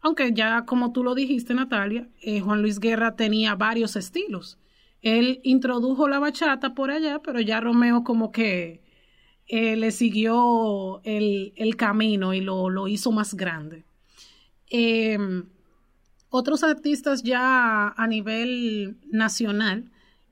Aunque 0.00 0.32
ya 0.32 0.64
como 0.64 0.92
tú 0.92 1.04
lo 1.04 1.14
dijiste 1.14 1.54
Natalia 1.54 2.08
eh, 2.22 2.40
Juan 2.40 2.62
Luis 2.62 2.80
Guerra 2.80 3.16
tenía 3.16 3.54
varios 3.54 3.96
estilos. 3.96 4.58
Él 5.02 5.40
introdujo 5.44 6.08
la 6.08 6.18
bachata 6.18 6.74
por 6.74 6.90
allá 6.90 7.20
pero 7.22 7.40
ya 7.40 7.60
Romeo 7.60 8.04
como 8.04 8.32
que 8.32 8.82
eh, 9.52 9.74
le 9.74 9.90
siguió 9.90 11.00
el, 11.02 11.74
camino 11.76 12.34
y 12.34 12.40
lo, 12.40 12.70
lo, 12.70 12.86
hizo 12.86 13.10
más 13.10 13.34
grande. 13.34 13.84
Em, 14.68 15.46
otros 16.28 16.62
artistas 16.62 17.24
ya 17.24 17.88
a 17.88 18.06
nivel 18.06 18.96
nacional 19.10 19.90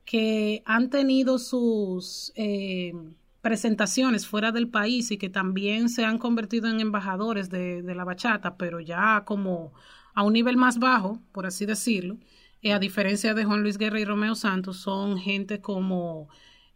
que 0.09 0.63
han 0.65 0.89
tenido 0.89 1.37
sus 1.37 2.33
eh, 2.35 2.93
presentaciones 3.41 4.25
fuera 4.25 4.51
del 4.51 4.67
país 4.67 5.11
y 5.11 5.19
que 5.19 5.29
también 5.29 5.87
se 5.87 6.03
han 6.03 6.17
convertido 6.17 6.67
en 6.67 6.79
embajadores 6.79 7.51
de, 7.51 7.83
la 7.83 8.05
bachata, 8.05 8.57
pero 8.57 8.79
ya 8.79 9.23
como 9.23 9.71
a 10.15 10.23
un 10.23 10.33
nivel 10.33 10.57
más 10.57 10.79
bajo, 10.79 11.21
por 11.31 11.45
así 11.45 11.67
decirlo, 11.67 12.17
eh, 12.63 12.73
a 12.73 12.79
diferencia 12.79 13.35
de 13.35 13.45
Juan 13.45 13.61
Luis 13.61 13.77
Guerra 13.77 13.99
y 13.99 14.05
Romeo 14.05 14.33
Santos, 14.33 14.77
son 14.77 15.19
gente 15.19 15.61
como 15.61 16.27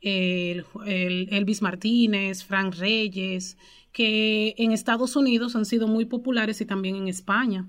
el, 0.02 0.68
Elvis 0.86 1.64
Martínez, 1.64 2.44
Frank 2.44 2.76
Reyes, 2.76 3.58
que 3.92 4.54
en 4.60 4.72
Estados 4.74 5.16
Unidos 5.16 5.56
han 5.56 5.66
sido 5.66 5.88
muy 5.88 6.06
populares 6.06 6.62
y 6.62 6.66
también 6.68 6.98
en 6.98 7.08
España, 7.08 7.68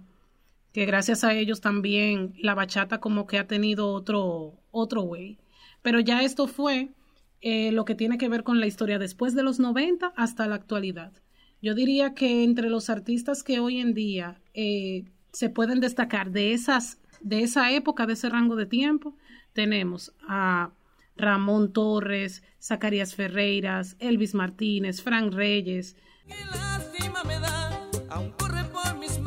que 0.74 0.84
gracias 0.84 1.24
a 1.24 1.32
ellos 1.34 1.62
también 1.62 2.34
la 2.38 2.54
bachata 2.54 3.00
como 3.00 3.26
que 3.26 3.38
ha 3.38 3.46
tenido 3.46 3.90
otro, 3.92 4.60
otro 4.70 5.02
way. 5.04 5.38
Pero 5.84 6.00
ya 6.00 6.22
esto 6.22 6.46
fue 6.46 6.94
eh, 7.42 7.70
lo 7.70 7.84
que 7.84 7.94
tiene 7.94 8.16
que 8.16 8.30
ver 8.30 8.42
con 8.42 8.58
la 8.58 8.66
historia 8.66 8.98
después 8.98 9.34
de 9.34 9.42
los 9.42 9.60
90 9.60 10.14
hasta 10.16 10.46
la 10.46 10.54
actualidad. 10.54 11.12
Yo 11.60 11.74
diría 11.74 12.14
que 12.14 12.42
entre 12.42 12.70
los 12.70 12.88
artistas 12.88 13.42
que 13.42 13.60
hoy 13.60 13.80
en 13.80 13.92
día 13.92 14.40
eh, 14.54 15.04
se 15.34 15.50
pueden 15.50 15.80
destacar 15.80 16.30
de, 16.30 16.54
esas, 16.54 17.02
de 17.20 17.42
esa 17.42 17.70
época, 17.70 18.06
de 18.06 18.14
ese 18.14 18.30
rango 18.30 18.56
de 18.56 18.64
tiempo, 18.64 19.14
tenemos 19.52 20.14
a 20.26 20.72
Ramón 21.18 21.74
Torres, 21.74 22.42
Zacarías 22.62 23.14
Ferreiras, 23.14 23.96
Elvis 23.98 24.32
Martínez, 24.32 25.02
Frank 25.02 25.34
Reyes. 25.34 25.96
Qué 26.26 26.46
lástima 26.46 27.22
me 27.24 27.38
da, 27.40 27.78
aún 28.08 28.32
corre 28.38 28.64
por 28.64 28.98
mis 28.98 29.20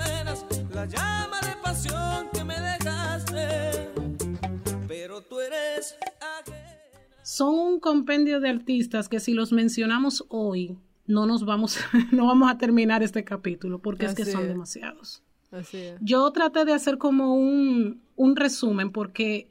la 0.74 0.86
llama 0.88 1.37
son 7.38 7.54
un 7.54 7.80
compendio 7.80 8.40
de 8.40 8.50
artistas 8.50 9.10
que 9.10 9.20
si 9.20 9.34
los 9.34 9.52
mencionamos 9.52 10.26
hoy, 10.30 10.76
no 11.06 11.28
nos 11.28 11.46
vamos, 11.46 11.78
no 12.12 12.26
vamos 12.26 12.50
a 12.50 12.58
terminar 12.58 13.04
este 13.04 13.24
capítulo 13.24 13.80
porque 13.80 14.08
es 14.08 14.16
que 14.16 14.26
son 14.26 14.48
demasiados. 14.48 15.22
Yo 16.02 16.30
traté 16.32 16.66
de 16.66 16.74
hacer 16.74 16.98
como 16.98 17.36
un, 17.36 18.02
un 18.16 18.36
resumen 18.36 18.92
porque, 18.92 19.48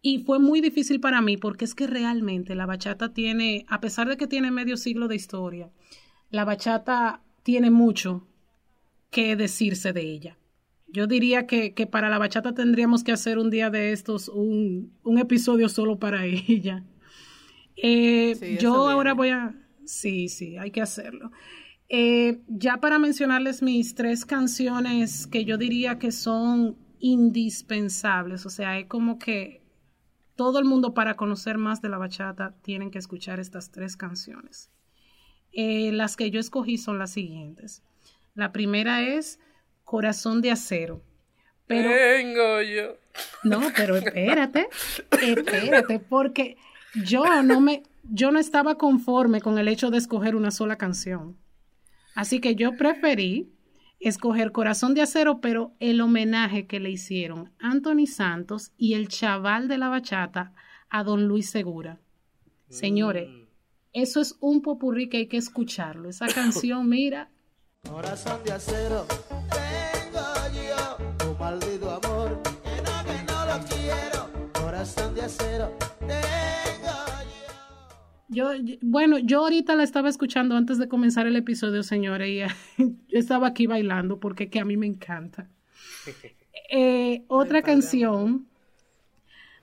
y 0.00 0.24
fue 0.24 0.38
muy 0.38 0.62
difícil 0.62 0.98
para 0.98 1.20
mí 1.20 1.36
porque 1.36 1.66
es 1.66 1.74
que 1.74 1.86
realmente 1.86 2.54
la 2.54 2.64
bachata 2.64 3.12
tiene, 3.12 3.66
a 3.68 3.80
pesar 3.80 4.08
de 4.08 4.16
que 4.16 4.26
tiene 4.26 4.50
medio 4.50 4.78
siglo 4.78 5.06
de 5.06 5.16
historia, 5.16 5.70
la 6.30 6.46
bachata 6.46 7.22
tiene 7.42 7.70
mucho 7.70 8.26
que 9.10 9.36
decirse 9.36 9.92
de 9.92 10.02
ella. 10.02 10.38
Yo 10.88 11.06
diría 11.06 11.46
que, 11.46 11.74
que, 11.74 11.86
para 11.86 12.08
la 12.08 12.18
bachata 12.18 12.54
tendríamos 12.54 13.04
que 13.04 13.12
hacer 13.12 13.38
un 13.38 13.50
día 13.50 13.68
de 13.68 13.92
estos, 13.92 14.28
un, 14.28 14.92
un 15.04 15.18
episodio 15.18 15.68
solo 15.68 15.98
para 15.98 16.24
ella. 16.48 16.82
Eh, 17.82 18.58
yo 18.60 18.88
ahora 18.88 19.14
voy 19.14 19.30
a... 19.30 19.54
Sí, 19.84 20.28
sí, 20.28 20.56
hay 20.56 20.70
que 20.70 20.82
hacerlo. 20.82 21.30
Eh, 21.88 22.42
ya 22.46 22.76
para 22.76 22.98
mencionarles 22.98 23.62
mis 23.62 23.94
tres 23.94 24.24
canciones 24.24 25.26
que 25.26 25.44
yo 25.44 25.58
diría 25.58 25.98
que 25.98 26.12
son 26.12 26.76
indispensables, 27.00 28.46
o 28.46 28.50
sea, 28.50 28.78
es 28.78 28.86
como 28.86 29.18
que 29.18 29.60
todo 30.36 30.58
el 30.58 30.64
mundo 30.64 30.94
para 30.94 31.16
conocer 31.16 31.58
más 31.58 31.82
de 31.82 31.88
la 31.88 31.98
bachata 31.98 32.54
tienen 32.62 32.90
que 32.90 32.98
escuchar 32.98 33.40
estas 33.40 33.72
tres 33.72 33.96
canciones. 33.96 34.70
Eh, 35.52 35.90
las 35.92 36.16
que 36.16 36.30
yo 36.30 36.38
escogí 36.38 36.78
son 36.78 36.98
las 36.98 37.10
siguientes. 37.10 37.82
La 38.34 38.52
primera 38.52 39.02
es 39.02 39.40
Corazón 39.84 40.40
de 40.42 40.52
Acero. 40.52 41.02
Pero, 41.66 41.90
Tengo 41.90 42.62
yo. 42.62 42.96
No, 43.42 43.60
pero 43.76 43.96
espérate, 43.96 44.68
espérate, 45.20 45.98
porque 45.98 46.56
yo 46.94 47.42
no 47.42 47.60
me, 47.60 47.82
yo 48.04 48.30
no 48.32 48.38
estaba 48.38 48.76
conforme 48.76 49.40
con 49.40 49.58
el 49.58 49.68
hecho 49.68 49.90
de 49.90 49.98
escoger 49.98 50.36
una 50.36 50.50
sola 50.50 50.76
canción. 50.76 51.36
Así 52.14 52.40
que 52.40 52.54
yo 52.54 52.76
preferí 52.76 53.52
escoger 54.00 54.50
Corazón 54.52 54.94
de 54.94 55.02
Acero, 55.02 55.40
pero 55.40 55.74
el 55.78 56.00
homenaje 56.00 56.66
que 56.66 56.80
le 56.80 56.90
hicieron 56.90 57.52
Anthony 57.58 58.06
Santos 58.06 58.72
y 58.76 58.94
el 58.94 59.08
chaval 59.08 59.68
de 59.68 59.78
la 59.78 59.88
bachata 59.88 60.54
a 60.88 61.04
don 61.04 61.28
Luis 61.28 61.50
Segura. 61.50 62.00
Señores, 62.68 63.28
mm. 63.28 63.46
eso 63.92 64.20
es 64.20 64.36
un 64.40 64.62
popurrí 64.62 65.08
que 65.08 65.18
hay 65.18 65.26
que 65.26 65.36
escucharlo. 65.36 66.08
Esa 66.08 66.26
canción, 66.34 66.88
mira. 66.88 67.30
Corazón 67.88 68.40
de 68.44 68.52
acero, 68.52 69.06
tengo 69.28 70.20
yo, 70.54 71.16
tu 71.16 71.34
maldito 71.38 71.90
amor, 71.90 72.42
que 72.42 72.82
no, 72.82 73.04
que 73.04 73.32
no 73.32 73.46
lo 73.46 73.64
quiero. 73.66 74.50
Corazón 74.52 75.14
de 75.14 75.22
acero, 75.22 75.72
yo, 78.30 78.50
bueno, 78.80 79.18
yo 79.18 79.40
ahorita 79.40 79.74
la 79.74 79.82
estaba 79.82 80.08
escuchando 80.08 80.56
antes 80.56 80.78
de 80.78 80.88
comenzar 80.88 81.26
el 81.26 81.36
episodio, 81.36 81.82
señores, 81.82 82.28
y 82.28 82.82
yo 83.08 83.18
estaba 83.18 83.48
aquí 83.48 83.66
bailando 83.66 84.20
porque 84.20 84.48
que 84.48 84.60
a 84.60 84.64
mí 84.64 84.76
me 84.76 84.86
encanta. 84.86 85.48
Eh, 86.72 87.24
otra 87.26 87.62
canción, 87.62 88.46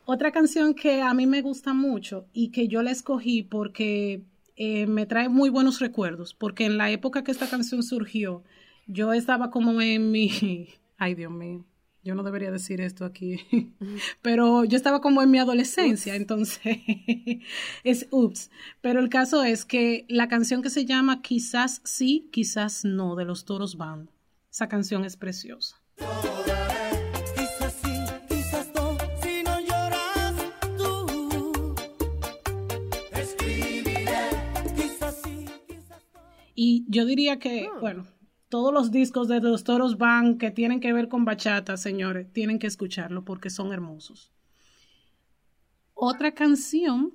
otra 0.03 0.31
canción 0.33 0.73
que 0.73 1.01
a 1.01 1.13
mí 1.13 1.25
me 1.25 1.41
gusta 1.41 1.73
mucho 1.73 2.27
y 2.33 2.49
que 2.49 2.67
yo 2.67 2.81
la 2.81 2.91
escogí 2.91 3.43
porque 3.43 4.23
eh, 4.57 4.87
me 4.87 5.05
trae 5.05 5.29
muy 5.29 5.49
buenos 5.49 5.79
recuerdos, 5.79 6.33
porque 6.33 6.65
en 6.65 6.77
la 6.77 6.91
época 6.91 7.23
que 7.23 7.31
esta 7.31 7.49
canción 7.49 7.81
surgió, 7.81 8.43
yo 8.87 9.13
estaba 9.13 9.51
como 9.51 9.79
en 9.79 10.11
mi, 10.11 10.67
ay 10.97 11.15
Dios 11.15 11.31
mío, 11.31 11.63
yo 12.07 12.15
no 12.15 12.23
debería 12.23 12.51
decir 12.51 12.79
esto 12.79 13.03
aquí, 13.03 13.45
pero 14.21 14.63
yo 14.63 14.77
estaba 14.77 15.01
como 15.01 15.21
en 15.21 15.29
mi 15.29 15.39
adolescencia, 15.39 16.15
entonces 16.15 16.77
es 17.83 18.07
ups. 18.11 18.49
Pero 18.79 19.01
el 19.01 19.09
caso 19.09 19.43
es 19.43 19.65
que 19.65 20.05
la 20.07 20.29
canción 20.29 20.61
que 20.61 20.69
se 20.69 20.85
llama 20.85 21.21
Quizás 21.21 21.81
sí, 21.83 22.29
quizás 22.31 22.85
no, 22.85 23.17
de 23.17 23.25
los 23.25 23.43
Toros 23.43 23.75
Band, 23.75 24.09
esa 24.49 24.69
canción 24.69 25.03
es 25.03 25.17
preciosa. 25.17 25.83
Y 36.55 36.85
yo 36.87 37.05
diría 37.05 37.37
que, 37.37 37.67
ah. 37.71 37.77
bueno, 37.81 38.07
todos 38.49 38.73
los 38.73 38.91
discos 38.91 39.27
de 39.27 39.41
los 39.41 39.63
Toros 39.63 39.97
Van 39.97 40.37
que 40.37 40.51
tienen 40.51 40.79
que 40.79 40.93
ver 40.93 41.07
con 41.07 41.25
bachata, 41.25 41.77
señores, 41.77 42.31
tienen 42.31 42.59
que 42.59 42.67
escucharlo 42.67 43.23
porque 43.25 43.49
son 43.49 43.73
hermosos. 43.73 44.31
Otra 45.93 46.33
canción 46.33 47.13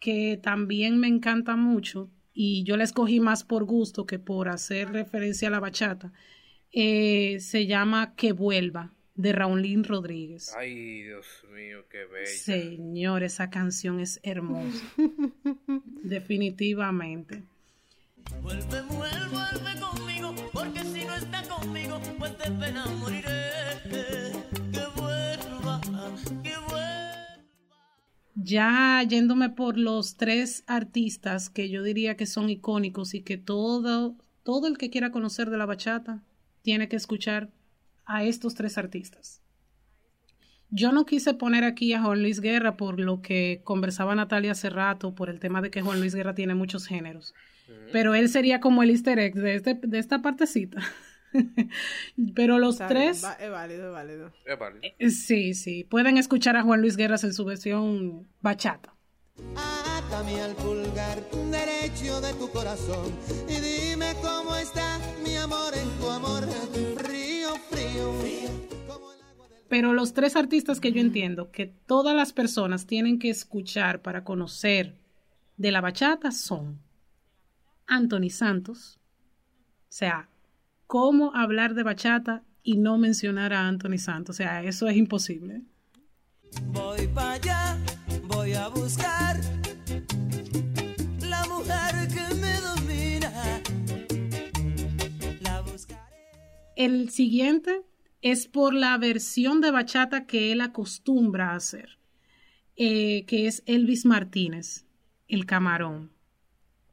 que 0.00 0.38
también 0.42 0.98
me 0.98 1.08
encanta 1.08 1.56
mucho 1.56 2.10
y 2.32 2.62
yo 2.64 2.76
la 2.76 2.84
escogí 2.84 3.20
más 3.20 3.44
por 3.44 3.64
gusto 3.64 4.06
que 4.06 4.18
por 4.18 4.48
hacer 4.48 4.90
referencia 4.90 5.48
a 5.48 5.50
la 5.50 5.60
bachata, 5.60 6.12
eh, 6.72 7.38
se 7.40 7.66
llama 7.66 8.14
Que 8.14 8.32
vuelva 8.32 8.94
de 9.14 9.32
Raulín 9.32 9.82
Rodríguez. 9.82 10.54
Ay, 10.56 11.02
Dios 11.02 11.26
mío, 11.52 11.84
qué 11.90 12.04
bella. 12.04 12.26
Señor, 12.26 13.24
esa 13.24 13.50
canción 13.50 13.98
es 13.98 14.20
hermosa. 14.22 14.84
Definitivamente. 16.04 17.42
Ya 28.50 29.02
yéndome 29.06 29.50
por 29.50 29.76
los 29.76 30.16
tres 30.16 30.64
artistas 30.66 31.50
que 31.50 31.68
yo 31.68 31.82
diría 31.82 32.16
que 32.16 32.24
son 32.24 32.48
icónicos 32.48 33.12
y 33.12 33.20
que 33.20 33.36
todo, 33.36 34.16
todo 34.42 34.68
el 34.68 34.78
que 34.78 34.88
quiera 34.88 35.10
conocer 35.10 35.50
de 35.50 35.58
la 35.58 35.66
bachata 35.66 36.22
tiene 36.62 36.88
que 36.88 36.96
escuchar 36.96 37.50
a 38.06 38.24
estos 38.24 38.54
tres 38.54 38.78
artistas. 38.78 39.42
Yo 40.70 40.92
no 40.92 41.04
quise 41.04 41.34
poner 41.34 41.64
aquí 41.64 41.92
a 41.92 42.02
Juan 42.02 42.22
Luis 42.22 42.40
Guerra 42.40 42.78
por 42.78 42.98
lo 42.98 43.20
que 43.20 43.60
conversaba 43.64 44.14
Natalia 44.14 44.52
hace 44.52 44.70
rato, 44.70 45.14
por 45.14 45.28
el 45.28 45.40
tema 45.40 45.60
de 45.60 45.70
que 45.70 45.82
Juan 45.82 46.00
Luis 46.00 46.14
Guerra 46.14 46.34
tiene 46.34 46.54
muchos 46.54 46.86
géneros. 46.86 47.34
Pero 47.92 48.14
él 48.14 48.28
sería 48.28 48.60
como 48.60 48.82
el 48.82 48.90
easter 48.90 49.18
egg 49.18 49.34
de, 49.34 49.54
este, 49.54 49.74
de 49.74 49.98
esta 49.98 50.22
partecita. 50.22 50.80
Pero 52.34 52.58
los 52.58 52.78
tres... 52.78 53.24
es 53.38 53.50
válido, 53.50 53.88
es 53.88 53.92
válido. 53.92 54.32
Es 54.44 54.58
válido. 54.58 54.80
Eh, 54.98 55.10
sí, 55.10 55.54
sí. 55.54 55.84
Pueden 55.84 56.18
escuchar 56.18 56.56
a 56.56 56.62
Juan 56.62 56.80
Luis 56.80 56.96
Guerras 56.96 57.24
en 57.24 57.32
su 57.32 57.44
versión 57.44 58.28
bachata. 58.40 58.94
Atame 59.56 60.40
al 60.40 60.54
pulgar 60.56 61.22
derecho 61.50 62.20
de 62.20 62.32
tu 62.34 62.50
corazón 62.50 63.12
y 63.48 63.60
dime 63.60 64.12
cómo 64.20 64.56
está 64.56 64.98
mi 65.22 65.36
amor 65.36 65.72
en 65.74 65.88
tu 66.00 66.10
amor, 66.10 66.44
frío, 66.96 67.54
frío. 67.70 68.18
Pero 69.68 69.92
los 69.92 70.14
tres 70.14 70.34
artistas 70.34 70.80
que 70.80 70.92
yo 70.92 71.00
entiendo 71.00 71.50
que 71.50 71.66
todas 71.66 72.16
las 72.16 72.32
personas 72.32 72.86
tienen 72.86 73.18
que 73.18 73.30
escuchar 73.30 74.00
para 74.00 74.24
conocer 74.24 74.94
de 75.56 75.70
la 75.70 75.80
bachata 75.80 76.32
son 76.32 76.80
Anthony 77.88 78.30
Santos. 78.30 78.98
O 79.82 79.86
sea, 79.88 80.28
¿cómo 80.86 81.34
hablar 81.34 81.74
de 81.74 81.82
bachata 81.82 82.44
y 82.62 82.76
no 82.76 82.98
mencionar 82.98 83.52
a 83.54 83.66
Anthony 83.66 83.98
Santos? 83.98 84.36
O 84.36 84.36
sea, 84.36 84.62
eso 84.62 84.86
es 84.86 84.96
imposible. 84.96 85.62
Voy 86.66 87.08
para 87.08 87.32
allá, 87.32 87.78
voy 88.26 88.52
a 88.52 88.68
buscar 88.68 89.40
la 91.20 91.44
mujer 91.46 92.08
que 92.08 92.34
me 92.34 92.52
domina. 92.60 93.32
La 95.40 95.62
buscaré. 95.62 96.00
El 96.76 97.08
siguiente 97.10 97.82
es 98.20 98.46
por 98.48 98.74
la 98.74 98.98
versión 98.98 99.60
de 99.62 99.70
bachata 99.70 100.26
que 100.26 100.52
él 100.52 100.60
acostumbra 100.60 101.52
a 101.52 101.56
hacer, 101.56 101.98
eh, 102.76 103.24
que 103.26 103.46
es 103.46 103.62
Elvis 103.66 104.04
Martínez, 104.04 104.84
el 105.26 105.46
camarón 105.46 106.17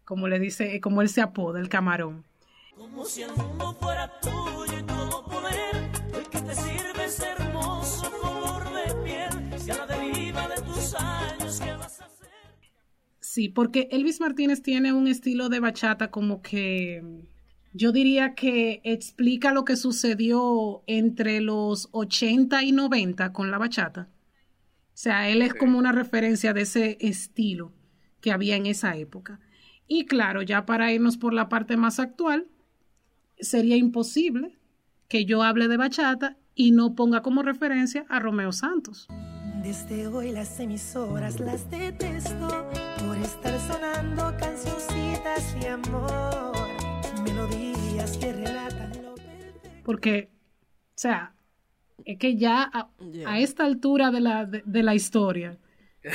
como 0.05 0.27
le 0.27 0.39
dice, 0.39 0.79
como 0.79 1.01
él 1.01 1.09
se 1.09 1.21
apoda, 1.21 1.59
el 1.59 1.69
camarón. 1.69 2.23
Como 2.75 3.05
si 3.05 3.23
el 3.23 3.31
mundo 3.35 3.75
fuera 3.79 4.11
tuyo 4.21 4.79
y 4.79 4.83
todo 4.83 5.25
poder, 5.25 5.91
el 6.13 6.29
que 6.29 6.41
te 6.41 6.55
sirve 6.55 7.05
es 7.05 7.19
hermoso 7.19 8.11
color 8.21 8.63
de 8.73 8.95
piel, 9.03 9.59
si 9.59 9.71
a 9.71 9.77
la 9.77 9.87
deriva 9.87 10.47
de 10.47 10.61
tus 10.61 10.93
años, 10.95 11.59
¿qué 11.59 11.71
vas 11.73 12.01
a 12.01 12.05
hacer? 12.05 12.29
Sí, 13.19 13.49
porque 13.49 13.87
Elvis 13.91 14.19
Martínez 14.19 14.61
tiene 14.61 14.93
un 14.93 15.07
estilo 15.07 15.49
de 15.49 15.59
bachata 15.59 16.11
como 16.11 16.41
que 16.41 17.01
yo 17.73 17.91
diría 17.91 18.35
que 18.35 18.79
explica 18.85 19.51
lo 19.51 19.65
que 19.65 19.75
sucedió 19.75 20.83
entre 20.87 21.41
los 21.41 21.89
80 21.91 22.63
y 22.63 22.71
90 22.71 23.33
con 23.33 23.51
la 23.51 23.57
bachata. 23.57 24.07
O 24.09 24.97
sea, 24.97 25.27
él 25.27 25.41
es 25.41 25.53
como 25.53 25.77
una 25.77 25.91
referencia 25.91 26.53
de 26.53 26.61
ese 26.61 26.97
estilo 27.01 27.73
que 28.21 28.31
había 28.31 28.55
en 28.55 28.65
esa 28.65 28.95
época. 28.95 29.41
Y 29.87 30.05
claro, 30.05 30.41
ya 30.41 30.65
para 30.65 30.91
irnos 30.91 31.17
por 31.17 31.33
la 31.33 31.49
parte 31.49 31.77
más 31.77 31.99
actual, 31.99 32.47
sería 33.39 33.75
imposible 33.75 34.57
que 35.07 35.25
yo 35.25 35.43
hable 35.43 35.67
de 35.67 35.77
bachata 35.77 36.37
y 36.55 36.71
no 36.71 36.95
ponga 36.95 37.21
como 37.21 37.43
referencia 37.43 38.05
a 38.09 38.19
Romeo 38.19 38.51
Santos. 38.51 39.07
Desde 39.61 40.07
hoy 40.07 40.31
las 40.31 40.59
emisoras 40.59 41.39
las 41.39 41.69
detesto 41.69 42.69
por 43.05 43.17
estar 43.17 43.59
sonando 43.59 44.35
cancioncitas 44.37 45.59
de 45.59 45.69
amor, 45.69 46.55
melodías 47.23 48.17
que 48.17 48.31
relatan 48.31 48.91
lo 49.03 49.15
Porque, 49.83 50.29
o 50.89 50.97
sea, 50.97 51.33
es 52.05 52.17
que 52.17 52.37
ya 52.37 52.71
a, 53.25 53.39
esta 53.39 53.65
altura 53.65 54.11
de 54.11 54.21
la, 54.21 54.45
de 54.45 54.83
la 54.83 54.95
historia, 54.95 55.57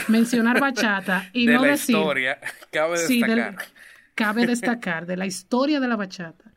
mencionar 0.09 0.61
bachata 0.61 1.31
y 1.33 1.47
de 1.47 1.55
no 1.55 1.63
la 1.63 1.69
decir. 1.73 1.97
historia, 1.97 2.39
cabe 2.71 2.99
destacar. 2.99 3.57
cabe 4.15 4.47
destacar 4.47 5.07
de 5.07 5.17
la 5.17 5.27
historia 5.27 5.81
de 5.81 5.89
la 5.89 5.97
bachata. 5.97 6.53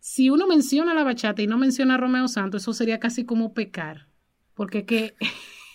Si 0.00 0.30
uno 0.30 0.46
menciona 0.46 0.94
la 0.94 1.04
bachata 1.04 1.42
y 1.42 1.46
no 1.46 1.58
menciona 1.58 1.94
a 1.94 1.98
Romeo 1.98 2.28
Santos, 2.28 2.62
eso 2.62 2.72
sería 2.72 2.98
casi 2.98 3.24
como 3.24 3.52
pecar, 3.52 4.06
porque 4.54 4.84
que 4.86 5.14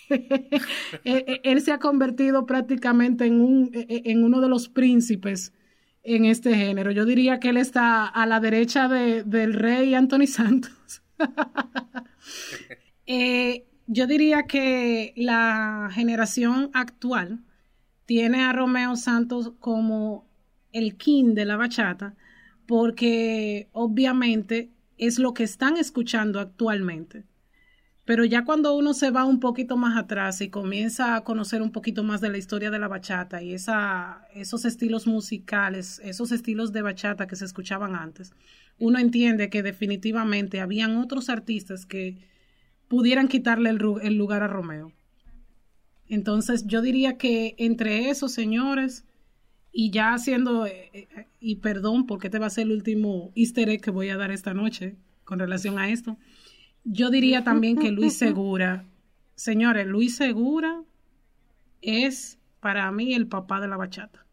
él 1.04 1.62
se 1.62 1.72
ha 1.72 1.80
convertido 1.80 2.46
prácticamente 2.46 3.26
en, 3.26 3.40
un, 3.42 3.70
en 3.74 4.24
uno 4.24 4.42
de 4.42 4.50
los 4.50 4.70
príncipes 4.70 5.54
en 6.06 6.26
este 6.26 6.56
género. 6.56 6.92
Yo 6.92 7.06
diría 7.06 7.40
que 7.40 7.50
él 7.50 7.58
está 7.58 8.06
a 8.06 8.26
la 8.26 8.40
derecha 8.40 8.88
de, 8.88 9.24
del 9.24 9.54
rey 9.54 9.94
Anthony 9.94 10.28
Santos. 10.28 11.02
eh, 13.08 13.66
yo 13.88 14.08
diría 14.08 14.44
que 14.44 15.14
la 15.16 15.90
generación 15.92 16.72
actual 16.74 17.40
tiene 18.06 18.44
a 18.44 18.54
Romeo 18.54 18.96
Santos 18.96 19.54
como 19.60 20.28
el 20.72 20.96
king 20.96 21.34
de 21.34 21.46
la 21.46 21.58
bachata, 21.58 22.16
porque 22.68 23.70
obviamente 23.72 24.72
es 24.98 25.20
lo 25.20 25.34
que 25.34 25.44
están 25.44 25.78
escuchando 25.78 26.40
actualmente. 26.40 27.24
Pero 28.06 28.24
ya 28.24 28.46
cuando 28.46 28.76
uno 28.76 28.94
se 28.94 29.10
va 29.10 29.26
un 29.26 29.40
poquito 29.40 29.78
más 29.78 29.98
atrás 29.98 30.40
y 30.42 30.50
comienza 30.50 31.16
a 31.16 31.24
conocer 31.24 31.64
un 31.64 31.72
poquito 31.72 32.04
más 32.04 32.22
de 32.22 32.30
la 32.30 32.38
historia 32.38 32.70
de 32.70 32.78
la 32.78 32.88
bachata 32.88 33.42
y 33.42 33.54
esos 33.54 34.66
estilos 34.66 35.08
musicales, 35.08 36.00
esos 36.04 36.32
estilos 36.32 36.72
de 36.72 36.84
bachata 36.84 37.26
que 37.26 37.36
se 37.36 37.46
escuchaban 37.46 37.96
antes, 37.96 38.34
uno 38.78 39.00
entiende 39.00 39.50
que 39.50 39.64
definitivamente 39.64 40.62
habían 40.62 40.98
otros 40.98 41.30
artistas 41.30 41.88
que 41.88 42.18
pudieran 42.88 43.28
quitarle 43.28 43.70
el, 43.70 44.18
lugar 44.18 44.44
a 44.44 44.48
Romeo. 44.48 44.92
Entonces 46.08 46.66
yo 46.68 46.82
diría 46.82 47.18
que 47.18 47.56
entre 47.58 48.10
esos 48.10 48.32
señores 48.32 49.06
y 49.72 49.92
ya 49.92 50.14
haciendo, 50.14 50.66
eh, 50.66 50.90
eh, 50.94 51.28
y 51.40 51.58
perdón 51.58 52.06
porque 52.06 52.28
este 52.28 52.40
va 52.40 52.48
a 52.48 52.52
ser 52.52 52.68
el 52.68 52.74
último 52.74 53.32
easter 53.36 53.70
egg 53.70 53.82
que 53.82 53.92
voy 53.92 54.10
a 54.10 54.18
dar 54.18 54.32
esta 54.32 54.54
noche 54.54 54.96
con 55.24 55.40
relación 55.40 55.80
a 55.80 55.90
esto, 55.90 56.18
yo 56.84 57.10
diría 57.10 57.44
también 57.44 57.78
que 57.78 57.92
Luis 57.92 58.16
Segura, 58.16 58.86
señores, 59.36 59.88
Luis 59.88 60.16
Segura 60.16 60.84
es 61.82 62.38
para 62.60 62.92
mí 62.92 63.14
el 63.14 63.28
papá 63.28 63.60
de 63.60 63.68
la 63.68 63.78
bachata. 63.78 64.26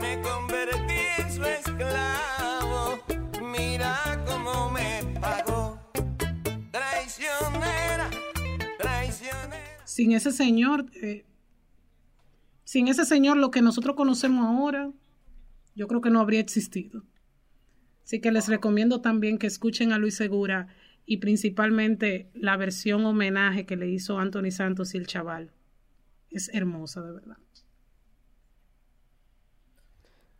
Me 0.00 0.20
convertí 0.22 0.94
en 1.18 1.30
su 1.32 1.44
esclavo, 1.44 2.98
mira 3.52 3.96
cómo 4.26 4.70
me 4.70 5.02
pagó, 5.20 5.57
Sin 9.98 10.12
ese 10.12 10.30
señor, 10.30 10.86
eh, 11.02 11.24
sin 12.62 12.86
ese 12.86 13.04
señor, 13.04 13.36
lo 13.36 13.50
que 13.50 13.62
nosotros 13.62 13.96
conocemos 13.96 14.46
ahora, 14.46 14.92
yo 15.74 15.88
creo 15.88 16.00
que 16.00 16.10
no 16.10 16.20
habría 16.20 16.38
existido. 16.38 17.02
Así 18.04 18.20
que 18.20 18.30
les 18.30 18.46
recomiendo 18.46 19.00
también 19.00 19.38
que 19.38 19.48
escuchen 19.48 19.90
a 19.90 19.98
Luis 19.98 20.14
Segura 20.14 20.68
y 21.04 21.16
principalmente 21.16 22.30
la 22.32 22.56
versión 22.56 23.04
homenaje 23.06 23.66
que 23.66 23.74
le 23.74 23.88
hizo 23.88 24.20
Anthony 24.20 24.52
Santos 24.52 24.94
y 24.94 24.98
el 24.98 25.08
chaval. 25.08 25.50
Es 26.30 26.48
hermosa, 26.54 27.02
de 27.02 27.14
verdad. 27.14 27.38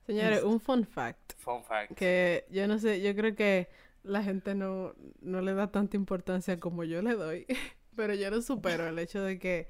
Señores, 0.07 0.45
un 0.45 0.61
fun 0.61 0.87
fact. 0.87 1.33
Fun 1.37 1.65
fact. 1.65 1.95
Que 1.97 2.45
yo 2.53 2.69
no 2.69 2.79
sé, 2.79 3.03
yo 3.03 3.13
creo 3.17 3.35
que 3.35 3.69
la 4.05 4.23
gente 4.23 4.55
no, 4.55 4.95
no 5.21 5.41
le 5.41 5.53
da 5.53 5.73
tanta 5.73 5.97
importancia 5.97 6.61
como 6.61 6.85
yo 6.85 7.03
le 7.03 7.15
doy. 7.15 7.47
Pero 7.99 8.15
yo 8.15 8.31
lo 8.31 8.41
supero 8.43 8.87
el 8.87 8.97
hecho 9.01 9.25
de 9.25 9.41
que. 9.41 9.67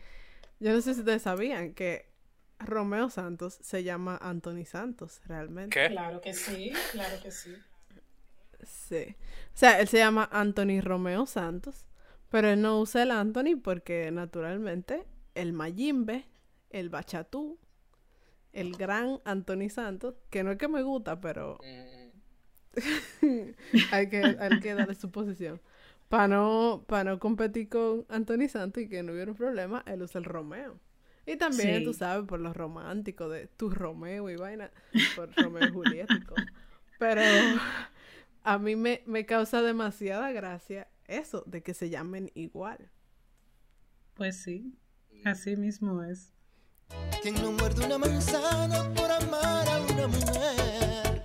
Yo 0.60 0.74
no 0.74 0.82
sé 0.82 0.92
si 0.92 1.00
ustedes 1.00 1.22
sabían 1.22 1.72
que 1.72 2.10
Romeo 2.58 3.08
Santos 3.08 3.56
se 3.62 3.84
llama 3.84 4.18
Anthony 4.20 4.66
Santos, 4.66 5.22
realmente. 5.24 5.80
¿Qué? 5.80 5.88
Claro 5.88 6.20
que 6.20 6.34
sí, 6.34 6.70
claro 6.92 7.22
que 7.22 7.30
sí. 7.30 7.56
Sí. 8.62 9.16
O 9.54 9.56
sea, 9.56 9.80
él 9.80 9.88
se 9.88 9.96
llama 9.96 10.28
Anthony 10.30 10.82
Romeo 10.82 11.24
Santos, 11.24 11.86
pero 12.28 12.50
él 12.50 12.60
no 12.60 12.80
usa 12.80 13.04
el 13.04 13.12
Anthony 13.12 13.58
porque 13.64 14.10
naturalmente 14.10 15.06
el 15.34 15.54
Mayimbe, 15.54 16.26
el 16.68 16.90
Bachatú, 16.90 17.58
el 18.52 18.76
gran 18.76 19.22
Anthony 19.24 19.70
Santos, 19.70 20.16
que 20.28 20.44
no 20.44 20.50
es 20.50 20.58
que 20.58 20.68
me 20.68 20.82
gusta, 20.82 21.18
pero 21.18 21.58
hay, 23.90 24.10
que, 24.10 24.36
hay 24.38 24.60
que 24.60 24.74
darle 24.74 24.94
su 24.96 25.10
posición. 25.10 25.62
Para 26.09 26.28
no, 26.28 26.84
para 26.86 27.11
no 27.11 27.18
competir 27.18 27.68
con 27.68 28.06
Anthony 28.09 28.48
Santos 28.48 28.82
y 28.82 28.88
que 28.88 29.02
no 29.02 29.12
hubiera 29.12 29.30
un 29.30 29.36
problema, 29.36 29.82
él 29.86 30.02
usa 30.02 30.18
el 30.18 30.24
Romeo. 30.24 30.80
Y 31.26 31.36
también, 31.36 31.84
tú 31.84 31.92
sabes, 31.92 32.26
por 32.26 32.40
lo 32.40 32.54
romántico 32.54 33.28
de 33.28 33.48
tu 33.48 33.68
Romeo 33.68 34.30
y 34.30 34.36
vaina, 34.36 34.70
por 35.14 35.30
Romeo 35.36 35.68
y 35.68 35.72
Julieta 35.72 36.14
Pero 36.98 37.20
a 38.42 38.59
mí 38.59 38.76
me, 38.76 39.02
me 39.04 39.26
causa 39.26 39.61
demasiada 39.61 40.32
gracia 40.32 40.88
eso, 41.06 41.42
de 41.46 41.62
que 41.62 41.74
se 41.74 41.90
llamen 41.90 42.30
igual. 42.34 42.90
Pues 44.14 44.36
sí, 44.42 44.78
así 45.24 45.56
mismo 45.56 46.02
es. 46.02 46.32
Quien 47.22 47.34
no 47.36 47.52
muerde 47.52 47.84
una 47.84 47.98
manzana 47.98 48.92
por 48.94 49.11
amar 49.11 49.68
a 49.68 49.80
una 49.80 50.06
mujer. 50.06 51.17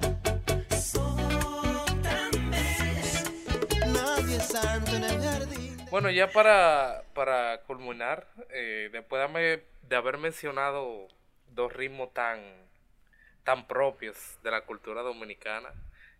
Santo 4.43 4.95
en 4.95 5.03
el 5.03 5.21
jardín. 5.21 5.77
Bueno, 5.89 6.09
ya 6.09 6.29
para, 6.31 7.03
para 7.13 7.61
culminar, 7.67 8.27
eh, 8.49 8.89
después 8.91 9.19
dame 9.21 9.61
de 9.87 9.95
haber 9.95 10.17
mencionado 10.17 11.07
dos 11.49 11.71
ritmos 11.71 12.13
tan, 12.13 12.39
tan 13.43 13.67
propios 13.67 14.17
de 14.43 14.51
la 14.51 14.61
cultura 14.61 15.01
dominicana, 15.01 15.69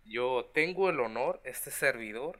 yo 0.04 0.50
tengo 0.54 0.90
el 0.90 1.00
honor, 1.00 1.40
este 1.44 1.70
servidor, 1.70 2.38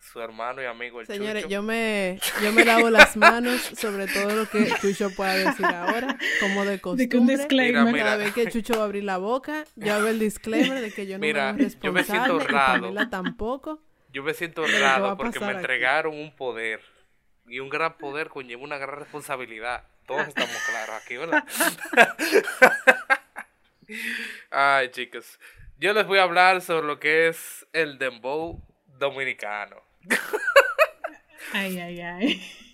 su 0.00 0.20
hermano 0.20 0.62
y 0.62 0.66
amigo 0.66 1.00
el 1.00 1.06
Señores, 1.06 1.48
yo 1.48 1.62
me, 1.62 2.20
yo 2.42 2.52
me 2.52 2.64
lavo 2.64 2.90
las 2.90 3.16
manos 3.16 3.60
sobre 3.76 4.06
todo 4.06 4.34
lo 4.34 4.48
que 4.48 4.70
Chucho 4.80 5.10
pueda 5.10 5.34
decir 5.34 5.64
ahora, 5.64 6.18
como 6.40 6.64
de 6.64 6.78
costumbre. 6.80 7.36
disclaimer. 7.36 7.96
Cada 7.96 8.16
vez 8.16 8.34
que 8.34 8.48
Chucho 8.50 8.74
va 8.74 8.82
a 8.82 8.84
abrir 8.84 9.04
la 9.04 9.16
boca, 9.16 9.64
yo 9.76 9.94
hago 9.94 10.08
el 10.08 10.18
disclaimer 10.18 10.80
de 10.80 10.92
que 10.92 11.06
yo 11.06 11.14
no 11.14 11.20
mira, 11.20 11.52
me 11.52 11.64
responsable, 11.64 11.86
yo 11.86 11.92
me 11.92 12.04
siento 12.04 12.36
honrado. 12.36 13.08
tampoco. 13.08 13.80
Yo 14.14 14.22
me 14.22 14.32
siento 14.32 14.62
honrado 14.62 15.16
porque 15.16 15.40
me 15.40 15.50
entregaron 15.50 16.14
un 16.14 16.30
poder. 16.36 16.80
Y 17.46 17.58
un 17.58 17.68
gran 17.68 17.98
poder 17.98 18.28
conlleva 18.28 18.62
una 18.62 18.78
gran 18.78 19.00
responsabilidad. 19.00 19.82
Todos 20.06 20.28
estamos 20.28 20.56
claros 20.68 21.02
aquí, 21.02 21.16
¿verdad? 21.16 21.44
Ay, 24.52 24.90
chicos. 24.92 25.40
Yo 25.78 25.92
les 25.92 26.06
voy 26.06 26.20
a 26.20 26.22
hablar 26.22 26.60
sobre 26.60 26.86
lo 26.86 27.00
que 27.00 27.26
es 27.26 27.66
el 27.72 27.98
dembow 27.98 28.62
dominicano. 28.86 29.82
ay, 31.52 31.80
ay, 31.80 32.00
ay. 32.00 32.70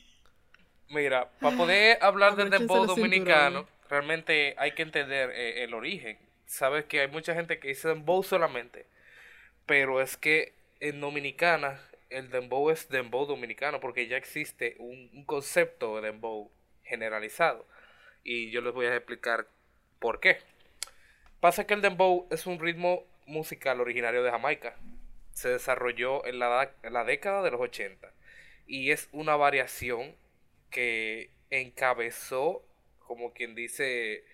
Mira, 0.90 1.30
para 1.40 1.56
poder 1.56 1.98
hablar 2.02 2.36
del 2.36 2.50
dembow 2.50 2.84
dominicano, 2.84 3.66
realmente 3.88 4.54
hay 4.58 4.72
que 4.72 4.82
entender 4.82 5.30
eh, 5.30 5.64
el 5.64 5.72
origen. 5.72 6.18
Sabes 6.44 6.84
que 6.84 7.00
hay 7.00 7.08
mucha 7.08 7.32
gente 7.34 7.58
que 7.58 7.68
dice 7.68 7.88
dembow 7.88 8.22
solamente, 8.22 8.84
pero 9.64 10.02
es 10.02 10.18
que 10.18 10.59
en 10.80 11.00
Dominicana 11.00 11.80
el 12.10 12.28
dembow 12.28 12.70
es 12.70 12.88
dembow 12.88 13.24
dominicano 13.24 13.80
porque 13.80 14.08
ya 14.08 14.16
existe 14.16 14.74
un, 14.78 15.10
un 15.14 15.24
concepto 15.24 15.96
de 15.96 16.08
dembow 16.08 16.50
generalizado. 16.82 17.66
Y 18.24 18.50
yo 18.50 18.60
les 18.60 18.74
voy 18.74 18.86
a 18.86 18.96
explicar 18.96 19.46
por 19.98 20.20
qué. 20.20 20.38
Pasa 21.38 21.66
que 21.66 21.74
el 21.74 21.80
dembow 21.80 22.26
es 22.30 22.46
un 22.46 22.58
ritmo 22.58 23.06
musical 23.26 23.80
originario 23.80 24.22
de 24.22 24.30
Jamaica. 24.30 24.76
Se 25.32 25.48
desarrolló 25.48 26.26
en 26.26 26.38
la, 26.38 26.74
en 26.82 26.92
la 26.92 27.04
década 27.04 27.42
de 27.42 27.52
los 27.52 27.60
80 27.60 28.12
y 28.66 28.90
es 28.90 29.08
una 29.12 29.36
variación 29.36 30.14
que 30.70 31.30
encabezó, 31.50 32.64
como 33.06 33.32
quien 33.32 33.54
dice, 33.54 34.24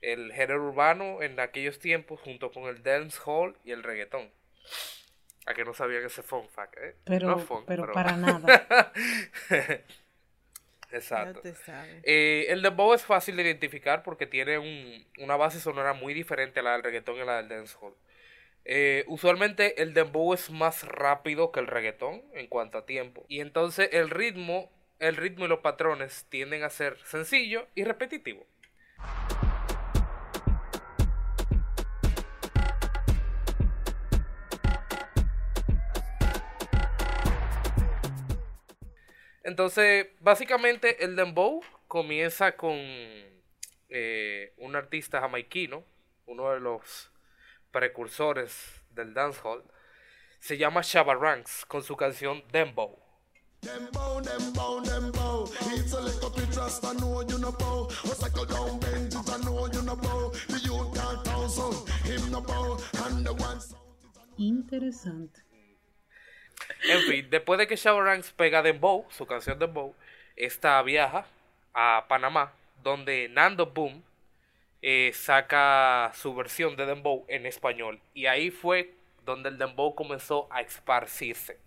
el 0.00 0.32
género 0.32 0.64
urbano 0.64 1.22
en 1.22 1.38
aquellos 1.40 1.78
tiempos 1.78 2.20
junto 2.20 2.50
con 2.50 2.64
el 2.64 2.82
dancehall 2.82 3.56
y 3.64 3.72
el 3.72 3.82
reggaetón. 3.82 4.30
A 5.48 5.54
que 5.54 5.64
no 5.64 5.72
sabían 5.72 6.04
ese 6.04 6.22
fun 6.22 6.46
fact, 6.46 6.76
¿eh? 6.76 6.96
Pero, 7.04 7.64
pero 7.66 7.90
para 7.92 8.16
nada. 8.18 8.92
Exacto. 10.90 11.40
Eh, 12.02 12.46
el 12.48 12.60
dembow 12.62 12.92
es 12.92 13.02
fácil 13.04 13.36
de 13.36 13.44
identificar 13.44 14.02
porque 14.02 14.26
tiene 14.26 14.58
un, 14.58 15.06
una 15.18 15.36
base 15.36 15.58
sonora 15.58 15.94
muy 15.94 16.12
diferente 16.12 16.60
a 16.60 16.62
la 16.62 16.72
del 16.72 16.82
reggaetón 16.82 17.16
y 17.16 17.20
a 17.20 17.24
la 17.24 17.36
del 17.38 17.48
dancehall. 17.48 17.94
Eh, 18.64 19.04
usualmente 19.06 19.80
el 19.82 19.94
dembow 19.94 20.34
es 20.34 20.50
más 20.50 20.86
rápido 20.86 21.52
que 21.52 21.60
el 21.60 21.66
reggaetón 21.66 22.22
en 22.34 22.46
cuanto 22.46 22.76
a 22.76 22.84
tiempo. 22.86 23.24
Y 23.28 23.40
entonces 23.40 23.88
el 23.92 24.10
ritmo, 24.10 24.70
el 24.98 25.16
ritmo 25.16 25.46
y 25.46 25.48
los 25.48 25.60
patrones 25.60 26.26
tienden 26.28 26.62
a 26.62 26.70
ser 26.70 26.98
sencillo 27.04 27.66
y 27.74 27.84
repetitivo. 27.84 28.46
Entonces, 39.48 40.08
básicamente 40.20 41.02
el 41.02 41.16
dembow 41.16 41.62
comienza 41.86 42.54
con 42.54 42.76
eh, 43.88 44.52
un 44.58 44.76
artista 44.76 45.20
jamaiquino, 45.20 45.84
uno 46.26 46.50
de 46.50 46.60
los 46.60 47.10
precursores 47.70 48.82
del 48.90 49.14
dancehall. 49.14 49.64
Se 50.38 50.58
llama 50.58 50.82
Shabba 50.84 51.14
Ranks 51.14 51.64
con 51.64 51.82
su 51.82 51.96
canción 51.96 52.44
Dembow. 52.52 52.98
Interesante. 64.36 65.47
En 66.84 67.00
fin, 67.02 67.28
después 67.30 67.58
de 67.58 67.66
que 67.66 67.76
Shabba 67.76 68.02
Ranks 68.02 68.32
pega 68.32 68.62
Dembow, 68.62 69.06
su 69.10 69.26
canción 69.26 69.58
Dembow, 69.58 69.94
esta 70.36 70.80
viaja 70.82 71.26
a 71.74 72.06
Panamá, 72.08 72.52
donde 72.82 73.28
Nando 73.28 73.66
Boom 73.66 74.02
eh, 74.80 75.10
saca 75.12 76.12
su 76.14 76.34
versión 76.34 76.76
de 76.76 76.86
Dembow 76.86 77.24
en 77.28 77.46
español. 77.46 78.00
Y 78.14 78.26
ahí 78.26 78.50
fue 78.50 78.94
donde 79.24 79.48
el 79.48 79.58
Dembow 79.58 79.94
comenzó 79.94 80.46
a 80.50 80.60
esparcirse 80.60 81.58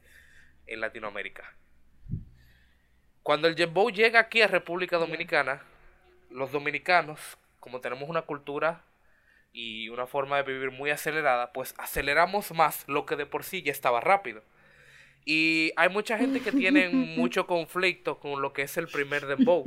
en 0.66 0.80
Latinoamérica. 0.80 1.54
Cuando 3.24 3.48
el 3.48 3.56
Dembow 3.56 3.90
llega 3.90 4.20
aquí 4.20 4.42
a 4.42 4.48
República 4.48 4.98
Dominicana, 4.98 5.62
los 6.30 6.52
dominicanos, 6.52 7.38
como 7.60 7.82
tenemos 7.82 8.10
una 8.10 8.24
cultura 8.24 8.84
y 9.54 9.90
una 9.90 10.08
forma 10.08 10.38
de 10.38 10.44
vivir 10.44 10.72
muy 10.72 10.90
acelerada, 10.90 11.52
pues 11.52 11.76
aceleramos 11.78 12.52
más 12.52 12.88
lo 12.88 13.06
que 13.06 13.18
de 13.18 13.26
por 13.26 13.44
sí 13.44 13.62
ya 13.62 13.72
estaba 13.72 14.00
rápido. 14.00 14.42
Y 15.26 15.72
hay 15.76 15.90
mucha 15.90 16.18
gente 16.18 16.40
que 16.42 16.52
tiene 16.52 16.90
mucho 16.90 17.48
conflicto 17.48 18.20
con 18.20 18.42
lo 18.42 18.54
que 18.54 18.64
es 18.64 18.78
el 18.78 18.88
primer 18.88 19.26
dembow. 19.26 19.64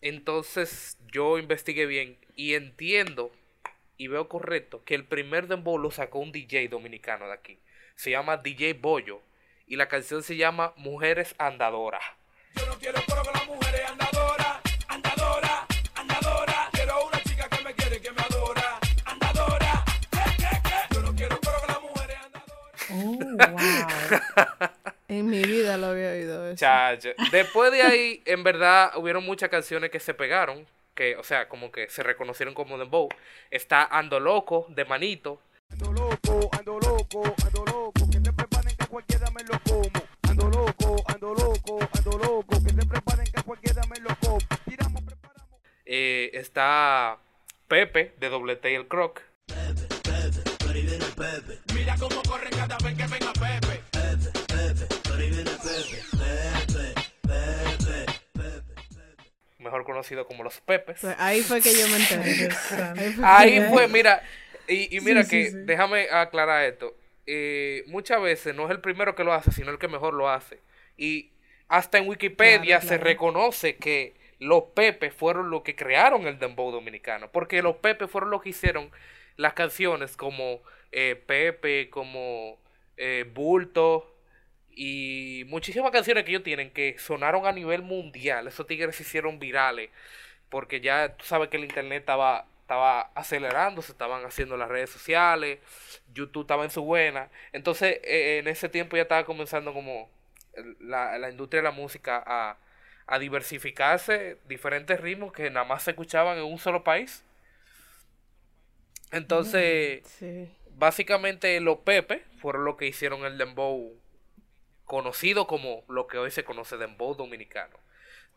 Entonces 0.00 0.98
yo 1.12 1.38
investigué 1.38 1.86
bien 1.86 2.18
y 2.34 2.54
entiendo 2.54 3.32
y 3.96 4.08
veo 4.08 4.28
correcto 4.28 4.82
que 4.84 4.94
el 4.94 5.04
primer 5.04 5.46
dembow 5.46 5.76
lo 5.78 5.90
sacó 5.90 6.20
un 6.20 6.32
DJ 6.32 6.68
dominicano 6.68 7.26
de 7.26 7.34
aquí. 7.34 7.58
Se 7.96 8.10
llama 8.10 8.38
DJ 8.38 8.74
Bollo 8.74 9.20
y 9.66 9.76
la 9.76 9.88
canción 9.88 10.22
se 10.22 10.36
llama 10.36 10.72
Mujeres 10.76 11.34
Andadoras. 11.38 12.02
Yo 12.56 12.66
no 12.66 12.78
quiero 12.78 13.00
que 13.02 13.12
las 13.32 13.46
mujeres 13.46 13.82
andadoras, 13.88 14.09
Oh, 23.00 23.16
wow. 23.16 24.68
en 25.08 25.28
mi 25.28 25.42
vida 25.42 25.76
lo 25.76 25.88
había 25.88 26.10
oído 26.10 26.46
eso. 26.48 26.56
Chacho. 26.56 27.10
Después 27.32 27.72
de 27.72 27.82
ahí, 27.82 28.22
en 28.26 28.42
verdad, 28.44 28.92
hubieron 28.96 29.24
muchas 29.24 29.48
canciones 29.48 29.90
que 29.90 30.00
se 30.00 30.14
pegaron. 30.14 30.66
Que, 30.94 31.16
o 31.16 31.22
sea, 31.22 31.48
como 31.48 31.72
que 31.72 31.88
se 31.88 32.02
reconocieron 32.02 32.54
como 32.54 32.76
Dembow. 32.76 33.08
Está 33.50 33.84
Ando 33.84 34.20
Loco, 34.20 34.66
de 34.68 34.84
Manito. 34.84 35.40
Ando 35.72 35.92
loco, 35.92 36.50
ando 36.58 36.78
loco, 36.80 37.34
ando 37.44 37.64
loco. 37.64 38.10
Que 38.10 38.20
te 38.20 38.32
preparen 38.32 38.76
que 38.76 38.86
cualquiera 38.86 39.30
me 39.30 39.42
lo 39.44 39.60
como. 39.60 40.04
Ando 40.28 40.50
loco, 40.50 40.96
ando 41.06 41.34
loco, 41.34 41.78
ando 41.96 42.18
loco. 42.18 42.64
Que 42.64 42.72
te 42.72 42.86
preparen 42.86 43.26
que 43.26 43.42
cualquiera 43.42 43.82
me 43.86 44.00
lo 44.00 44.16
como. 44.16 44.38
Tiramos, 44.68 45.02
preparamos. 45.02 45.60
Eh, 45.86 46.30
está 46.34 47.18
Pepe, 47.68 48.14
de 48.18 48.28
Doble 48.28 48.56
Tail 48.56 48.88
Croc. 48.88 49.22
Pepe, 49.46 49.86
Pepe, 50.02 50.98
Pepe. 51.16 51.69
Mira 51.80 51.96
cómo 51.98 52.22
corre 52.28 52.50
cada 52.50 52.76
vez 52.76 52.94
que 52.94 53.06
venga 53.06 53.32
Pepe. 53.32 53.80
Pepe, 53.90 54.30
Pepe, 54.48 54.86
pero 55.02 55.14
ahí 55.14 55.30
viene 55.30 55.50
Pepe. 55.50 56.02
Pepe, 56.12 56.94
Pepe, 57.22 58.10
Pepe, 58.34 58.74
Pepe. 58.74 59.30
Mejor 59.60 59.84
conocido 59.84 60.26
como 60.26 60.44
los 60.44 60.60
Pepes. 60.60 60.98
Pues 61.00 61.16
ahí 61.18 61.40
fue 61.40 61.62
que 61.62 61.72
yo 61.72 61.88
me 61.88 61.96
enteré. 61.96 62.50
ahí 63.24 63.62
fue, 63.70 63.88
mira. 63.88 64.22
Y, 64.68 64.94
y 64.94 65.00
mira 65.00 65.24
que, 65.24 65.52
déjame 65.52 66.10
aclarar 66.10 66.66
esto. 66.66 66.94
Eh, 67.24 67.84
muchas 67.86 68.20
veces 68.20 68.54
no 68.54 68.66
es 68.66 68.72
el 68.72 68.80
primero 68.82 69.14
que 69.14 69.24
lo 69.24 69.32
hace, 69.32 69.50
sino 69.50 69.70
el 69.70 69.78
que 69.78 69.88
mejor 69.88 70.12
lo 70.12 70.28
hace. 70.28 70.60
Y 70.98 71.30
hasta 71.68 71.96
en 71.96 72.06
Wikipedia 72.06 72.82
se 72.82 72.98
reconoce 72.98 73.76
que 73.76 74.12
los 74.38 74.64
Pepe 74.74 75.10
fueron 75.10 75.48
los 75.48 75.62
que 75.62 75.76
crearon 75.76 76.26
el 76.26 76.38
dembow 76.38 76.72
dominicano, 76.72 77.32
porque 77.32 77.62
los 77.62 77.76
Pepe 77.76 78.06
fueron 78.06 78.28
los 78.28 78.42
que 78.42 78.50
hicieron 78.50 78.90
las 79.36 79.54
canciones 79.54 80.18
como 80.18 80.60
eh, 80.92 81.16
Pepe, 81.26 81.90
como 81.90 82.58
eh, 82.96 83.24
Bulto 83.32 84.14
y 84.70 85.44
muchísimas 85.48 85.90
canciones 85.90 86.24
que 86.24 86.30
ellos 86.30 86.42
tienen 86.42 86.70
que 86.70 86.98
sonaron 86.98 87.46
a 87.46 87.52
nivel 87.52 87.82
mundial. 87.82 88.46
Esos 88.46 88.66
tigres 88.66 88.96
se 88.96 89.02
hicieron 89.02 89.38
virales 89.38 89.90
porque 90.48 90.80
ya 90.80 91.16
tú 91.16 91.24
sabes 91.24 91.48
que 91.48 91.56
el 91.56 91.64
internet 91.64 92.00
estaba 92.00 92.46
estaba 92.70 93.10
acelerando, 93.16 93.82
se 93.82 93.90
estaban 93.90 94.24
haciendo 94.24 94.56
las 94.56 94.68
redes 94.68 94.90
sociales, 94.90 95.58
YouTube 96.14 96.42
estaba 96.42 96.62
en 96.62 96.70
su 96.70 96.84
buena. 96.84 97.28
Entonces, 97.52 97.98
eh, 98.04 98.38
en 98.38 98.46
ese 98.46 98.68
tiempo 98.68 98.96
ya 98.96 99.02
estaba 99.02 99.24
comenzando 99.24 99.74
como 99.74 100.08
la, 100.78 101.18
la 101.18 101.30
industria 101.30 101.62
de 101.62 101.68
la 101.68 101.72
música 101.72 102.22
a, 102.24 102.56
a, 103.08 103.18
diversificarse, 103.18 104.38
diferentes 104.46 105.00
ritmos 105.00 105.32
que 105.32 105.50
nada 105.50 105.66
más 105.66 105.82
se 105.82 105.90
escuchaban 105.90 106.38
en 106.38 106.44
un 106.44 106.58
solo 106.58 106.84
país. 106.84 107.24
Entonces, 109.10 110.04
básicamente 110.80 111.60
los 111.60 111.78
Pepe 111.80 112.24
fueron 112.38 112.64
los 112.64 112.76
que 112.76 112.86
hicieron 112.86 113.24
el 113.26 113.36
dembow 113.36 113.94
conocido 114.86 115.46
como 115.46 115.84
lo 115.88 116.06
que 116.06 116.16
hoy 116.18 116.30
se 116.30 116.42
conoce 116.42 116.78
dembow 116.78 117.14
dominicano. 117.14 117.76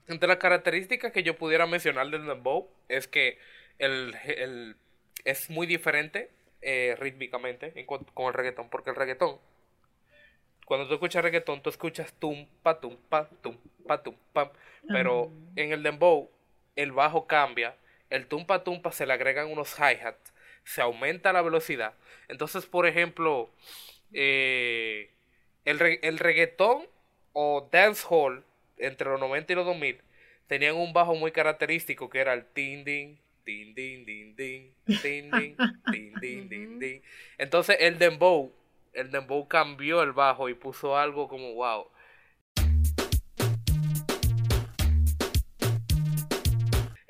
Entre 0.07 0.27
las 0.27 0.37
características 0.37 1.13
que 1.13 1.23
yo 1.23 1.37
pudiera 1.37 1.65
mencionar 1.65 2.09
del 2.09 2.27
dembow 2.27 2.69
es 2.89 3.07
que 3.07 3.39
el, 3.79 4.75
es 5.23 5.49
muy 5.49 5.65
diferente 5.65 6.29
eh, 6.61 6.97
rítmicamente 6.99 7.85
con 7.85 8.27
el 8.27 8.33
reggaetón, 8.33 8.69
porque 8.69 8.89
el 8.89 8.97
reggaetón, 8.97 9.39
cuando 10.65 10.85
tú 10.87 10.95
escuchas 10.95 11.23
reggaetón, 11.23 11.63
tú 11.63 11.69
escuchas 11.69 12.11
tum, 12.19 12.45
pa, 12.61 12.79
tum, 12.81 12.97
pa, 13.07 13.29
tum, 13.41 13.57
pa, 13.87 14.03
tum, 14.03 14.15
pam, 14.33 14.49
pero 14.89 15.31
en 15.55 15.71
el 15.71 15.81
dembow, 15.81 16.29
el 16.75 16.91
bajo 16.91 17.25
cambia, 17.25 17.75
el 18.09 18.27
tumpa 18.27 18.65
tumpa 18.65 18.91
se 18.91 19.05
le 19.05 19.13
agregan 19.13 19.49
unos 19.49 19.79
hi-hats, 19.79 20.33
se 20.63 20.81
aumenta 20.81 21.33
la 21.33 21.41
velocidad. 21.41 21.93
Entonces, 22.27 22.65
por 22.65 22.87
ejemplo, 22.87 23.51
eh, 24.13 25.11
el, 25.65 25.79
re 25.79 25.99
reggaetón 26.01 26.85
o 27.33 27.69
dancehall 27.71 28.43
entre 28.77 29.09
los 29.09 29.19
90 29.19 29.53
y 29.53 29.55
los 29.55 29.65
2000 29.65 30.01
tenían 30.47 30.75
un 30.75 30.93
bajo 30.93 31.15
muy 31.15 31.31
característico 31.31 32.09
que 32.09 32.19
era 32.19 32.33
el 32.33 32.45
tin 32.45 32.83
din, 32.83 33.19
tin 33.43 33.73
din, 33.73 34.05
din 34.05 34.35
din, 34.35 34.73
tin 35.01 35.31
din, 35.31 35.57
din 35.91 36.49
din, 36.49 36.79
din. 36.79 37.01
Entonces, 37.37 37.77
el 37.79 37.97
dembow, 37.97 38.53
el 38.93 39.11
dembow 39.11 39.47
cambió 39.47 40.03
el 40.03 40.11
bajo 40.11 40.49
y 40.49 40.53
puso 40.53 40.97
algo 40.97 41.27
como 41.27 41.53
wow. 41.53 41.87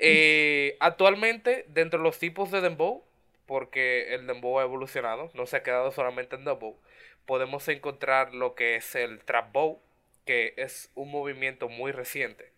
Eh, 0.06 0.76
actualmente, 0.82 1.66
dentro 1.70 2.00
de 2.00 2.04
los 2.04 2.20
tipos 2.20 2.52
de 2.52 2.60
dembow, 2.60 3.06
porque 3.46 4.14
el 4.14 4.28
dembow 4.28 4.60
ha 4.60 4.64
evolucionado, 4.64 5.32
no 5.34 5.46
se 5.46 5.58
ha 5.58 5.64
quedado 5.64 5.92
solamente 5.92 6.36
en 6.36 6.46
dembow, 6.46 6.80
podemos 7.26 7.68
encontrar 7.68 8.34
lo 8.34 8.56
que 8.56 8.76
es 8.76 8.96
el 8.96 9.24
trap 9.24 9.52
bow, 9.52 9.82
que 10.26 10.54
es 10.58 10.92
un 10.96 11.12
movimiento 11.12 11.70
muy 11.70 11.92
reciente 11.92 12.54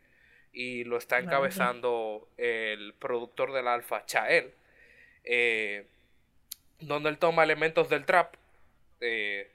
y 0.55 0.85
lo 0.85 0.97
está 0.97 1.19
encabezando 1.19 2.29
el 2.37 2.93
productor 2.93 3.51
del 3.51 3.67
Alfa, 3.67 4.05
Chael, 4.05 4.53
eh, 5.25 5.85
donde 6.79 7.09
él 7.09 7.17
toma 7.17 7.43
elementos 7.43 7.89
del 7.89 8.05
trap, 8.05 8.35
eh, 9.01 9.51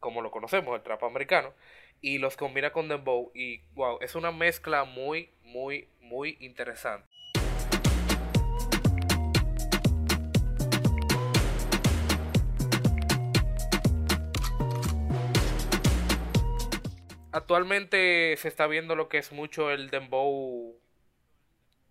como 0.00 0.22
lo 0.22 0.30
conocemos, 0.30 0.74
el 0.74 0.82
trap 0.82 1.04
americano, 1.04 1.52
y 2.00 2.18
los 2.18 2.36
combina 2.36 2.72
con 2.72 2.88
dembow 2.88 3.30
y 3.34 3.60
wow, 3.74 3.98
es 4.00 4.14
una 4.14 4.32
mezcla 4.32 4.84
muy, 4.84 5.30
muy, 5.42 5.88
muy 6.00 6.38
interesante. 6.40 7.07
Actualmente 17.38 18.36
se 18.36 18.48
está 18.48 18.66
viendo 18.66 18.94
lo 18.94 19.08
que 19.08 19.18
es 19.18 19.32
mucho 19.32 19.70
el 19.70 19.90
dembow 19.90 20.78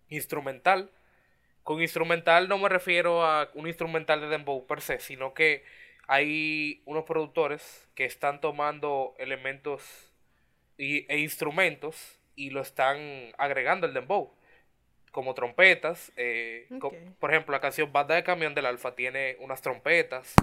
instrumental. 0.08 0.90
Con 1.62 1.82
instrumental 1.82 2.48
no 2.48 2.58
me 2.58 2.68
refiero 2.68 3.24
a 3.24 3.50
un 3.54 3.66
instrumental 3.66 4.20
de 4.20 4.28
dembow 4.28 4.66
per 4.66 4.80
se, 4.80 5.00
sino 5.00 5.34
que 5.34 5.64
hay 6.06 6.82
unos 6.84 7.04
productores 7.04 7.88
que 7.94 8.04
están 8.04 8.40
tomando 8.40 9.14
elementos 9.18 10.12
e 10.78 11.18
instrumentos 11.18 12.18
y 12.36 12.50
lo 12.50 12.60
están 12.60 13.32
agregando 13.36 13.86
el 13.86 13.94
dembow 13.94 14.32
como 15.10 15.34
trompetas. 15.34 16.12
Eh, 16.16 16.68
por 17.18 17.30
ejemplo, 17.30 17.52
la 17.52 17.60
canción 17.60 17.92
Banda 17.92 18.14
de 18.14 18.22
Camión 18.22 18.54
del 18.54 18.66
Alfa 18.66 18.94
tiene 18.94 19.36
unas 19.40 19.60
trompetas. 19.60 20.34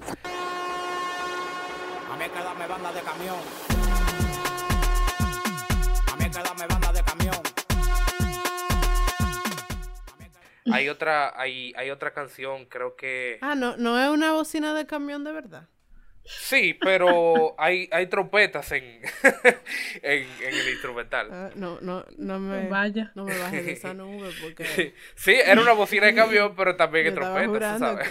A 2.11 2.17
mí 2.17 2.25
banda 2.67 2.93
de 2.93 3.01
camión 3.01 3.74
Hay 10.71 10.89
otra, 10.89 11.39
hay, 11.39 11.73
hay 11.75 11.89
otra 11.89 12.13
canción, 12.13 12.65
creo 12.65 12.95
que. 12.95 13.37
Ah, 13.41 13.55
no, 13.55 13.77
no 13.77 14.01
es 14.01 14.09
una 14.09 14.31
bocina 14.31 14.73
de 14.73 14.85
camión 14.85 15.23
de 15.23 15.31
verdad. 15.31 15.67
Sí, 16.23 16.73
pero 16.81 17.55
hay, 17.59 17.87
hay 17.91 18.07
trompetas 18.07 18.71
en, 18.71 19.01
en, 20.01 20.27
el 20.41 20.69
instrumental. 20.69 21.29
Ah, 21.31 21.49
no, 21.55 21.79
no, 21.81 22.05
no 22.17 22.39
me 22.39 22.67
vaya. 22.67 23.11
No 23.15 23.25
me 23.25 23.37
bajes 23.37 23.65
de 23.65 23.71
esa 23.73 23.93
nube 23.93 24.29
porque. 24.41 24.93
Sí, 25.15 25.33
era 25.33 25.61
una 25.61 25.73
bocina 25.73 26.07
de 26.07 26.15
camión, 26.15 26.53
pero 26.55 26.75
también 26.75 27.07
hay 27.07 27.13
trompetas, 27.13 27.79
¿sabes? 27.79 28.09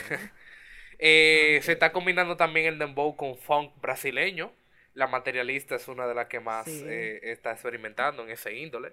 Eh, 0.99 1.59
se 1.63 1.73
está 1.73 1.93
combinando 1.93 2.37
también 2.37 2.67
el 2.67 2.79
dembow 2.79 3.17
con 3.17 3.37
funk 3.37 3.73
brasileño 3.81 4.53
La 4.95 5.09
materialista 5.09 5.75
es 5.75 5.89
una 5.89 6.07
de 6.07 6.15
las 6.15 6.29
que 6.29 6.39
más 6.39 6.69
eh, 6.69 7.19
está 7.25 7.51
experimentando 7.51 8.23
en 8.23 8.31
ese 8.31 8.55
índole. 8.55 8.93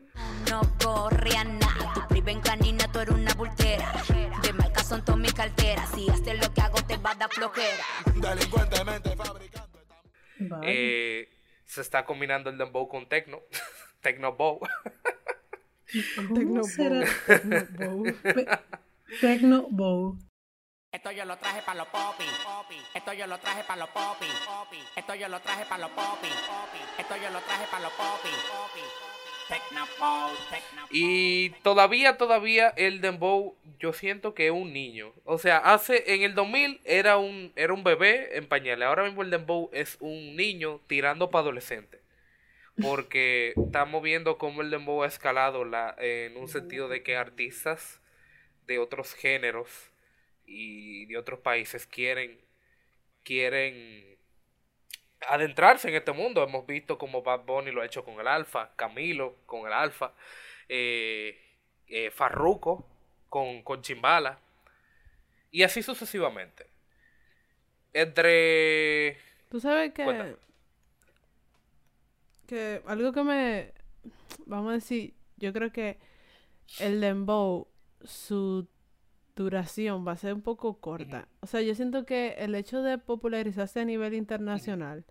No 0.50 0.62
corría 0.84 1.44
nada, 1.44 1.94
tu 1.94 2.08
priven 2.08 2.42
canina, 2.42 2.92
tú 2.92 3.00
eres 3.00 3.14
una 3.14 3.34
bultera. 3.36 3.94
De 4.42 4.52
marca 4.54 4.84
son 4.84 5.06
todas 5.06 5.22
mis 5.22 5.34
carteras, 5.34 5.92
si 5.94 6.10
haces 6.10 6.40
lo 6.42 6.52
que 6.52 6.62
hago 6.62 6.82
te 6.88 6.98
va 6.98 7.12
a 7.12 7.16
dar 7.16 7.30
flojera. 7.30 7.86
Delincuentemente 8.16 9.16
fabricando. 9.16 9.80
Eh, 10.64 11.30
se 11.66 11.82
está 11.82 12.04
combinando 12.04 12.50
el 12.50 12.58
dembow 12.58 12.88
con 12.88 13.08
techno, 13.08 13.42
techno 14.02 14.36
bow. 14.36 14.60
Techno 15.86 16.64
bow. 17.78 18.06
Techno 19.20 19.68
bow. 19.70 20.18
Esto 20.92 21.10
yo 21.14 21.24
lo 21.24 21.38
traje 21.38 21.62
para 21.62 21.78
los 21.78 21.88
popi. 21.88 22.26
Esto 22.94 23.14
yo 23.14 23.26
lo 23.26 23.38
traje 23.40 23.64
para 23.64 23.80
los 23.80 23.90
popi. 23.92 24.26
Esto 24.98 25.16
yo 25.16 25.30
lo 25.30 25.40
traje 25.40 25.64
para 25.66 25.84
los 25.84 25.92
popi. 25.92 26.28
Esto 27.00 27.16
yo 27.16 27.30
lo 27.30 27.40
traje 27.40 27.66
para 27.72 27.84
los 27.84 27.94
popi. 27.94 28.30
Y 30.90 31.52
todavía, 31.64 32.18
todavía 32.18 32.74
el 32.76 33.00
Dembow, 33.00 33.56
yo 33.80 33.94
siento 33.94 34.34
que 34.34 34.48
es 34.48 34.52
un 34.52 34.74
niño. 34.74 35.14
O 35.24 35.38
sea, 35.38 35.60
hace, 35.60 36.14
en 36.14 36.24
el 36.24 36.36
2000 36.36 36.82
era 36.84 37.18
un, 37.18 37.54
era 37.56 37.72
un 37.72 37.86
bebé 37.86 38.38
en 38.38 38.48
pañales. 38.48 38.86
Ahora 38.86 39.06
mismo 39.06 39.22
el 39.22 39.30
Dembow 39.30 39.70
es 39.72 39.96
un 40.02 40.36
niño 40.36 40.82
tirando 40.88 41.32
para 41.32 41.44
adolescente. 41.44 42.02
Porque 42.82 43.54
estamos 43.56 44.04
viendo 44.04 44.38
cómo 44.38 44.62
el 44.62 44.70
Dembow 44.70 45.04
ha 45.04 45.08
escalado 45.08 45.64
la, 45.64 45.96
en 46.00 46.36
un 46.36 46.50
sentido 46.50 46.90
de 46.90 47.02
que 47.02 47.16
artistas 47.16 48.02
de 48.68 48.78
otros 48.78 49.14
géneros 49.14 49.91
y 50.52 51.06
de 51.06 51.18
otros 51.18 51.40
países 51.40 51.88
quieren, 51.88 52.40
quieren 53.24 54.18
adentrarse 55.28 55.90
en 55.90 55.96
este 55.96 56.12
mundo. 56.12 56.44
Hemos 56.44 56.66
visto 56.66 56.98
como 56.98 57.24
Bad 57.24 57.46
Bunny 57.46 57.72
lo 57.72 57.82
ha 57.82 57.86
hecho 57.86 58.04
con 58.04 58.20
el 58.20 58.28
Alfa, 58.28 58.74
Camilo 58.76 59.38
con 59.46 59.66
el 59.66 59.74
Alfa, 59.74 60.14
eh, 60.68 61.40
eh, 61.88 62.12
Farruko 62.12 62.86
con, 63.30 63.64
con 63.64 63.82
Chimbala, 63.82 64.40
y 65.52 65.64
así 65.64 65.82
sucesivamente. 65.82 66.68
Entre... 67.94 69.18
Tú 69.50 69.60
sabes 69.60 69.94
que... 69.94 70.36
Que 72.48 72.82
algo 72.86 73.14
que 73.14 73.24
me... 73.24 73.74
Vamos 74.46 74.72
a 74.72 74.76
decir, 74.76 75.14
yo 75.38 75.54
creo 75.54 75.72
que 75.72 75.98
el 76.80 77.00
dembow, 77.00 77.68
su 78.04 78.68
duración 79.36 80.06
va 80.08 80.14
a 80.14 80.18
ser 80.18 80.34
un 80.34 80.42
poco 80.42 80.80
corta. 80.80 81.28
O 81.42 81.48
sea, 81.48 81.62
yo 81.62 81.76
siento 81.76 82.06
que 82.06 82.36
el 82.38 82.56
hecho 82.56 82.82
de 82.82 82.98
popularizarse 82.98 83.80
a 83.80 83.86
nivel 83.86 84.14
internacional 84.14 85.06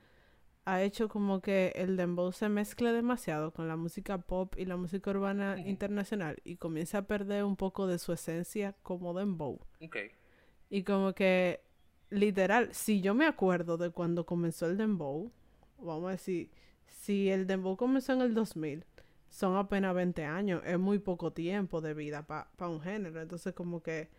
ha 0.64 0.82
hecho 0.82 1.08
como 1.08 1.40
que 1.40 1.72
el 1.74 1.96
dembow 1.96 2.32
se 2.32 2.48
mezcle 2.48 2.92
demasiado 2.92 3.52
con 3.52 3.66
la 3.66 3.76
música 3.76 4.18
pop 4.18 4.54
y 4.56 4.66
la 4.66 4.76
música 4.76 5.10
urbana 5.10 5.58
internacional 5.66 6.36
y 6.44 6.56
comienza 6.56 6.98
a 6.98 7.06
perder 7.06 7.44
un 7.44 7.56
poco 7.56 7.86
de 7.86 7.98
su 7.98 8.12
esencia 8.12 8.76
como 8.82 9.14
dembow. 9.14 9.58
Okay. 9.80 10.10
Y 10.68 10.84
como 10.84 11.14
que 11.14 11.60
literal, 12.10 12.68
si 12.72 13.00
yo 13.00 13.14
me 13.14 13.26
acuerdo 13.26 13.78
de 13.78 13.90
cuando 13.90 14.26
comenzó 14.26 14.66
el 14.66 14.76
dembow, 14.76 15.32
vamos 15.78 16.08
a 16.08 16.12
decir, 16.12 16.50
si 16.86 17.30
el 17.30 17.46
dembow 17.46 17.76
comenzó 17.76 18.12
en 18.12 18.20
el 18.20 18.34
2000, 18.34 18.84
son 19.30 19.56
apenas 19.56 19.94
20 19.94 20.24
años, 20.24 20.60
es 20.66 20.78
muy 20.78 20.98
poco 20.98 21.32
tiempo 21.32 21.80
de 21.80 21.94
vida 21.94 22.26
para 22.26 22.68
un 22.68 22.80
género. 22.80 23.22
Entonces, 23.22 23.54
como 23.54 23.82
que 23.82 24.10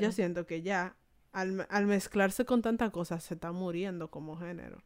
yo 0.00 0.10
siento 0.10 0.46
que 0.46 0.62
ya, 0.62 0.96
al, 1.32 1.66
al, 1.68 1.86
mezclarse 1.86 2.44
con 2.44 2.62
tantas 2.62 2.90
cosas, 2.90 3.22
se 3.22 3.34
está 3.34 3.52
muriendo 3.52 4.10
como 4.10 4.36
género. 4.36 4.82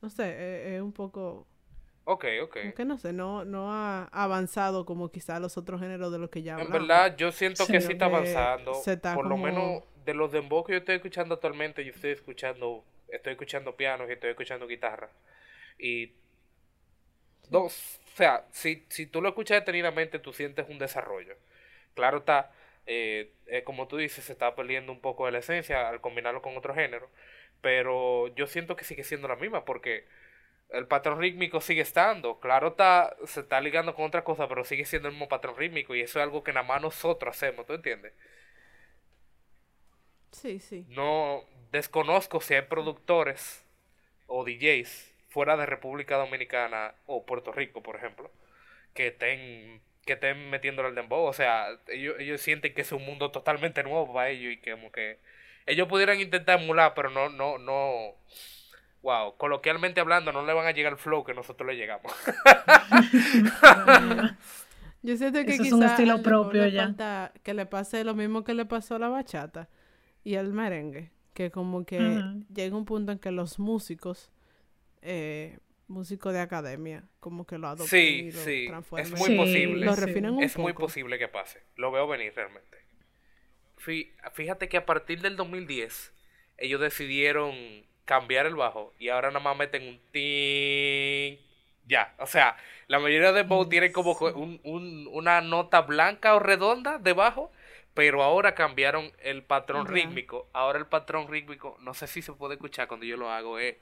No 0.00 0.08
sé, 0.10 0.24
e, 0.24 0.76
es, 0.76 0.82
un 0.82 0.92
poco... 0.92 1.46
Ok, 2.04 2.24
ok. 2.42 2.56
Que 2.76 2.84
no 2.84 2.98
sé, 2.98 3.12
no, 3.12 3.44
no 3.44 3.72
ha 3.72 4.04
avanzado 4.12 4.84
como 4.84 5.10
quizá 5.10 5.40
los 5.40 5.56
otros 5.56 5.80
géneros 5.80 6.12
de 6.12 6.18
los 6.18 6.30
que 6.30 6.42
ya 6.42 6.54
hablamos. 6.54 6.74
En 6.74 6.82
verdad, 6.82 7.16
yo 7.16 7.32
siento 7.32 7.66
que 7.66 7.80
sí 7.80 7.92
está 7.92 8.04
avanzando. 8.06 8.72
Por 9.14 9.26
lo 9.26 9.36
menos 9.36 9.82
de 10.04 10.14
los 10.14 10.30
dembow 10.30 10.62
que 10.64 10.72
yo 10.72 10.78
estoy 10.78 10.96
escuchando 10.96 11.34
actualmente, 11.34 11.84
yo 11.84 11.92
estoy 11.92 12.10
escuchando, 12.10 12.84
estoy 13.08 13.32
escuchando 13.32 13.74
pianos 13.74 14.08
y 14.08 14.12
estoy 14.12 14.30
escuchando 14.30 14.66
guitarra. 14.66 15.08
Y 15.78 16.12
Dos, 17.48 18.00
o 18.14 18.16
sea, 18.16 18.44
si, 18.52 18.84
si 18.88 19.06
tú 19.06 19.20
lo 19.22 19.28
escuchas 19.30 19.60
detenidamente, 19.60 20.18
tú 20.18 20.32
sientes 20.32 20.66
un 20.68 20.78
desarrollo. 20.78 21.36
Claro 21.94 22.18
está, 22.18 22.52
eh, 22.86 23.32
como 23.64 23.88
tú 23.88 23.96
dices, 23.98 24.24
se 24.24 24.32
está 24.32 24.54
perdiendo 24.54 24.92
un 24.92 25.00
poco 25.00 25.26
de 25.26 25.32
la 25.32 25.38
esencia 25.38 25.88
al 25.88 26.00
combinarlo 26.00 26.42
con 26.42 26.56
otro 26.56 26.74
género, 26.74 27.10
pero 27.60 28.28
yo 28.36 28.46
siento 28.46 28.76
que 28.76 28.84
sigue 28.84 29.04
siendo 29.04 29.28
la 29.28 29.36
misma 29.36 29.64
porque 29.64 30.06
el 30.70 30.86
patrón 30.88 31.20
rítmico 31.20 31.60
sigue 31.60 31.82
estando. 31.82 32.40
Claro 32.40 32.68
está, 32.68 33.16
se 33.26 33.40
está 33.40 33.60
ligando 33.60 33.94
con 33.94 34.06
otra 34.06 34.24
cosa, 34.24 34.48
pero 34.48 34.64
sigue 34.64 34.84
siendo 34.86 35.08
el 35.08 35.14
mismo 35.14 35.28
patrón 35.28 35.56
rítmico 35.56 35.94
y 35.94 36.02
eso 36.02 36.18
es 36.20 36.24
algo 36.24 36.44
que 36.44 36.52
nada 36.52 36.66
más 36.66 36.82
nosotros 36.82 37.36
hacemos, 37.36 37.66
¿tú 37.66 37.74
entiendes? 37.74 38.12
Sí, 40.32 40.58
sí. 40.58 40.84
No 40.88 41.44
desconozco 41.70 42.40
si 42.40 42.54
hay 42.54 42.62
productores 42.62 43.64
o 44.26 44.44
DJs 44.44 45.13
fuera 45.34 45.56
de 45.56 45.66
República 45.66 46.16
Dominicana 46.16 46.94
o 47.06 47.26
Puerto 47.26 47.50
Rico, 47.50 47.82
por 47.82 47.96
ejemplo, 47.96 48.30
que 48.94 49.08
estén, 49.08 49.80
que 50.06 50.12
estén 50.12 50.48
metiéndole 50.48 50.90
el 50.90 50.94
dembow. 50.94 51.24
O 51.24 51.32
sea, 51.32 51.66
ellos, 51.88 52.14
ellos 52.20 52.40
sienten 52.40 52.72
que 52.72 52.82
es 52.82 52.92
un 52.92 53.04
mundo 53.04 53.32
totalmente 53.32 53.82
nuevo 53.82 54.14
para 54.14 54.30
ellos 54.30 54.52
y 54.52 54.58
que 54.58 54.70
como 54.70 54.92
que 54.92 55.18
ellos 55.66 55.88
pudieran 55.88 56.20
intentar 56.20 56.62
emular, 56.62 56.94
pero 56.94 57.10
no, 57.10 57.30
no, 57.30 57.58
no. 57.58 58.14
Wow, 59.02 59.36
coloquialmente 59.36 60.00
hablando, 60.00 60.30
no 60.30 60.46
le 60.46 60.52
van 60.52 60.68
a 60.68 60.70
llegar 60.70 60.92
el 60.92 60.98
flow 60.98 61.24
que 61.24 61.34
nosotros 61.34 61.66
le 61.66 61.76
llegamos. 61.76 62.12
Yo 65.02 65.16
siento 65.16 65.40
que 65.40 65.46
quizás 65.46 65.66
es 65.66 65.72
un 65.72 65.82
estilo 65.82 66.22
propio 66.22 66.64
ya. 66.68 67.32
que 67.42 67.54
le 67.54 67.66
pase 67.66 68.04
lo 68.04 68.14
mismo 68.14 68.44
que 68.44 68.54
le 68.54 68.66
pasó 68.66 68.94
a 68.94 68.98
la 69.00 69.08
bachata 69.08 69.68
y 70.22 70.36
al 70.36 70.52
merengue, 70.52 71.10
que 71.34 71.50
como 71.50 71.84
que 71.84 72.22
llega 72.54 72.76
un 72.76 72.84
punto 72.84 73.10
en 73.10 73.18
que 73.18 73.32
los 73.32 73.58
músicos 73.58 74.30
eh, 75.04 75.58
músico 75.86 76.32
de 76.32 76.40
academia, 76.40 77.04
como 77.20 77.46
que 77.46 77.58
lo 77.58 77.68
adopten 77.68 77.86
sí, 77.86 78.32
sí. 78.32 78.68
Es 78.96 79.10
muy 79.10 79.36
posible. 79.36 80.44
es 80.44 80.58
muy 80.58 80.72
posible 80.72 81.18
que 81.18 81.28
pase. 81.28 81.62
Lo 81.76 81.92
veo 81.92 82.08
venir 82.08 82.32
realmente. 82.34 82.78
Fíjate 84.32 84.68
que 84.68 84.78
a 84.78 84.86
partir 84.86 85.20
del 85.20 85.36
2010 85.36 86.12
ellos 86.56 86.80
decidieron 86.80 87.54
cambiar 88.06 88.46
el 88.46 88.54
bajo 88.54 88.94
y 88.98 89.10
ahora 89.10 89.28
nada 89.28 89.40
más 89.40 89.56
meten 89.56 89.86
un 89.86 90.00
ting. 90.10 91.38
Ya, 91.86 92.14
o 92.18 92.26
sea, 92.26 92.56
la 92.86 92.98
mayoría 92.98 93.32
de 93.32 93.42
bow 93.42 93.68
tienen 93.68 93.92
como 93.92 94.12
un, 94.12 94.58
un, 94.64 95.06
una 95.12 95.42
nota 95.42 95.82
blanca 95.82 96.34
o 96.34 96.38
redonda 96.38 96.98
debajo, 96.98 97.52
pero 97.92 98.22
ahora 98.22 98.54
cambiaron 98.54 99.12
el 99.18 99.42
patrón 99.42 99.86
rítmico. 99.86 100.48
Ahora 100.54 100.78
el 100.78 100.86
patrón 100.86 101.28
rítmico, 101.28 101.76
no 101.80 101.92
sé 101.92 102.06
si 102.06 102.22
se 102.22 102.32
puede 102.32 102.54
escuchar 102.54 102.88
cuando 102.88 103.04
yo 103.04 103.18
lo 103.18 103.30
hago, 103.30 103.58
es 103.58 103.76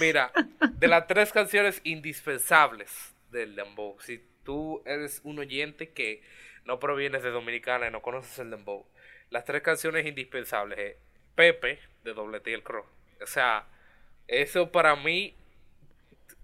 Mira, 0.00 0.30
de 0.72 0.88
las 0.88 1.06
tres 1.06 1.32
canciones 1.32 1.80
indispensables 1.84 3.14
del 3.30 3.56
dembow, 3.56 3.98
si 4.00 4.24
tú 4.44 4.82
eres 4.86 5.20
un 5.24 5.40
oyente 5.40 5.90
que 5.90 6.22
no 6.64 6.78
provienes 6.78 7.22
de 7.22 7.30
Dominicana 7.30 7.88
y 7.88 7.90
no 7.90 8.02
conoces 8.02 8.38
el 8.38 8.50
dembow, 8.50 8.86
las 9.30 9.44
tres 9.44 9.62
canciones 9.62 10.06
indispensables 10.06 10.78
es 10.78 10.96
Pepe 11.34 11.80
de 12.04 12.14
Doble 12.14 12.40
T 12.40 12.54
el 12.54 12.62
Crow. 12.62 12.84
O 13.20 13.26
sea, 13.26 13.66
eso 14.28 14.70
para 14.70 14.96
mí 14.96 15.34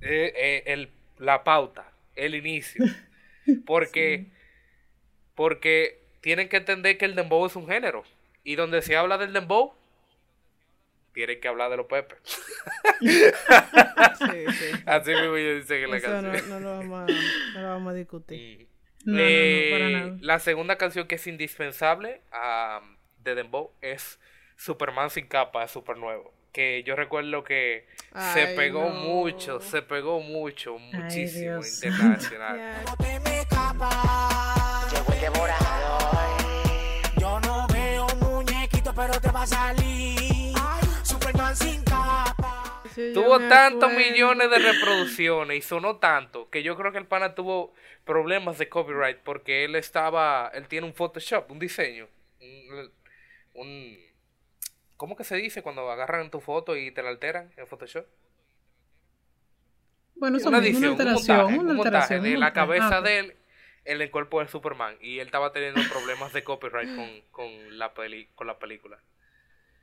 es, 0.00 0.88
la 1.18 1.44
pauta 1.44 1.95
el 2.16 2.34
inicio. 2.34 2.84
Porque, 3.64 4.26
porque 5.34 6.02
tienen 6.20 6.48
que 6.48 6.56
entender 6.56 6.98
que 6.98 7.04
el 7.04 7.14
dembow 7.14 7.46
es 7.46 7.56
un 7.56 7.68
género. 7.68 8.04
Y 8.42 8.56
donde 8.56 8.82
se 8.82 8.96
habla 8.96 9.18
del 9.18 9.32
dembow, 9.32 9.74
tienen 11.12 11.40
que 11.40 11.48
hablar 11.48 11.70
de 11.70 11.76
los 11.76 11.86
pepes. 11.86 12.18
Así 14.86 15.10
mismo 15.10 15.36
yo 15.36 15.54
dice 15.56 15.80
que 15.80 15.86
la 15.86 16.00
canción. 16.00 16.48
No, 16.48 16.60
lo 16.60 16.70
vamos 16.78 17.10
a, 17.10 17.12
no, 17.54 17.62
lo 17.62 17.68
vamos 17.68 17.92
a, 17.92 17.94
discutir. 17.94 18.68
Eh, 19.08 20.16
la 20.20 20.40
segunda 20.40 20.76
canción 20.76 21.06
que 21.06 21.14
es 21.14 21.26
indispensable 21.28 22.22
de 23.18 23.34
Dembow 23.36 23.72
es 23.80 24.18
Superman 24.56 25.10
sin 25.10 25.26
capa, 25.26 25.62
es 25.62 25.70
super 25.70 25.96
nuevo 25.96 26.34
que 26.56 26.82
yo 26.84 26.96
recuerdo 26.96 27.44
que 27.44 27.84
se 28.32 28.46
pegó 28.56 28.88
mucho, 28.88 29.60
se 29.60 29.82
pegó 29.82 30.20
mucho, 30.20 30.78
muchísimo 30.78 31.60
internacional. 31.62 32.82
Yo 37.20 37.40
no 37.40 37.66
veo 37.66 38.06
muñequito, 38.22 38.94
pero 38.94 39.20
te 39.20 39.30
va 39.30 39.42
a 39.42 39.46
salir. 39.46 40.54
Superman 41.02 41.54
sin 41.54 41.84
capa. 41.84 42.82
tuvo 43.12 43.38
tantos 43.50 43.92
millones 43.92 44.48
de 44.48 44.58
reproducciones 44.58 45.58
y 45.58 45.60
sonó 45.60 45.96
tanto 45.96 46.48
que 46.48 46.62
yo 46.62 46.74
creo 46.76 46.90
que 46.90 46.98
el 46.98 47.06
pana 47.06 47.34
tuvo 47.34 47.74
problemas 48.04 48.56
de 48.56 48.70
copyright 48.70 49.18
porque 49.18 49.64
él 49.64 49.74
estaba, 49.74 50.50
él 50.54 50.68
tiene 50.68 50.86
un 50.86 50.94
Photoshop, 50.94 51.50
un 51.50 51.58
diseño, 51.58 52.08
un, 53.52 54.05
¿cómo 54.96 55.16
que 55.16 55.24
se 55.24 55.36
dice 55.36 55.62
cuando 55.62 55.90
agarran 55.90 56.30
tu 56.30 56.40
foto 56.40 56.76
y 56.76 56.90
te 56.90 57.02
la 57.02 57.10
alteran 57.10 57.52
en 57.56 57.66
Photoshop? 57.66 58.06
Bueno, 60.16 60.38
eso 60.38 60.48
una, 60.48 60.58
edición, 60.58 60.94
una 60.94 61.12
alteración, 61.12 61.68
un 61.68 61.76
montaje, 61.76 62.20
de 62.20 62.38
la 62.38 62.52
cabeza 62.52 62.98
ah, 62.98 63.02
de 63.02 63.18
él 63.18 63.36
en 63.84 64.00
el 64.00 64.10
cuerpo 64.10 64.40
de 64.40 64.48
Superman 64.48 64.96
y 65.00 65.18
él 65.18 65.26
estaba 65.26 65.52
teniendo 65.52 65.80
problemas 65.90 66.32
de 66.32 66.42
copyright 66.42 66.94
con, 66.96 67.20
con, 67.30 67.78
la, 67.78 67.92
peli, 67.92 68.28
con 68.34 68.46
la 68.46 68.58
película. 68.58 68.98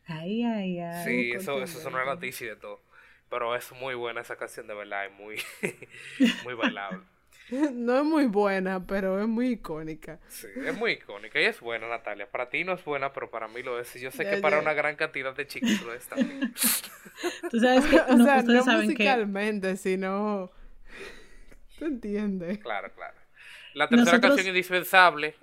Ay, 0.06 0.44
ay, 0.44 0.80
ay. 0.80 1.06
Sí, 1.06 1.32
eso, 1.32 1.62
eso 1.62 1.80
es 1.80 1.86
una 1.86 2.04
noticia 2.04 2.50
de 2.50 2.56
todo. 2.56 2.82
Pero 3.30 3.56
es 3.56 3.72
muy 3.72 3.96
buena 3.96 4.22
esa 4.22 4.36
canción, 4.36 4.68
de 4.68 4.74
verdad, 4.74 5.06
es 5.06 5.12
muy, 5.14 5.42
muy 6.44 6.54
bailable. 6.56 7.00
No 7.74 7.98
es 8.00 8.04
muy 8.04 8.26
buena, 8.26 8.86
pero 8.86 9.20
es 9.22 9.28
muy 9.28 9.50
icónica. 9.50 10.20
Sí, 10.28 10.48
es 10.66 10.76
muy 10.76 10.92
icónica 10.92 11.40
y 11.40 11.46
es 11.46 11.60
buena, 11.60 11.88
Natalia. 11.88 12.30
Para 12.30 12.50
ti 12.50 12.64
no 12.64 12.74
es 12.74 12.84
buena, 12.84 13.14
pero 13.14 13.30
para 13.30 13.48
mí 13.48 13.62
lo 13.62 13.80
es. 13.80 13.96
Y 13.96 14.02
yo 14.02 14.12
sé 14.12 14.26
que 14.30 14.38
para 14.38 14.60
una 14.60 14.74
gran 14.74 14.96
cantidad 14.96 15.36
de 15.36 15.48
chicos 15.48 15.82
lo 15.82 15.94
es 15.94 16.08
también. 16.08 16.54
Tú 17.52 17.60
sabes 17.60 17.86
que 17.86 17.98
o 18.14 18.18
sea, 18.18 18.42
no 18.42 18.66
musicalmente, 18.66 19.78
sino... 19.78 20.52
¿Tú 21.78 21.86
entiendes? 21.86 22.60
Claro, 22.60 22.92
claro. 22.94 23.18
La 23.74 23.90
tercera 23.90 24.22
canción 24.22 24.42
es 24.42 24.48
indispensable. 24.48 25.36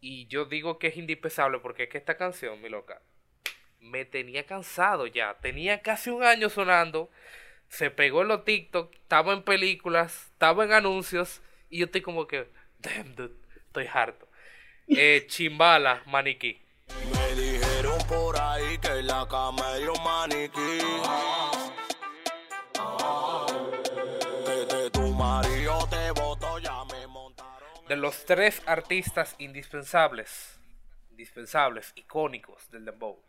Y 0.00 0.26
yo 0.26 0.44
digo 0.44 0.78
que 0.78 0.88
es 0.88 0.96
indispensable 0.96 1.60
porque 1.60 1.84
es 1.84 1.88
que 1.88 1.98
esta 1.98 2.16
canción, 2.16 2.60
mi 2.60 2.68
loca, 2.68 3.00
me 3.80 4.04
tenía 4.04 4.44
cansado 4.44 5.06
ya. 5.06 5.34
Tenía 5.40 5.80
casi 5.80 6.10
un 6.10 6.22
año 6.22 6.50
sonando. 6.50 7.10
Se 7.72 7.90
pegó 7.90 8.20
en 8.20 8.28
los 8.28 8.44
TikTok, 8.44 8.94
estaba 8.94 9.32
en 9.32 9.44
películas, 9.44 10.26
estaba 10.32 10.62
en 10.64 10.74
anuncios. 10.74 11.40
Y 11.70 11.78
yo 11.78 11.86
estoy 11.86 12.02
como 12.02 12.26
que, 12.26 12.46
damn, 12.80 13.14
dude, 13.16 13.34
estoy 13.56 13.88
harto. 13.92 14.28
Eh, 14.88 15.24
chimbala, 15.26 16.02
maniquí. 16.06 16.60
Me 17.14 17.40
dijeron 17.40 17.98
por 18.06 18.38
ahí 18.38 18.76
que 18.76 19.02
la 19.02 19.26
camello 19.26 19.94
maniquí. 20.04 20.78
De 27.88 27.96
los 27.96 28.26
tres 28.26 28.60
artistas 28.66 29.34
indispensables, 29.38 30.60
indispensables, 31.10 31.92
icónicos 31.94 32.70
del 32.70 32.84
dembow, 32.84 33.22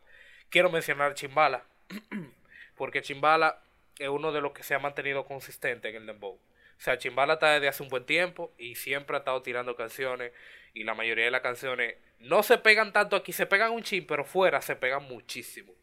quiero 0.50 0.70
mencionar 0.70 1.14
Chimbala, 1.14 1.64
porque 2.76 3.02
Chimbala 3.02 3.62
es 4.00 4.10
uno 4.10 4.32
de 4.32 4.42
los 4.42 4.52
que 4.54 4.64
se 4.64 4.74
ha 4.76 4.80
mantenido 4.80 5.26
consistente 5.26 5.90
en 5.90 5.96
el 5.96 6.06
dembow. 6.06 6.34
O 6.34 6.82
sea, 6.82 6.98
Chimbala 6.98 7.34
está 7.34 7.54
desde 7.54 7.68
hace 7.68 7.84
un 7.84 7.90
buen 7.90 8.06
tiempo 8.06 8.54
y 8.58 8.76
siempre 8.76 9.16
ha 9.16 9.20
estado 9.20 9.42
tirando 9.42 9.76
canciones 9.76 10.32
y 10.74 10.84
la 10.84 10.96
mayoría 10.96 11.26
de 11.26 11.32
las 11.32 11.42
canciones 11.42 11.96
no 12.20 12.44
se 12.44 12.58
pegan 12.58 12.92
tanto 12.92 13.16
aquí, 13.16 13.32
se 13.32 13.46
pegan 13.46 13.72
un 13.72 13.84
chin, 13.84 14.06
pero 14.06 14.26
fuera 14.26 14.62
se 14.62 14.76
pegan 14.76 15.04
muchísimo. 15.04 15.74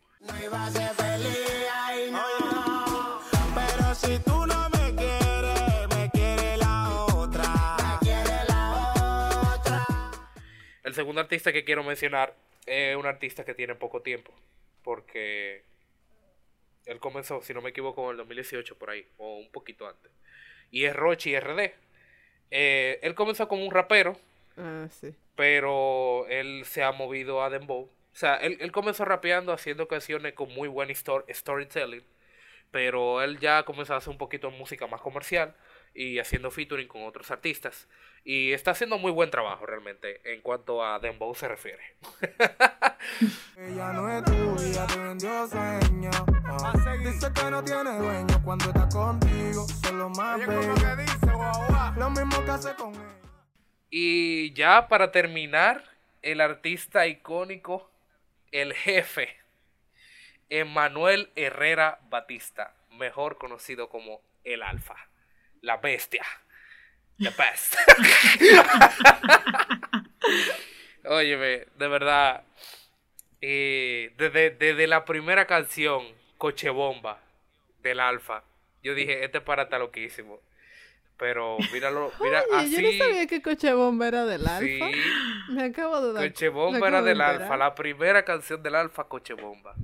pero 3.54 3.94
si 3.94 4.18
tú 4.18 4.46
no 4.46 4.60
El 10.90 10.94
segundo 10.96 11.20
artista 11.20 11.52
que 11.52 11.62
quiero 11.62 11.84
mencionar 11.84 12.34
es 12.66 12.96
un 12.96 13.06
artista 13.06 13.44
que 13.44 13.54
tiene 13.54 13.76
poco 13.76 14.02
tiempo. 14.02 14.34
Porque 14.82 15.62
él 16.90 16.98
comenzó, 16.98 17.40
si 17.42 17.54
no 17.54 17.62
me 17.62 17.70
equivoco, 17.70 18.04
en 18.06 18.10
el 18.12 18.16
2018 18.18 18.76
por 18.76 18.90
ahí, 18.90 19.06
o 19.16 19.36
un 19.38 19.50
poquito 19.50 19.88
antes. 19.88 20.10
Y 20.70 20.84
es 20.84 20.94
Rochi 20.94 21.38
RD. 21.38 21.72
Eh, 22.50 22.98
él 23.02 23.14
comenzó 23.14 23.46
como 23.48 23.64
un 23.64 23.70
rapero. 23.70 24.16
Ah, 24.56 24.88
sí. 24.90 25.14
Pero 25.36 26.26
él 26.28 26.64
se 26.64 26.82
ha 26.82 26.92
movido 26.92 27.42
a 27.42 27.50
Dembow. 27.50 27.82
O 27.84 28.16
sea, 28.16 28.36
él, 28.36 28.58
él 28.60 28.72
comenzó 28.72 29.04
rapeando, 29.04 29.52
haciendo 29.52 29.86
canciones 29.86 30.34
con 30.34 30.52
muy 30.52 30.68
buen 30.68 30.92
storytelling. 30.94 32.02
Pero 32.72 33.22
él 33.22 33.38
ya 33.38 33.62
comenzó 33.62 33.94
a 33.94 33.98
hacer 33.98 34.10
un 34.10 34.18
poquito 34.18 34.50
de 34.50 34.58
música 34.58 34.86
más 34.86 35.00
comercial 35.00 35.54
y 35.94 36.18
haciendo 36.18 36.50
featuring 36.50 36.88
con 36.88 37.04
otros 37.04 37.30
artistas. 37.30 37.88
Y 38.24 38.52
está 38.52 38.72
haciendo 38.72 38.98
muy 38.98 39.10
buen 39.10 39.30
trabajo 39.30 39.64
realmente 39.66 40.20
en 40.32 40.42
cuanto 40.42 40.84
a 40.84 40.98
Dembow 40.98 41.34
se 41.34 41.48
refiere. 41.48 41.82
Ella 43.56 43.92
no 43.92 44.08
es 44.10 44.24
tuya, 44.24 44.86
te 44.86 44.98
vendió 44.98 45.48
sueño. 45.48 46.10
Dice 47.02 47.32
que 47.32 47.50
no 47.50 47.64
tiene 47.64 47.96
dueño 47.96 48.42
cuando 48.44 48.66
está 48.66 48.88
contigo. 48.88 49.66
Solo 49.82 50.10
más 50.10 50.40
que 50.40 50.96
dice, 50.96 51.26
Lo 51.96 52.10
mismo 52.10 52.44
que 52.44 52.50
hace 52.50 52.74
con 52.74 52.94
ella. 52.94 53.16
Y 53.88 54.52
ya 54.52 54.86
para 54.86 55.10
terminar, 55.10 55.84
el 56.22 56.40
artista 56.40 57.06
icónico, 57.06 57.90
el 58.52 58.74
jefe, 58.74 59.36
Emanuel 60.50 61.30
Herrera 61.34 62.00
Batista, 62.10 62.74
mejor 62.90 63.38
conocido 63.38 63.88
como 63.88 64.20
el 64.44 64.62
Alfa 64.62 65.09
la 65.62 65.76
bestia. 65.76 66.24
The 67.18 67.30
best. 67.36 67.76
Óyeme, 71.04 71.66
de 71.76 71.88
verdad. 71.88 72.44
Eh, 73.42 74.12
desde, 74.16 74.50
desde, 74.50 74.86
la 74.86 75.04
primera 75.04 75.46
canción, 75.46 76.02
Coche 76.38 76.70
Bomba, 76.70 77.20
del 77.82 78.00
Alfa, 78.00 78.42
yo 78.82 78.94
dije, 78.94 79.24
este 79.24 79.40
para 79.40 79.64
está 79.64 79.78
loquísimo. 79.78 80.40
Pero 81.16 81.58
míralo, 81.72 82.12
mira, 82.20 82.42
así. 82.54 82.70
Yo 82.70 82.80
no 82.80 83.04
sabía 83.04 83.26
que 83.26 83.42
Coche 83.42 83.72
Bomba 83.74 84.08
era 84.08 84.24
del 84.24 84.46
Alfa. 84.46 84.62
Sí. 84.64 84.80
Me 85.50 85.64
acabo 85.64 86.00
de 86.00 86.12
dar. 86.14 86.28
Coche 86.28 86.48
Bomba 86.48 86.88
era 86.88 87.02
del 87.02 87.20
Alfa, 87.20 87.56
la 87.56 87.74
primera 87.74 88.24
canción 88.24 88.62
del 88.62 88.74
Alfa, 88.74 89.04
Coche 89.04 89.34
Bomba. 89.34 89.74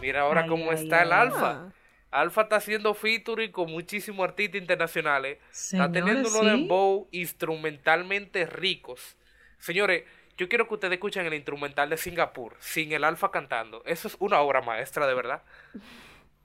Mira 0.00 0.22
ahora 0.22 0.46
cómo 0.46 0.72
está 0.72 1.02
el 1.02 1.12
Alfa. 1.12 1.72
Alfa 2.10 2.42
está 2.42 2.56
haciendo 2.56 2.92
featuring 2.92 3.50
con 3.50 3.70
muchísimos 3.70 4.28
artistas 4.28 4.60
internacionales. 4.60 5.38
está 5.50 5.90
teniendo 5.90 6.28
unos 6.28 6.44
dembow 6.44 7.08
instrumentalmente 7.10 8.44
ricos. 8.44 9.16
Señores, 9.58 10.04
yo 10.36 10.48
quiero 10.48 10.68
que 10.68 10.74
ustedes 10.74 10.94
escuchen 10.94 11.24
el 11.24 11.34
instrumental 11.34 11.88
de 11.88 11.96
Singapur, 11.96 12.56
sin 12.58 12.92
el 12.92 13.04
Alfa 13.04 13.30
cantando. 13.30 13.82
Eso 13.86 14.08
es 14.08 14.16
una 14.18 14.40
obra 14.40 14.60
maestra, 14.60 15.06
de 15.06 15.14
verdad. 15.14 15.42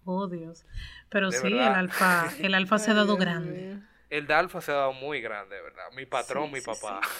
Oh, 0.05 0.28
Dios. 0.28 0.65
Pero 1.09 1.32
sí, 1.32 1.47
el 1.47 1.59
Alfa, 1.59 2.32
el 2.39 2.53
Alfa 2.53 2.80
se 2.80 2.91
ha 2.91 2.93
dado 2.93 3.17
grande. 3.17 3.80
El 4.09 4.25
de 4.25 4.33
Alfa 4.33 4.61
se 4.61 4.71
ha 4.71 4.75
dado 4.75 4.93
muy 4.93 5.19
grande, 5.19 5.57
de 5.57 5.61
verdad. 5.61 5.83
Mi 5.93 6.05
patrón, 6.05 6.49
mi 6.49 6.61
papá. 6.61 7.01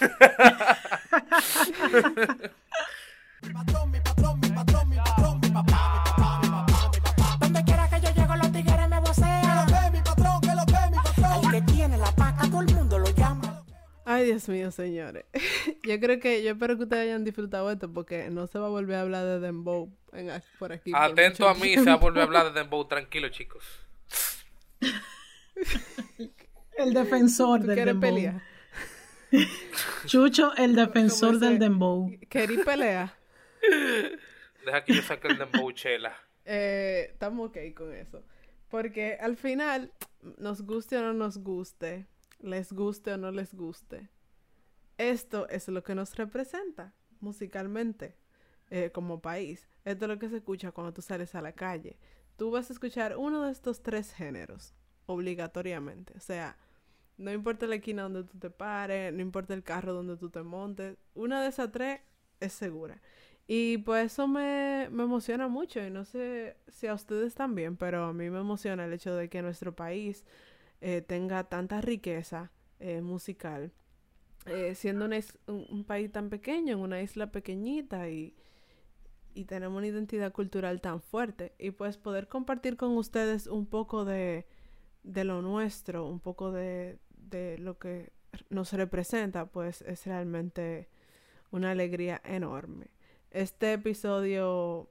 mi 3.42 3.52
patrón, 3.52 3.90
mi 3.90 4.00
patrón, 4.00 4.40
mi 4.40 4.48
patrón, 4.48 4.88
mi 4.88 4.96
patrón, 4.96 5.40
mi 5.40 5.50
papá, 5.50 6.00
mi 6.02 6.10
papá, 6.10 6.40
mi 6.42 6.48
papá, 6.48 6.90
mi 6.94 7.00
papá. 7.00 7.36
Donde 7.40 7.64
quiera 7.64 7.90
que 7.90 8.00
yo 8.00 8.10
llego, 8.14 8.36
los 8.36 8.52
tigres 8.52 8.88
me 8.88 9.00
vocean. 9.00 9.42
Que 9.42 9.48
lo 9.54 9.66
ve, 9.66 9.90
mi 9.90 10.02
patrón, 10.02 10.40
que 10.40 10.54
lo 10.54 10.64
ve, 10.64 10.90
mi 10.90 10.96
patrón. 10.96 11.44
El 11.44 11.50
que 11.50 11.72
tiene 11.72 11.98
la 11.98 12.10
paca, 12.12 12.48
todo 12.48 12.62
el 12.62 12.74
mundo 12.74 12.98
lo 12.98 13.10
llama. 13.10 13.62
Ay, 14.06 14.24
Dios 14.24 14.48
mío, 14.48 14.70
señores. 14.70 15.26
Yo 15.82 16.00
creo 16.00 16.18
que, 16.20 16.42
yo 16.42 16.52
espero 16.52 16.78
que 16.78 16.84
ustedes 16.84 17.02
hayan 17.02 17.24
disfrutado 17.24 17.70
esto 17.70 17.92
porque 17.92 18.30
no 18.30 18.46
se 18.46 18.58
va 18.58 18.66
a 18.66 18.70
volver 18.70 18.96
a 18.96 19.02
hablar 19.02 19.26
de 19.26 19.40
Dembow 19.40 19.94
por 20.58 20.72
aquí. 20.72 20.92
Atento 20.94 21.46
a 21.46 21.54
mí, 21.54 21.74
se 21.74 21.84
va 21.84 21.92
a 21.92 21.96
volver 21.96 22.22
a 22.22 22.24
hablar 22.24 22.46
de 22.46 22.60
Dembow, 22.60 22.88
tranquilo, 22.88 23.28
chicos. 23.28 23.64
El 26.78 26.94
defensor 26.94 27.60
del 27.60 27.84
Dembow. 27.84 28.00
Pelea? 28.00 28.42
Chucho, 30.06 30.54
el 30.56 30.74
defensor 30.74 31.38
del 31.38 31.58
Dembow. 31.58 32.10
¿Querí 32.28 32.58
pelea? 32.58 33.18
Deja 34.64 34.84
que 34.84 34.94
yo 34.94 35.02
saque 35.02 35.28
el 35.28 35.38
dembow, 35.38 35.70
chela. 35.72 36.14
Eh, 36.50 37.10
estamos 37.12 37.50
ok 37.50 37.58
con 37.74 37.92
eso. 37.92 38.22
Porque 38.70 39.18
al 39.20 39.36
final, 39.36 39.92
nos 40.38 40.62
guste 40.62 40.96
o 40.96 41.02
no 41.02 41.12
nos 41.12 41.36
guste, 41.36 42.06
les 42.40 42.72
guste 42.72 43.12
o 43.12 43.18
no 43.18 43.30
les 43.30 43.52
guste, 43.52 44.08
esto 44.96 45.46
es 45.50 45.68
lo 45.68 45.82
que 45.82 45.94
nos 45.94 46.16
representa 46.16 46.94
musicalmente 47.20 48.16
eh, 48.70 48.90
como 48.94 49.20
país. 49.20 49.68
Esto 49.84 50.06
es 50.06 50.08
lo 50.08 50.18
que 50.18 50.30
se 50.30 50.36
escucha 50.36 50.72
cuando 50.72 50.94
tú 50.94 51.02
sales 51.02 51.34
a 51.34 51.42
la 51.42 51.52
calle. 51.52 51.98
Tú 52.38 52.50
vas 52.50 52.70
a 52.70 52.72
escuchar 52.72 53.18
uno 53.18 53.42
de 53.42 53.52
estos 53.52 53.82
tres 53.82 54.14
géneros, 54.14 54.74
obligatoriamente. 55.04 56.14
O 56.16 56.20
sea, 56.20 56.56
no 57.18 57.32
importa 57.32 57.66
la 57.66 57.76
esquina 57.76 58.04
donde 58.04 58.24
tú 58.24 58.38
te 58.38 58.50
pares, 58.50 59.12
no 59.12 59.20
importa 59.20 59.52
el 59.54 59.62
carro 59.62 59.92
donde 59.92 60.16
tú 60.16 60.30
te 60.30 60.42
montes, 60.42 60.96
una 61.14 61.42
de 61.42 61.48
esas 61.48 61.70
tres 61.70 62.00
es 62.40 62.52
segura. 62.52 63.00
Y 63.46 63.78
pues 63.78 64.12
eso 64.12 64.28
me, 64.28 64.84
emociona 64.84 65.48
mucho 65.48 65.84
y 65.84 65.90
no 65.90 66.04
sé 66.04 66.56
si 66.68 66.86
a 66.86 66.94
ustedes 66.94 67.34
también, 67.34 67.76
pero 67.76 68.04
a 68.04 68.12
mí 68.12 68.30
me 68.30 68.40
emociona 68.40 68.84
el 68.84 68.92
hecho 68.92 69.16
de 69.16 69.28
que 69.28 69.42
nuestro 69.42 69.74
país 69.74 70.24
eh, 70.80 71.00
tenga 71.02 71.44
tanta 71.44 71.80
riqueza 71.80 72.52
eh, 72.78 73.00
musical. 73.00 73.72
Eh, 74.46 74.74
siendo 74.74 75.08
un, 75.46 75.84
país 75.84 76.12
tan 76.12 76.30
pequeño, 76.30 76.74
en 76.74 76.80
una 76.80 77.02
isla 77.02 77.32
pequeñita 77.32 78.08
y, 78.08 78.34
y 79.34 79.44
tenemos 79.44 79.78
una 79.78 79.86
identidad 79.86 80.32
cultural 80.32 80.80
tan 80.80 81.00
fuerte. 81.00 81.54
Y 81.58 81.70
pues 81.72 81.96
poder 81.96 82.28
compartir 82.28 82.76
con 82.76 82.96
ustedes 82.96 83.46
un 83.46 83.66
poco 83.66 84.04
de, 84.04 84.46
de 85.02 85.24
lo 85.24 85.42
nuestro, 85.42 86.06
un 86.06 86.20
poco 86.20 86.52
de, 86.52 86.98
de 87.30 87.58
lo 87.58 87.78
que 87.78 88.12
nos 88.50 88.72
representa, 88.72 89.46
pues 89.46 89.82
es 89.82 90.06
realmente 90.06 90.88
una 91.50 91.70
alegría 91.70 92.20
enorme. 92.24 92.88
Este 93.30 93.72
episodio 93.74 94.90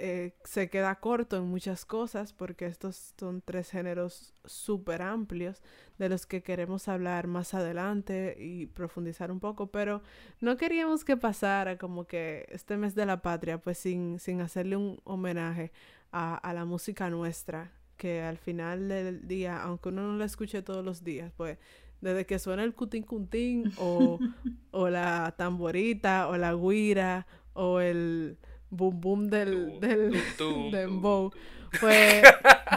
eh, 0.00 0.32
se 0.44 0.70
queda 0.70 0.94
corto 0.94 1.36
en 1.36 1.44
muchas 1.44 1.84
cosas 1.84 2.32
porque 2.32 2.66
estos 2.66 3.14
son 3.18 3.42
tres 3.42 3.70
géneros 3.70 4.32
súper 4.44 5.02
amplios 5.02 5.60
de 5.98 6.08
los 6.08 6.24
que 6.24 6.40
queremos 6.42 6.86
hablar 6.86 7.26
más 7.26 7.52
adelante 7.52 8.36
y 8.38 8.66
profundizar 8.66 9.32
un 9.32 9.40
poco, 9.40 9.72
pero 9.72 10.00
no 10.40 10.56
queríamos 10.56 11.04
que 11.04 11.16
pasara 11.16 11.78
como 11.78 12.06
que 12.06 12.46
este 12.50 12.76
mes 12.76 12.94
de 12.94 13.06
la 13.06 13.22
patria 13.22 13.58
pues 13.58 13.78
sin, 13.78 14.20
sin 14.20 14.40
hacerle 14.40 14.76
un 14.76 15.00
homenaje 15.02 15.72
a, 16.12 16.36
a 16.36 16.52
la 16.52 16.64
música 16.64 17.10
nuestra, 17.10 17.72
que 17.98 18.22
al 18.22 18.38
final 18.38 18.88
del 18.88 19.28
día, 19.28 19.62
aunque 19.62 19.90
uno 19.90 20.06
no 20.06 20.16
la 20.16 20.24
escuche 20.24 20.62
todos 20.62 20.82
los 20.82 21.04
días, 21.04 21.30
pues 21.36 21.58
desde 22.00 22.24
que 22.24 22.38
suena 22.38 22.64
el 22.64 22.74
cutín 22.74 23.02
cutín 23.02 23.72
o, 23.76 24.18
o 24.70 24.88
la 24.88 25.34
tamborita 25.36 26.28
o 26.28 26.36
la 26.38 26.54
guira 26.54 27.26
o 27.52 27.80
el 27.80 28.38
boom 28.70 29.00
boom 29.00 29.28
del, 29.28 29.80
del 29.80 30.16
dembow, 30.72 31.32
pues 31.80 32.22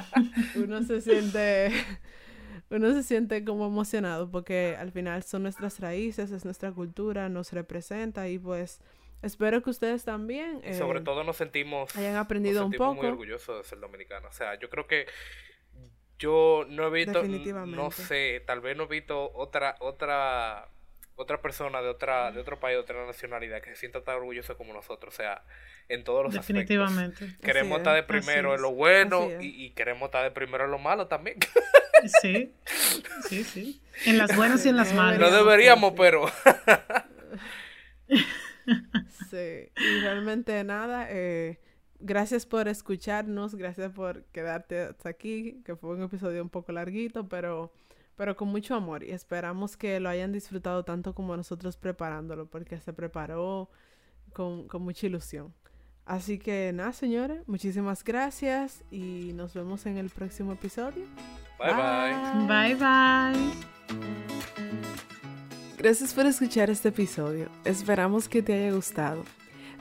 uno 0.55 0.83
se 0.83 0.99
siente 1.01 1.71
uno 2.69 2.93
se 2.93 3.03
siente 3.03 3.43
como 3.43 3.67
emocionado 3.67 4.31
porque 4.31 4.75
al 4.79 4.91
final 4.91 5.23
son 5.23 5.43
nuestras 5.43 5.79
raíces, 5.79 6.31
es 6.31 6.45
nuestra 6.45 6.71
cultura, 6.71 7.29
nos 7.29 7.51
representa 7.53 8.27
y 8.27 8.39
pues 8.39 8.81
espero 9.21 9.61
que 9.61 9.69
ustedes 9.69 10.03
también 10.03 10.61
sobre 10.75 10.99
eh, 10.99 11.03
todo 11.03 11.23
nos 11.23 11.37
sentimos 11.37 11.95
hayan 11.95 12.15
aprendido 12.15 12.65
un 12.65 12.71
poco 12.71 12.95
muy 12.95 13.07
orgullosos 13.07 13.57
de 13.57 13.63
ser 13.63 13.79
dominicanos, 13.79 14.29
o 14.29 14.33
sea, 14.33 14.59
yo 14.59 14.69
creo 14.69 14.87
que 14.87 15.07
yo 16.19 16.65
no 16.69 16.87
he 16.87 16.89
visto 16.91 17.23
no 17.23 17.91
sé, 17.91 18.43
tal 18.45 18.61
vez 18.61 18.77
no 18.77 18.83
he 18.83 18.87
visto 18.87 19.31
otra 19.33 19.75
otra 19.79 20.69
otra 21.15 21.41
persona 21.41 21.81
de 21.81 21.89
otra 21.89 22.31
de 22.31 22.39
otro 22.39 22.59
país, 22.59 22.75
de 22.75 22.81
otra 22.81 23.05
nacionalidad 23.05 23.61
que 23.61 23.69
se 23.71 23.75
sienta 23.75 24.03
tan 24.03 24.15
orgullosa 24.15 24.55
como 24.55 24.73
nosotros, 24.73 25.13
o 25.13 25.17
sea, 25.17 25.43
en 25.87 26.03
todos 26.03 26.23
los 26.23 26.33
Definitivamente. 26.33 27.25
aspectos. 27.25 27.45
Queremos 27.45 27.77
estar 27.79 27.95
de 27.95 28.03
primero 28.03 28.55
en 28.55 28.61
lo 28.61 28.71
bueno 28.71 29.29
y, 29.39 29.71
queremos 29.71 30.07
estar 30.07 30.23
de 30.23 30.31
primero 30.31 30.65
en 30.65 30.71
lo 30.71 30.79
malo 30.79 31.07
también. 31.07 31.37
Sí, 32.21 32.51
sí, 33.29 33.43
sí. 33.43 33.81
En 34.05 34.17
las 34.17 34.35
buenas 34.35 34.65
y 34.65 34.69
en 34.69 34.77
las 34.77 34.91
malas. 34.91 35.19
No 35.19 35.29
deberíamos, 35.29 35.93
pero... 35.95 36.25
sí, 39.29 39.69
y 39.75 39.99
realmente 40.01 40.63
nada, 40.63 41.07
eh, 41.09 41.59
gracias 41.99 42.45
por 42.45 42.67
escucharnos, 42.67 43.55
gracias 43.55 43.91
por 43.91 44.23
quedarte 44.25 44.81
hasta 44.81 45.09
aquí, 45.09 45.61
que 45.65 45.75
fue 45.75 45.91
un 45.91 46.03
episodio 46.03 46.41
un 46.41 46.49
poco 46.49 46.71
larguito, 46.71 47.27
pero 47.27 47.73
pero 48.21 48.35
con 48.35 48.49
mucho 48.49 48.75
amor 48.75 49.03
y 49.03 49.09
esperamos 49.09 49.77
que 49.77 49.99
lo 49.99 50.07
hayan 50.07 50.31
disfrutado 50.31 50.83
tanto 50.83 51.15
como 51.15 51.35
nosotros 51.35 51.75
preparándolo, 51.75 52.45
porque 52.45 52.79
se 52.79 52.93
preparó 52.93 53.71
con, 54.31 54.67
mucha 54.79 55.07
ilusión. 55.07 55.55
Así 56.05 56.37
que 56.37 56.71
nada, 56.71 56.93
señores, 56.93 57.41
muchísimas 57.47 58.03
gracias 58.03 58.83
y 58.91 59.31
nos 59.33 59.55
vemos 59.55 59.87
en 59.87 59.97
el 59.97 60.11
próximo 60.11 60.53
episodio. 60.53 61.07
Bye 61.57 61.73
bye. 61.73 62.13
Bye 62.47 62.75
bye. 62.75 63.33
Gracias 65.81 66.13
por 66.13 66.27
escuchar 66.27 66.69
este 66.69 66.89
episodio. 66.89 67.49
Esperamos 67.65 68.29
que 68.29 68.43
te 68.43 68.53
haya 68.53 68.71
gustado. 68.71 69.23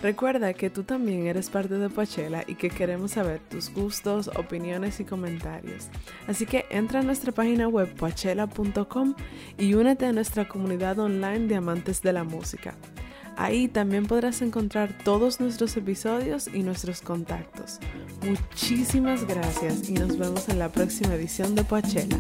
Recuerda 0.01 0.55
que 0.55 0.71
tú 0.71 0.83
también 0.83 1.27
eres 1.27 1.51
parte 1.51 1.75
de 1.75 1.91
Poachella 1.91 2.43
y 2.47 2.55
que 2.55 2.71
queremos 2.71 3.11
saber 3.11 3.39
tus 3.51 3.71
gustos, 3.71 4.29
opiniones 4.29 4.99
y 5.01 5.05
comentarios. 5.05 5.91
Así 6.27 6.47
que 6.47 6.65
entra 6.71 7.01
a 7.01 7.03
nuestra 7.03 7.33
página 7.33 7.69
web 7.69 7.95
poachella.com 7.97 9.15
y 9.59 9.75
únete 9.75 10.07
a 10.07 10.13
nuestra 10.15 10.49
comunidad 10.49 10.99
online 10.99 11.49
de 11.49 11.57
amantes 11.57 12.01
de 12.01 12.15
la 12.15 12.25
música. 12.25 12.75
Ahí 13.37 13.69
también 13.69 14.07
podrás 14.07 14.41
encontrar 14.41 14.97
todos 15.05 15.39
nuestros 15.39 15.77
episodios 15.77 16.49
y 16.49 16.63
nuestros 16.63 17.03
contactos. 17.03 17.79
Muchísimas 18.27 19.27
gracias 19.27 19.91
y 19.91 19.93
nos 19.93 20.17
vemos 20.17 20.49
en 20.49 20.61
la 20.61 20.71
próxima 20.71 21.15
edición 21.15 21.55
de 21.55 21.63
Poachella. 21.63 22.19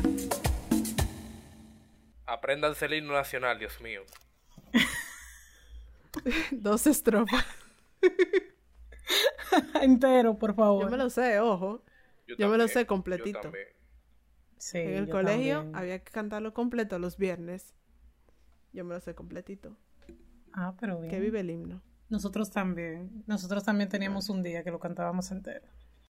Aprendan 2.31 2.75
el 2.81 2.95
himno 2.95 3.13
nacional, 3.13 3.59
Dios 3.59 3.81
mío. 3.81 4.03
Dos 6.53 6.87
estrofas. 6.87 7.45
Entero, 9.83 10.39
por 10.39 10.55
favor. 10.55 10.85
Yo 10.85 10.91
me 10.91 10.97
lo 10.97 11.11
sé, 11.11 11.41
ojo. 11.41 11.83
Yo, 12.39 12.49
me 12.49 12.57
lo 12.57 12.69
sé 12.69 12.87
completito. 12.87 13.51
en 14.75 14.95
el 14.95 15.09
colegio 15.09 15.69
había 15.75 15.99
que 16.05 16.13
cantarlo 16.13 16.55
completo 16.55 17.01
los 17.01 17.17
viernes. 17.17 17.75
Yo 18.73 18.85
me 18.85 18.95
lo 18.95 19.01
sé 19.01 19.17
completito. 19.17 19.77
Ah, 20.53 20.77
pero 20.79 21.01
bien. 21.01 21.11
Que 21.11 21.19
vive 21.19 21.41
el 21.41 21.51
himno. 21.51 21.83
Nosotros 22.11 22.53
también. 22.53 23.25
Nosotros 23.27 23.65
también 23.65 23.89
teníamos 23.89 24.29
un 24.29 24.45
día 24.45 24.63
que 24.63 24.71
lo 24.71 24.79
cantábamos 24.79 25.33
entero. 25.33 25.67